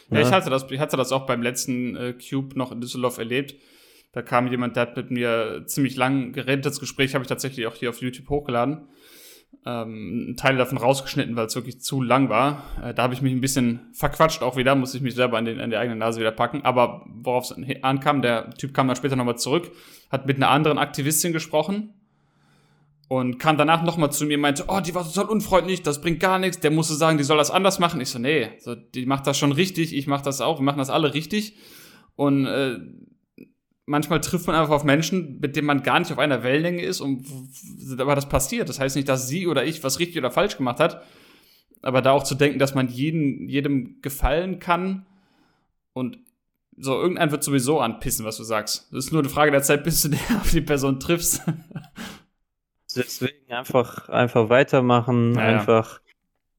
[0.10, 0.28] Ja, ja.
[0.28, 3.56] ich hatte das, ich hatte das auch beim letzten äh, Cube noch in Düsseldorf erlebt.
[4.14, 6.66] Da kam jemand, der hat mit mir ziemlich lang geredet.
[6.66, 8.90] Das Gespräch habe ich tatsächlich auch hier auf YouTube hochgeladen.
[9.66, 12.64] Ähm, Teile davon rausgeschnitten, weil es wirklich zu lang war.
[12.84, 15.46] Äh, da habe ich mich ein bisschen verquatscht auch wieder, musste ich mich selber an,
[15.46, 16.64] den, an die eigene Nase wieder packen.
[16.64, 19.72] Aber worauf es ankam, der Typ kam dann später nochmal zurück,
[20.10, 21.94] hat mit einer anderen Aktivistin gesprochen
[23.12, 26.22] und kam danach nochmal zu mir und meinte, oh, die war total unfreundlich, das bringt
[26.22, 28.00] gar nichts, der musste sagen, die soll das anders machen.
[28.00, 30.78] Ich so, nee, so, die macht das schon richtig, ich mach das auch, wir machen
[30.78, 31.58] das alle richtig.
[32.16, 32.80] Und äh,
[33.86, 37.02] manchmal trifft man einfach auf Menschen, mit denen man gar nicht auf einer Wellenlänge ist
[37.02, 37.26] und
[38.00, 38.70] aber das passiert.
[38.70, 41.04] Das heißt nicht, dass sie oder ich was richtig oder falsch gemacht hat,
[41.82, 45.06] aber da auch zu denken, dass man jeden, jedem gefallen kann
[45.92, 46.18] und
[46.78, 48.88] so, irgendein wird sowieso anpissen, was du sagst.
[48.94, 51.42] Das ist nur eine Frage der Zeit, bis du auf die Person triffst.
[52.96, 56.02] Deswegen einfach, einfach weitermachen, ja, einfach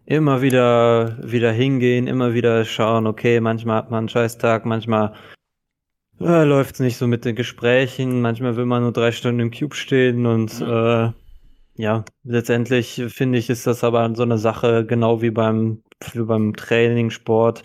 [0.04, 5.14] immer wieder, wieder hingehen, immer wieder schauen, okay, manchmal hat man einen Scheißtag, manchmal
[6.20, 8.20] äh, läuft es nicht so mit den Gesprächen.
[8.20, 11.12] Manchmal will man nur drei Stunden im Cube stehen und ja, äh,
[11.74, 15.82] ja letztendlich finde ich, ist das aber so eine Sache, genau wie beim,
[16.12, 17.62] wie beim Training, Sport.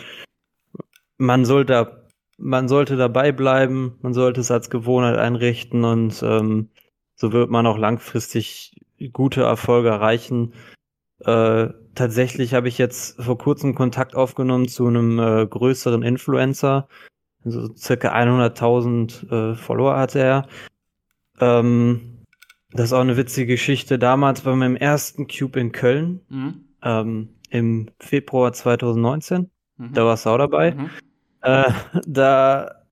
[1.18, 2.06] Man sollte,
[2.38, 6.70] man sollte dabei bleiben, man sollte es als Gewohnheit einrichten und ähm,
[7.18, 8.80] so wird man auch langfristig
[9.12, 10.54] gute Erfolge erreichen.
[11.20, 16.88] Äh, tatsächlich habe ich jetzt vor kurzem Kontakt aufgenommen zu einem äh, größeren Influencer,
[17.44, 20.48] so circa 100.000 äh, Follower hatte er.
[21.40, 22.24] Ähm,
[22.72, 23.98] das ist auch eine witzige Geschichte.
[23.98, 26.66] Damals bei meinem ersten Cube in Köln, mhm.
[26.84, 29.94] ähm, im Februar 2019, mhm.
[29.94, 30.72] da war Sau dabei.
[30.72, 30.90] Mhm.
[31.42, 31.72] Äh,
[32.06, 32.84] da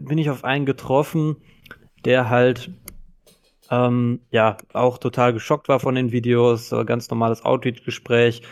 [0.00, 1.36] bin ich auf einen getroffen,
[2.04, 2.72] der halt
[3.70, 8.42] ähm, ja auch total geschockt war von den Videos, ganz normales Outreach-Gespräch.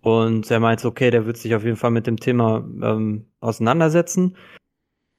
[0.00, 4.36] Und er meinte, okay, der wird sich auf jeden Fall mit dem Thema ähm, auseinandersetzen.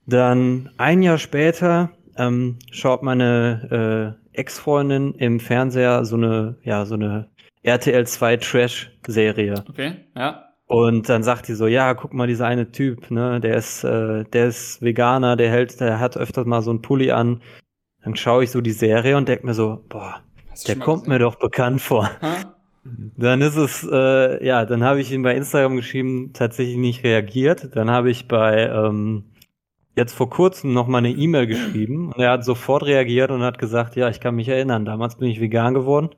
[0.05, 6.95] Dann ein Jahr später ähm, schaut meine äh, Ex-Freundin im Fernseher so eine, ja, so
[6.95, 7.29] eine
[7.63, 9.63] RTL 2 Trash-Serie.
[9.69, 10.45] Okay, ja.
[10.65, 14.23] Und dann sagt die so, ja, guck mal, dieser eine Typ, ne, der ist, äh,
[14.25, 17.41] der ist Veganer, der hält, der hat öfters mal so einen Pulli an.
[18.03, 20.21] Dann schaue ich so die Serie und denke mir so, boah,
[20.67, 21.13] der kommt gesehen?
[21.13, 22.09] mir doch bekannt vor.
[22.21, 22.55] Ha?
[23.17, 27.75] Dann ist es, äh, ja, dann habe ich ihn bei Instagram geschrieben, tatsächlich nicht reagiert.
[27.75, 29.25] Dann habe ich bei ähm,
[29.95, 33.59] jetzt vor kurzem noch mal eine E-Mail geschrieben und er hat sofort reagiert und hat
[33.59, 36.09] gesagt, ja, ich kann mich erinnern, damals bin ich vegan geworden.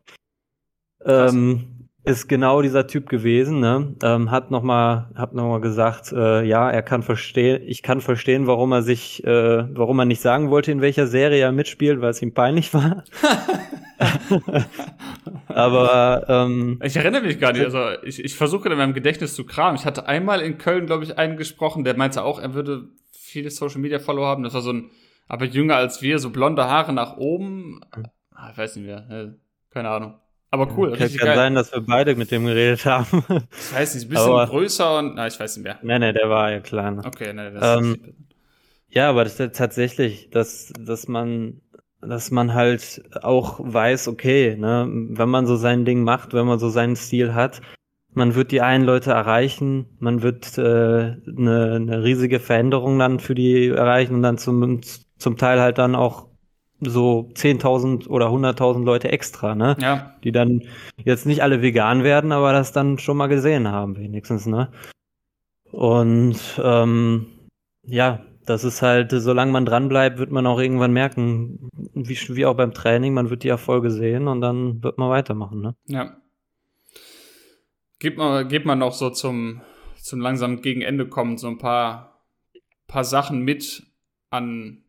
[1.03, 3.95] Ähm, ist genau dieser Typ gewesen, ne?
[4.01, 8.01] Ähm, hat noch mal, hat noch mal gesagt, äh, ja, er kann verstehen, ich kann
[8.01, 12.01] verstehen, warum er sich, äh, warum er nicht sagen wollte, in welcher Serie er mitspielt,
[12.01, 13.03] weil es ihm peinlich war.
[15.47, 17.65] Aber ähm, ich erinnere mich gar nicht.
[17.65, 19.75] Also ich, ich versuche in meinem Gedächtnis zu kramen.
[19.75, 23.51] Ich hatte einmal in Köln, glaube ich, einen gesprochen, der meinte auch, er würde viele
[23.51, 24.41] Social Media Follower haben.
[24.41, 24.89] Das war so ein,
[25.27, 27.81] aber jünger als wir, so blonde Haare nach oben.
[28.33, 29.35] Ah, ich weiß nicht mehr.
[29.69, 30.15] Keine Ahnung.
[30.53, 30.91] Aber cool.
[30.91, 31.35] Ja, kann geil.
[31.35, 33.23] sein, dass wir beide mit dem geredet haben.
[33.57, 35.79] Ich weiß nicht, ein bisschen aber, größer und, na, ich weiß nicht mehr.
[35.81, 37.05] Nee, nee, der war ja kleiner.
[37.05, 38.13] Okay, nee, das ähm, ist
[38.89, 41.61] Ja, aber das ist tatsächlich, dass, dass man,
[42.01, 46.59] dass man halt auch weiß, okay, ne, wenn man so sein Ding macht, wenn man
[46.59, 47.61] so seinen Stil hat,
[48.13, 53.35] man wird die einen Leute erreichen, man wird äh, eine, eine riesige Veränderung dann für
[53.35, 54.81] die erreichen und dann zum,
[55.17, 56.30] zum Teil halt dann auch
[56.81, 59.77] so 10.000 oder 100.000 Leute extra, ne?
[59.79, 60.15] Ja.
[60.23, 60.63] Die dann
[60.97, 64.71] jetzt nicht alle vegan werden, aber das dann schon mal gesehen haben, wenigstens, ne?
[65.71, 67.27] Und ähm,
[67.83, 72.55] ja, das ist halt, solange man dranbleibt, wird man auch irgendwann merken, wie, wie auch
[72.55, 75.75] beim Training, man wird die Erfolge sehen und dann wird man weitermachen, ne?
[75.85, 76.17] Ja.
[77.99, 79.61] Geht man, geht man noch so zum,
[80.01, 82.23] zum langsam gegen Ende kommen, so ein paar,
[82.87, 83.83] paar Sachen mit
[84.31, 84.80] an,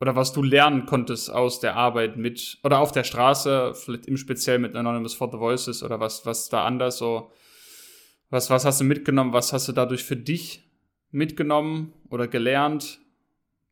[0.00, 4.16] oder was du lernen konntest aus der Arbeit mit, oder auf der Straße, vielleicht im
[4.16, 7.30] Speziell mit Anonymous for the Voices oder was, was da anders so,
[8.30, 10.64] was, was hast du mitgenommen, was hast du dadurch für dich
[11.10, 13.00] mitgenommen oder gelernt?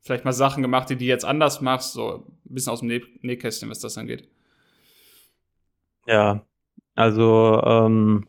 [0.00, 2.88] Vielleicht mal Sachen gemacht, die du jetzt anders machst, so ein bisschen aus dem
[3.22, 4.28] Nähkästchen, was das angeht.
[6.06, 6.46] Ja,
[6.94, 8.26] also, ähm,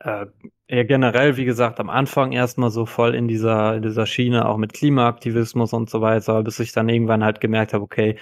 [0.00, 0.26] äh,
[0.70, 4.56] ja, generell, wie gesagt, am Anfang erstmal so voll in dieser, in dieser Schiene, auch
[4.58, 8.18] mit Klimaaktivismus und so weiter, bis ich dann irgendwann halt gemerkt habe, okay,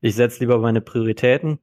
[0.00, 1.58] ich setze lieber meine Prioritäten.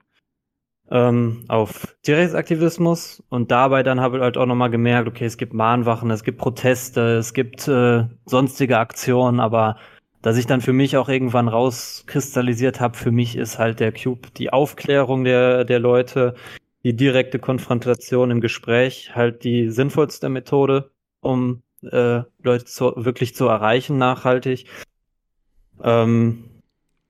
[0.90, 5.54] ähm, auf Tierrechtsaktivismus und dabei dann habe ich halt auch nochmal gemerkt, okay, es gibt
[5.54, 9.78] Mahnwachen, es gibt Proteste, es gibt äh, sonstige Aktionen, aber
[10.22, 14.30] dass ich dann für mich auch irgendwann rauskristallisiert habe, für mich ist halt der Cube
[14.38, 16.36] die Aufklärung der, der Leute,
[16.88, 20.90] die direkte Konfrontation im Gespräch halt die sinnvollste Methode,
[21.20, 24.68] um äh, Leute zu, wirklich zu erreichen nachhaltig.
[25.84, 26.46] Ähm,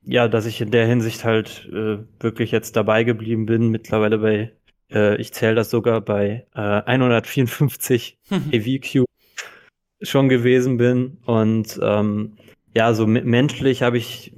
[0.02, 4.52] ja, dass ich in der Hinsicht halt äh, wirklich jetzt dabei geblieben bin, mittlerweile bei,
[4.91, 8.18] äh, ich zähle das sogar bei äh, 154
[8.49, 9.06] EVQ
[10.02, 11.20] schon gewesen bin.
[11.28, 12.38] Und ähm,
[12.76, 14.34] ja, so menschlich habe ich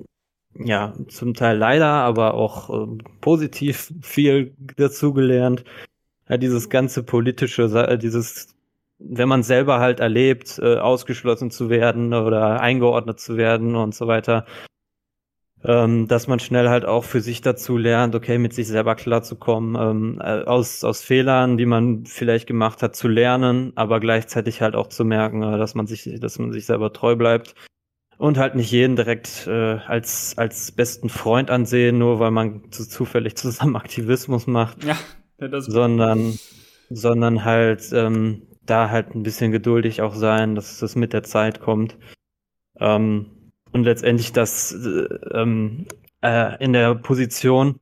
[0.55, 5.63] ja zum Teil leider, aber auch äh, positiv viel dazugelernt.
[6.27, 8.55] Ja, dieses ganze politische, dieses
[8.99, 14.07] wenn man selber halt erlebt, äh, ausgeschlossen zu werden oder eingeordnet zu werden und so
[14.07, 14.45] weiter,
[15.63, 19.76] ähm, dass man schnell halt auch für sich dazu lernt, okay, mit sich selber klarzukommen,
[19.80, 24.76] ähm, äh, aus, aus Fehlern, die man vielleicht gemacht hat, zu lernen, aber gleichzeitig halt
[24.76, 27.55] auch zu merken, äh, dass man sich, dass man sich selber treu bleibt
[28.19, 32.87] und halt nicht jeden direkt äh, als, als besten Freund ansehen, nur weil man zu,
[32.87, 34.97] zufällig zusammen Aktivismus macht, ja,
[35.37, 36.37] das sondern,
[36.89, 41.61] sondern halt ähm, da halt ein bisschen geduldig auch sein, dass das mit der Zeit
[41.61, 41.97] kommt.
[42.79, 45.87] Ähm, und letztendlich das äh, ähm,
[46.21, 47.79] äh, in der Position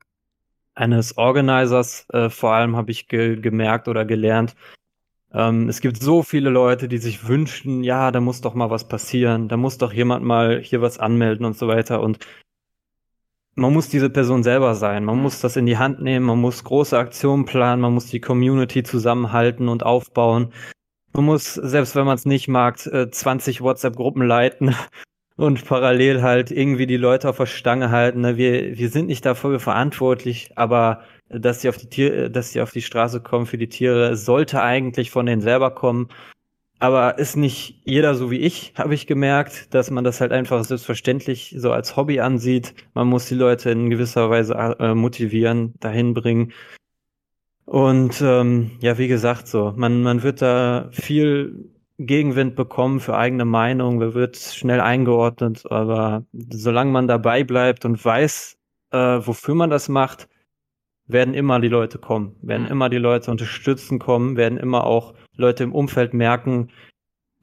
[0.75, 4.55] eines Organizers äh, vor allem habe ich ge gemerkt oder gelernt,
[5.33, 8.87] ähm, es gibt so viele Leute, die sich wünschen, ja, da muss doch mal was
[8.87, 12.01] passieren, da muss doch jemand mal hier was anmelden und so weiter.
[12.01, 12.19] Und
[13.55, 16.63] man muss diese Person selber sein, man muss das in die Hand nehmen, man muss
[16.63, 20.53] große Aktionen planen, man muss die Community zusammenhalten und aufbauen.
[21.13, 24.75] Man muss, selbst wenn man es nicht mag, 20 äh, WhatsApp-Gruppen leiten
[25.35, 28.21] und parallel halt irgendwie die Leute auf der Stange halten.
[28.21, 28.37] Ne?
[28.37, 32.71] Wir, wir sind nicht dafür verantwortlich, aber dass sie auf die Tier, dass sie auf
[32.71, 36.09] die Straße kommen für die Tiere, sollte eigentlich von denen selber kommen.
[36.79, 40.63] Aber ist nicht jeder so wie ich, habe ich gemerkt, dass man das halt einfach
[40.63, 42.75] selbstverständlich so als Hobby ansieht.
[42.93, 46.53] Man muss die Leute in gewisser Weise äh, motivieren, dahin bringen.
[47.65, 53.43] Und ähm, ja, wie gesagt, so, man, man wird da viel Gegenwind bekommen für eigene
[53.45, 58.57] Meinung, wer wird schnell eingeordnet, aber solange man dabei bleibt und weiß,
[58.91, 60.29] äh, wofür man das macht,
[61.07, 62.71] werden immer die Leute kommen, werden mhm.
[62.71, 66.69] immer die Leute unterstützen kommen, werden immer auch Leute im Umfeld merken,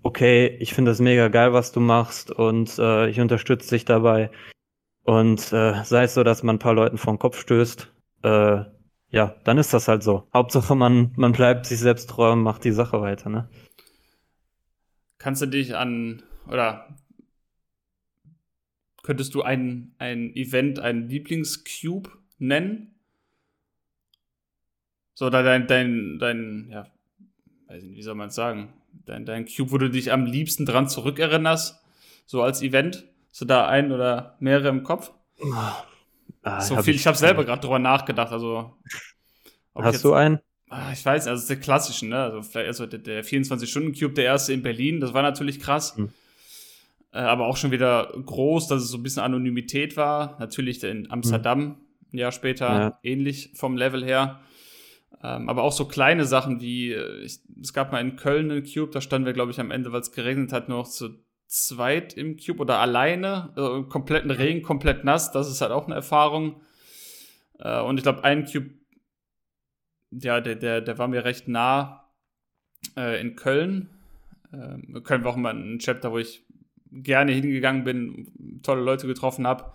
[0.02, 4.30] okay, ich finde das mega geil, was du machst und äh, ich unterstütze dich dabei.
[5.02, 7.92] Und äh, sei es so, dass man ein paar Leuten vor den Kopf stößt,
[8.22, 8.64] äh,
[9.10, 10.28] ja, dann ist das halt so.
[10.32, 13.48] Hauptsache, man, man bleibt sich selbst treu und macht die Sache weiter, ne?
[15.18, 16.88] Kannst du dich an, oder
[19.02, 22.93] könntest du ein, ein Event, ein Lieblingscube nennen?
[25.14, 26.86] So, dein, dein, dein, ja,
[27.68, 28.72] weiß nicht, wie soll man es sagen?
[29.06, 31.80] Dein, dein Cube, wo du dich am liebsten dran zurückerinnerst,
[32.26, 33.04] so als Event?
[33.30, 35.12] So da ein oder mehrere im Kopf?
[36.42, 38.76] Ah, so hab viel, ich, ich habe selber gerade drüber nachgedacht, also.
[39.74, 40.40] Hast jetzt, du einen?
[40.68, 42.18] Ah, ich weiß, also der klassischen, ne?
[42.18, 45.96] Also vielleicht also der, der 24-Stunden-Cube, der erste in Berlin, das war natürlich krass.
[45.96, 46.12] Mhm.
[47.12, 50.36] Äh, aber auch schon wieder groß, dass es so ein bisschen Anonymität war.
[50.40, 51.76] Natürlich in Amsterdam mhm.
[52.12, 52.98] ein Jahr später ja.
[53.02, 54.40] ähnlich vom Level her.
[55.24, 58.64] Ähm, aber auch so kleine Sachen wie, äh, ich, es gab mal in Köln einen
[58.64, 61.24] Cube, da standen wir, glaube ich, am Ende, weil es geregnet hat, nur noch zu
[61.46, 65.32] zweit im Cube oder alleine, äh, kompletten Regen, komplett nass.
[65.32, 66.60] Das ist halt auch eine Erfahrung.
[67.58, 68.70] Äh, und ich glaube, ein Cube
[70.22, 72.04] ja, der, der, der war mir recht nah
[72.96, 73.88] äh, in Köln.
[74.52, 76.44] Äh, Köln war auch mal ein Chapter, wo ich
[76.90, 79.72] gerne hingegangen bin, tolle Leute getroffen habe.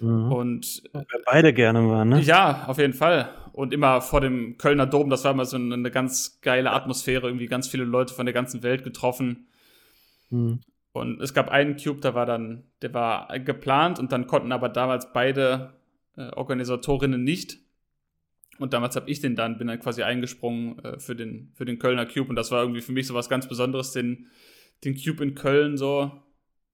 [0.00, 0.32] Mhm.
[0.32, 2.20] Und wir beide gerne waren, ne?
[2.20, 3.28] Ja, auf jeden Fall.
[3.60, 7.44] Und immer vor dem Kölner Dom, das war immer so eine, ganz geile Atmosphäre, irgendwie
[7.44, 9.48] ganz viele Leute von der ganzen Welt getroffen.
[10.30, 10.60] Mhm.
[10.92, 14.70] Und es gab einen Cube, der war dann, der war geplant und dann konnten aber
[14.70, 15.74] damals beide
[16.16, 17.58] äh, Organisatorinnen nicht.
[18.58, 21.78] Und damals habe ich den dann, bin dann quasi eingesprungen äh, für, den, für den
[21.78, 22.30] Kölner Cube.
[22.30, 24.28] Und das war irgendwie für mich so was ganz Besonderes, den,
[24.84, 26.12] den Cube in Köln so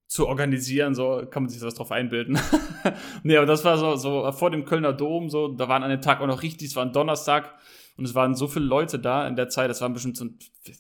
[0.07, 2.39] zu organisieren, so kann man sich das drauf einbilden.
[3.23, 6.01] nee, aber das war so, so vor dem Kölner Dom, so, da waren an dem
[6.01, 7.53] Tag auch noch richtig, es war ein Donnerstag
[7.97, 10.27] und es waren so viele Leute da in der Zeit, es waren bestimmt so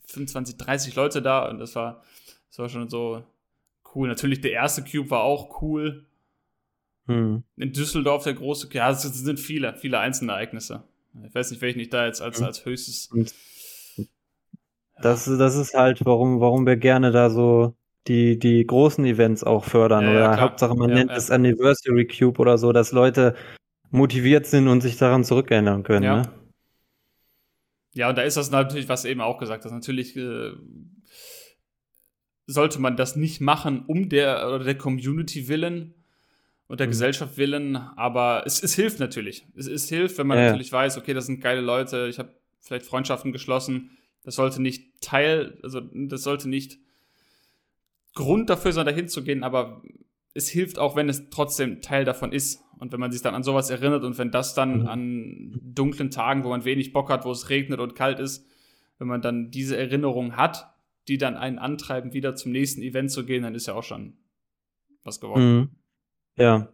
[0.06, 2.02] 25, 30 Leute da und das war,
[2.48, 3.24] das war schon so
[3.94, 4.08] cool.
[4.08, 6.06] Natürlich der erste Cube war auch cool.
[7.06, 7.42] Hm.
[7.56, 10.84] In Düsseldorf der große, ja, es sind viele, viele einzelne Ereignisse.
[11.26, 13.10] Ich weiß nicht, welchen ich da jetzt als, als höchstes.
[15.00, 17.74] Das, das ist halt, warum, warum wir gerne da so
[18.08, 20.04] die, die großen Events auch fördern.
[20.04, 23.34] Ja, oder ja, Hauptsache, man ja, nennt es Anniversary Cube oder so, dass Leute
[23.90, 26.04] motiviert sind und sich daran zurückerinnern können.
[26.04, 26.16] Ja.
[26.22, 26.28] Ne?
[27.94, 30.52] Ja, und da ist das natürlich, was eben auch gesagt hast, natürlich äh,
[32.46, 35.94] sollte man das nicht machen, um der oder der Community willen
[36.68, 36.92] und der mhm.
[36.92, 39.46] Gesellschaft willen, aber es, es hilft natürlich.
[39.56, 42.84] Es, es hilft, wenn man natürlich weiß, okay, das sind geile Leute, ich habe vielleicht
[42.84, 43.96] Freundschaften geschlossen.
[44.24, 46.78] Das sollte nicht Teil, also das sollte nicht
[48.16, 49.82] Grund dafür sein, dahin zu gehen, aber
[50.34, 52.62] es hilft auch, wenn es trotzdem Teil davon ist.
[52.78, 54.86] Und wenn man sich dann an sowas erinnert und wenn das dann mhm.
[54.86, 58.46] an dunklen Tagen, wo man wenig Bock hat, wo es regnet und kalt ist,
[58.98, 60.74] wenn man dann diese Erinnerung hat,
[61.08, 64.14] die dann einen antreiben, wieder zum nächsten Event zu gehen, dann ist ja auch schon
[65.04, 65.54] was geworden.
[65.54, 65.68] Mhm.
[66.36, 66.68] Ja.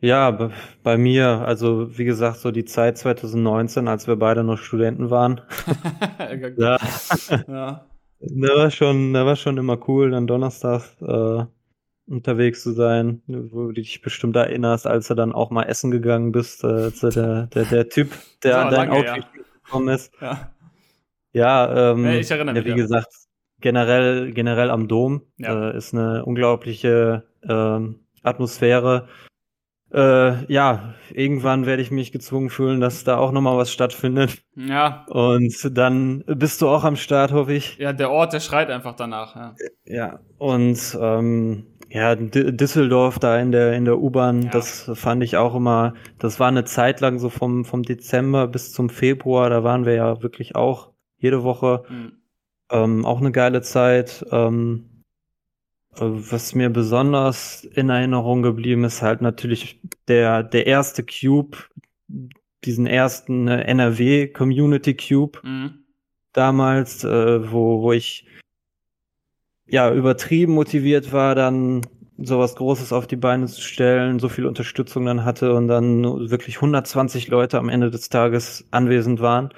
[0.00, 0.50] Ja,
[0.82, 5.40] bei mir, also wie gesagt, so die Zeit 2019, als wir beide noch Studenten waren.
[6.58, 6.78] ja.
[7.48, 7.86] ja.
[8.20, 11.44] Da war schon, da war schon immer cool, dann Donnerstag äh,
[12.06, 16.32] unterwegs zu sein, wo du dich bestimmt erinnerst, als du dann auch mal essen gegangen
[16.32, 18.12] bist, äh, der, der, der Typ,
[18.42, 19.42] der an dein lange, Outfit ja.
[19.64, 20.12] gekommen ist.
[20.20, 20.54] Ja,
[21.32, 22.64] ja, ähm, ich erinnere mich.
[22.64, 22.76] Wie ja.
[22.76, 23.12] gesagt,
[23.60, 27.80] generell, generell am Dom äh, ist eine unglaubliche äh,
[28.22, 29.08] Atmosphäre.
[29.94, 34.42] Äh, ja, irgendwann werde ich mich gezwungen fühlen, dass da auch nochmal was stattfindet.
[34.56, 35.06] Ja.
[35.08, 37.76] Und dann bist du auch am Start, hoffe ich.
[37.78, 39.36] Ja, der Ort, der schreit einfach danach.
[39.36, 39.54] Ja,
[39.84, 40.20] ja.
[40.38, 44.50] und ähm, ja, D Düsseldorf da in der, in der U-Bahn, ja.
[44.50, 48.72] das fand ich auch immer, das war eine Zeit lang so vom, vom Dezember bis
[48.72, 51.84] zum Februar, da waren wir ja wirklich auch jede Woche.
[51.88, 52.12] Mhm.
[52.70, 54.26] Ähm, auch eine geile Zeit.
[54.32, 54.93] Ähm, äh,
[55.98, 61.58] was mir besonders in Erinnerung geblieben ist, halt natürlich der, der erste Cube,
[62.64, 65.84] diesen ersten äh, NRW Community Cube mhm.
[66.32, 68.26] damals, äh, wo, wo ich
[69.66, 71.82] ja, übertrieben motiviert war, dann
[72.18, 76.56] sowas Großes auf die Beine zu stellen, so viel Unterstützung dann hatte und dann wirklich
[76.56, 79.52] 120 Leute am Ende des Tages anwesend waren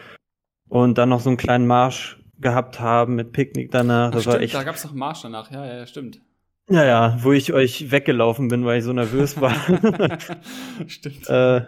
[0.69, 4.09] und dann noch so einen kleinen Marsch gehabt haben mit Picknick danach.
[4.09, 6.21] Ach, das stimmt, war echt, da gab es noch einen Marsch danach, ja, ja, stimmt.
[6.69, 9.55] Ja, ja, wo ich euch weggelaufen bin, weil ich so nervös war.
[10.87, 11.27] stimmt.
[11.29, 11.63] äh,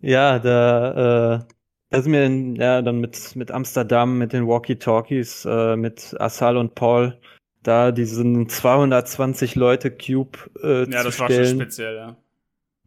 [0.00, 1.44] ja, da, äh,
[1.90, 6.56] da sind wir in, ja, dann mit, mit Amsterdam, mit den Walkie-Talkies, äh, mit Asal
[6.56, 7.18] und Paul
[7.66, 11.30] da diesen 220 Leute Cube äh, ja, zu das stellen.
[11.30, 12.16] war schon speziell, ja.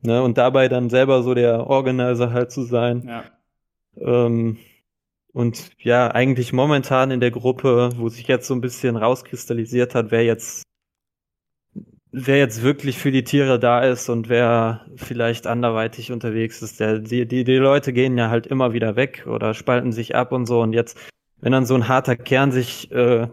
[0.01, 3.03] Ne, und dabei dann selber so der Organizer halt zu sein.
[3.05, 3.23] Ja.
[3.97, 4.57] Ähm,
[5.33, 10.11] und ja, eigentlich momentan in der Gruppe, wo sich jetzt so ein bisschen rauskristallisiert hat,
[10.11, 10.63] wer jetzt
[12.11, 16.99] wer jetzt wirklich für die Tiere da ist und wer vielleicht anderweitig unterwegs ist, der,
[16.99, 20.45] die, die, die Leute gehen ja halt immer wieder weg oder spalten sich ab und
[20.45, 20.61] so.
[20.61, 20.97] Und jetzt,
[21.41, 23.27] wenn dann so ein harter Kern sich äh,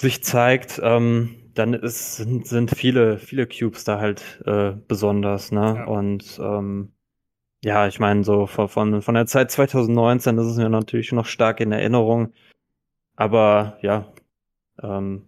[0.00, 5.74] sich zeigt, ähm, dann ist, sind, sind viele, viele Cubes da halt äh, besonders, ne?
[5.78, 5.84] Ja.
[5.86, 6.92] Und ähm,
[7.64, 11.26] ja, ich meine, so von, von, von der Zeit 2019, das ist mir natürlich noch
[11.26, 12.32] stark in Erinnerung.
[13.16, 14.12] Aber ja,
[14.80, 15.27] ähm,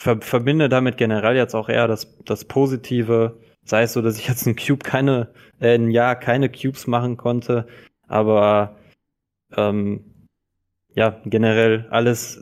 [0.00, 3.38] ver verbinde damit generell jetzt auch eher das, das Positive.
[3.64, 5.28] Sei es so, dass ich jetzt ein Cube keine,
[5.60, 7.66] äh, ein Jahr keine Cubes machen konnte,
[8.08, 8.76] aber
[9.54, 10.28] ähm,
[10.94, 12.40] ja, generell alles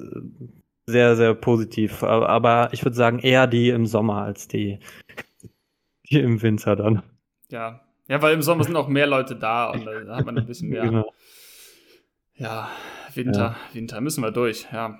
[0.86, 2.02] sehr, sehr positiv.
[2.04, 4.78] Aber ich würde sagen, eher die im Sommer als die,
[6.08, 7.02] die im Winter dann.
[7.50, 7.80] Ja.
[8.06, 10.70] Ja, weil im Sommer sind auch mehr Leute da und da hat man ein bisschen
[10.70, 10.82] mehr.
[10.86, 11.12] Genau.
[12.36, 12.70] Ja,
[13.14, 13.74] Winter, ja.
[13.74, 14.96] Winter müssen wir durch, ja.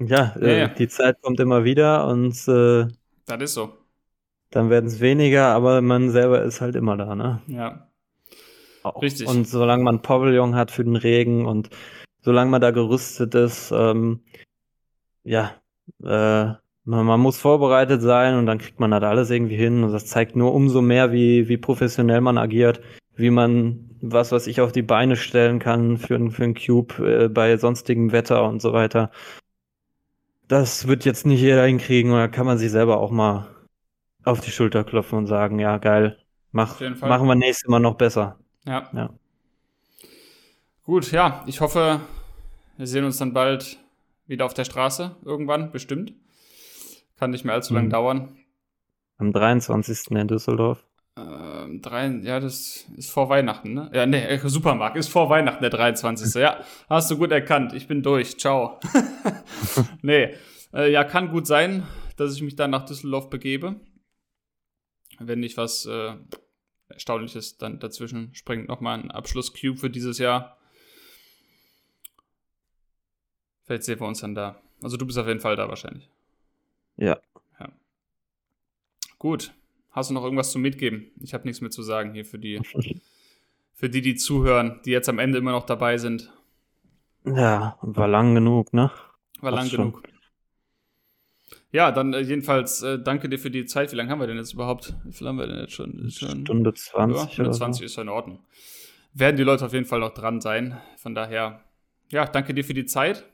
[0.00, 2.88] Ja, äh, ja, die Zeit kommt immer wieder und äh,
[3.26, 3.72] das ist so.
[4.50, 7.40] Dann werden es weniger, aber man selber ist halt immer da, ne?
[7.46, 7.86] Ja.
[8.82, 9.02] Auch.
[9.02, 9.28] Richtig.
[9.28, 11.70] Und solange man Pavillon hat für den Regen und
[12.22, 14.20] solange man da gerüstet ist, ähm,
[15.22, 15.52] ja,
[16.02, 16.54] äh,
[16.84, 19.84] man, man, muss vorbereitet sein und dann kriegt man das alles irgendwie hin.
[19.84, 22.80] Und das zeigt nur umso mehr, wie, wie professionell man agiert,
[23.14, 27.28] wie man was, was ich auf die Beine stellen kann für, für einen Cube äh,
[27.28, 29.10] bei sonstigem Wetter und so weiter.
[30.50, 33.46] Das wird jetzt nicht jeder hinkriegen und da kann man sich selber auch mal
[34.24, 36.18] auf die Schulter klopfen und sagen, ja, geil,
[36.50, 38.36] mach, machen wir nächstes Mal noch besser.
[38.66, 38.90] Ja.
[38.92, 39.10] ja.
[40.82, 42.00] Gut, ja, ich hoffe,
[42.76, 43.78] wir sehen uns dann bald
[44.26, 46.14] wieder auf der Straße irgendwann, bestimmt.
[47.16, 47.92] Kann nicht mehr allzu lange mhm.
[47.92, 48.36] dauern.
[49.18, 50.10] Am 23.
[50.10, 50.84] in Düsseldorf.
[51.16, 53.90] Ähm, drei, ja, das ist vor Weihnachten, ne?
[53.92, 56.40] Ja, nee, äh, Supermarkt ist vor Weihnachten, der 23.
[56.40, 57.72] ja, hast du gut erkannt.
[57.72, 58.38] Ich bin durch.
[58.38, 58.78] Ciao.
[60.02, 60.34] nee,
[60.72, 63.80] äh, ja, kann gut sein, dass ich mich dann nach Düsseldorf begebe.
[65.18, 66.14] Wenn nicht was äh,
[66.88, 70.56] Erstaunliches dann dazwischen springt, nochmal ein Abschluss-Cube für dieses Jahr.
[73.64, 74.60] Vielleicht sehen wir uns dann da.
[74.82, 76.08] Also du bist auf jeden Fall da wahrscheinlich.
[76.96, 77.20] Ja.
[77.58, 77.68] ja.
[79.18, 79.52] Gut.
[79.90, 81.10] Hast du noch irgendwas zu mitgeben?
[81.20, 82.60] Ich habe nichts mehr zu sagen hier für die
[83.80, 86.30] Für die, die zuhören, die jetzt am Ende immer noch dabei sind.
[87.24, 88.90] Ja, war lang genug, ne?
[89.40, 90.02] War lang genug.
[91.72, 93.90] Ja, dann äh, jedenfalls äh, danke dir für die Zeit.
[93.90, 94.94] Wie lange haben wir denn jetzt überhaupt?
[95.04, 96.10] Wie viel haben wir denn jetzt schon?
[96.10, 97.22] schon Stunde 20.
[97.22, 97.84] Ja, Stunde 20 so.
[97.86, 98.40] ist ja in Ordnung.
[99.14, 100.78] Werden die Leute auf jeden Fall noch dran sein.
[100.98, 101.64] Von daher,
[102.10, 103.24] ja, danke dir für die Zeit,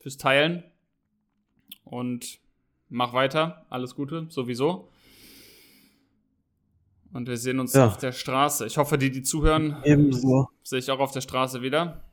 [0.00, 0.64] fürs Teilen
[1.84, 2.38] und
[2.88, 3.66] mach weiter.
[3.68, 4.88] Alles Gute, sowieso.
[7.16, 7.86] Und wir sehen uns ja.
[7.86, 8.66] auf der Straße.
[8.66, 10.50] Ich hoffe, die, die zuhören, Ebenso.
[10.62, 12.04] sehe ich auch auf der Straße wieder.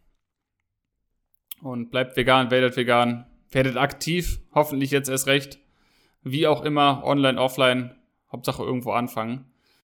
[1.62, 5.60] Und bleibt vegan, werdet vegan, werdet aktiv, hoffentlich jetzt erst recht.
[6.22, 7.94] Wie auch immer, online, offline,
[8.32, 9.52] Hauptsache irgendwo anfangen.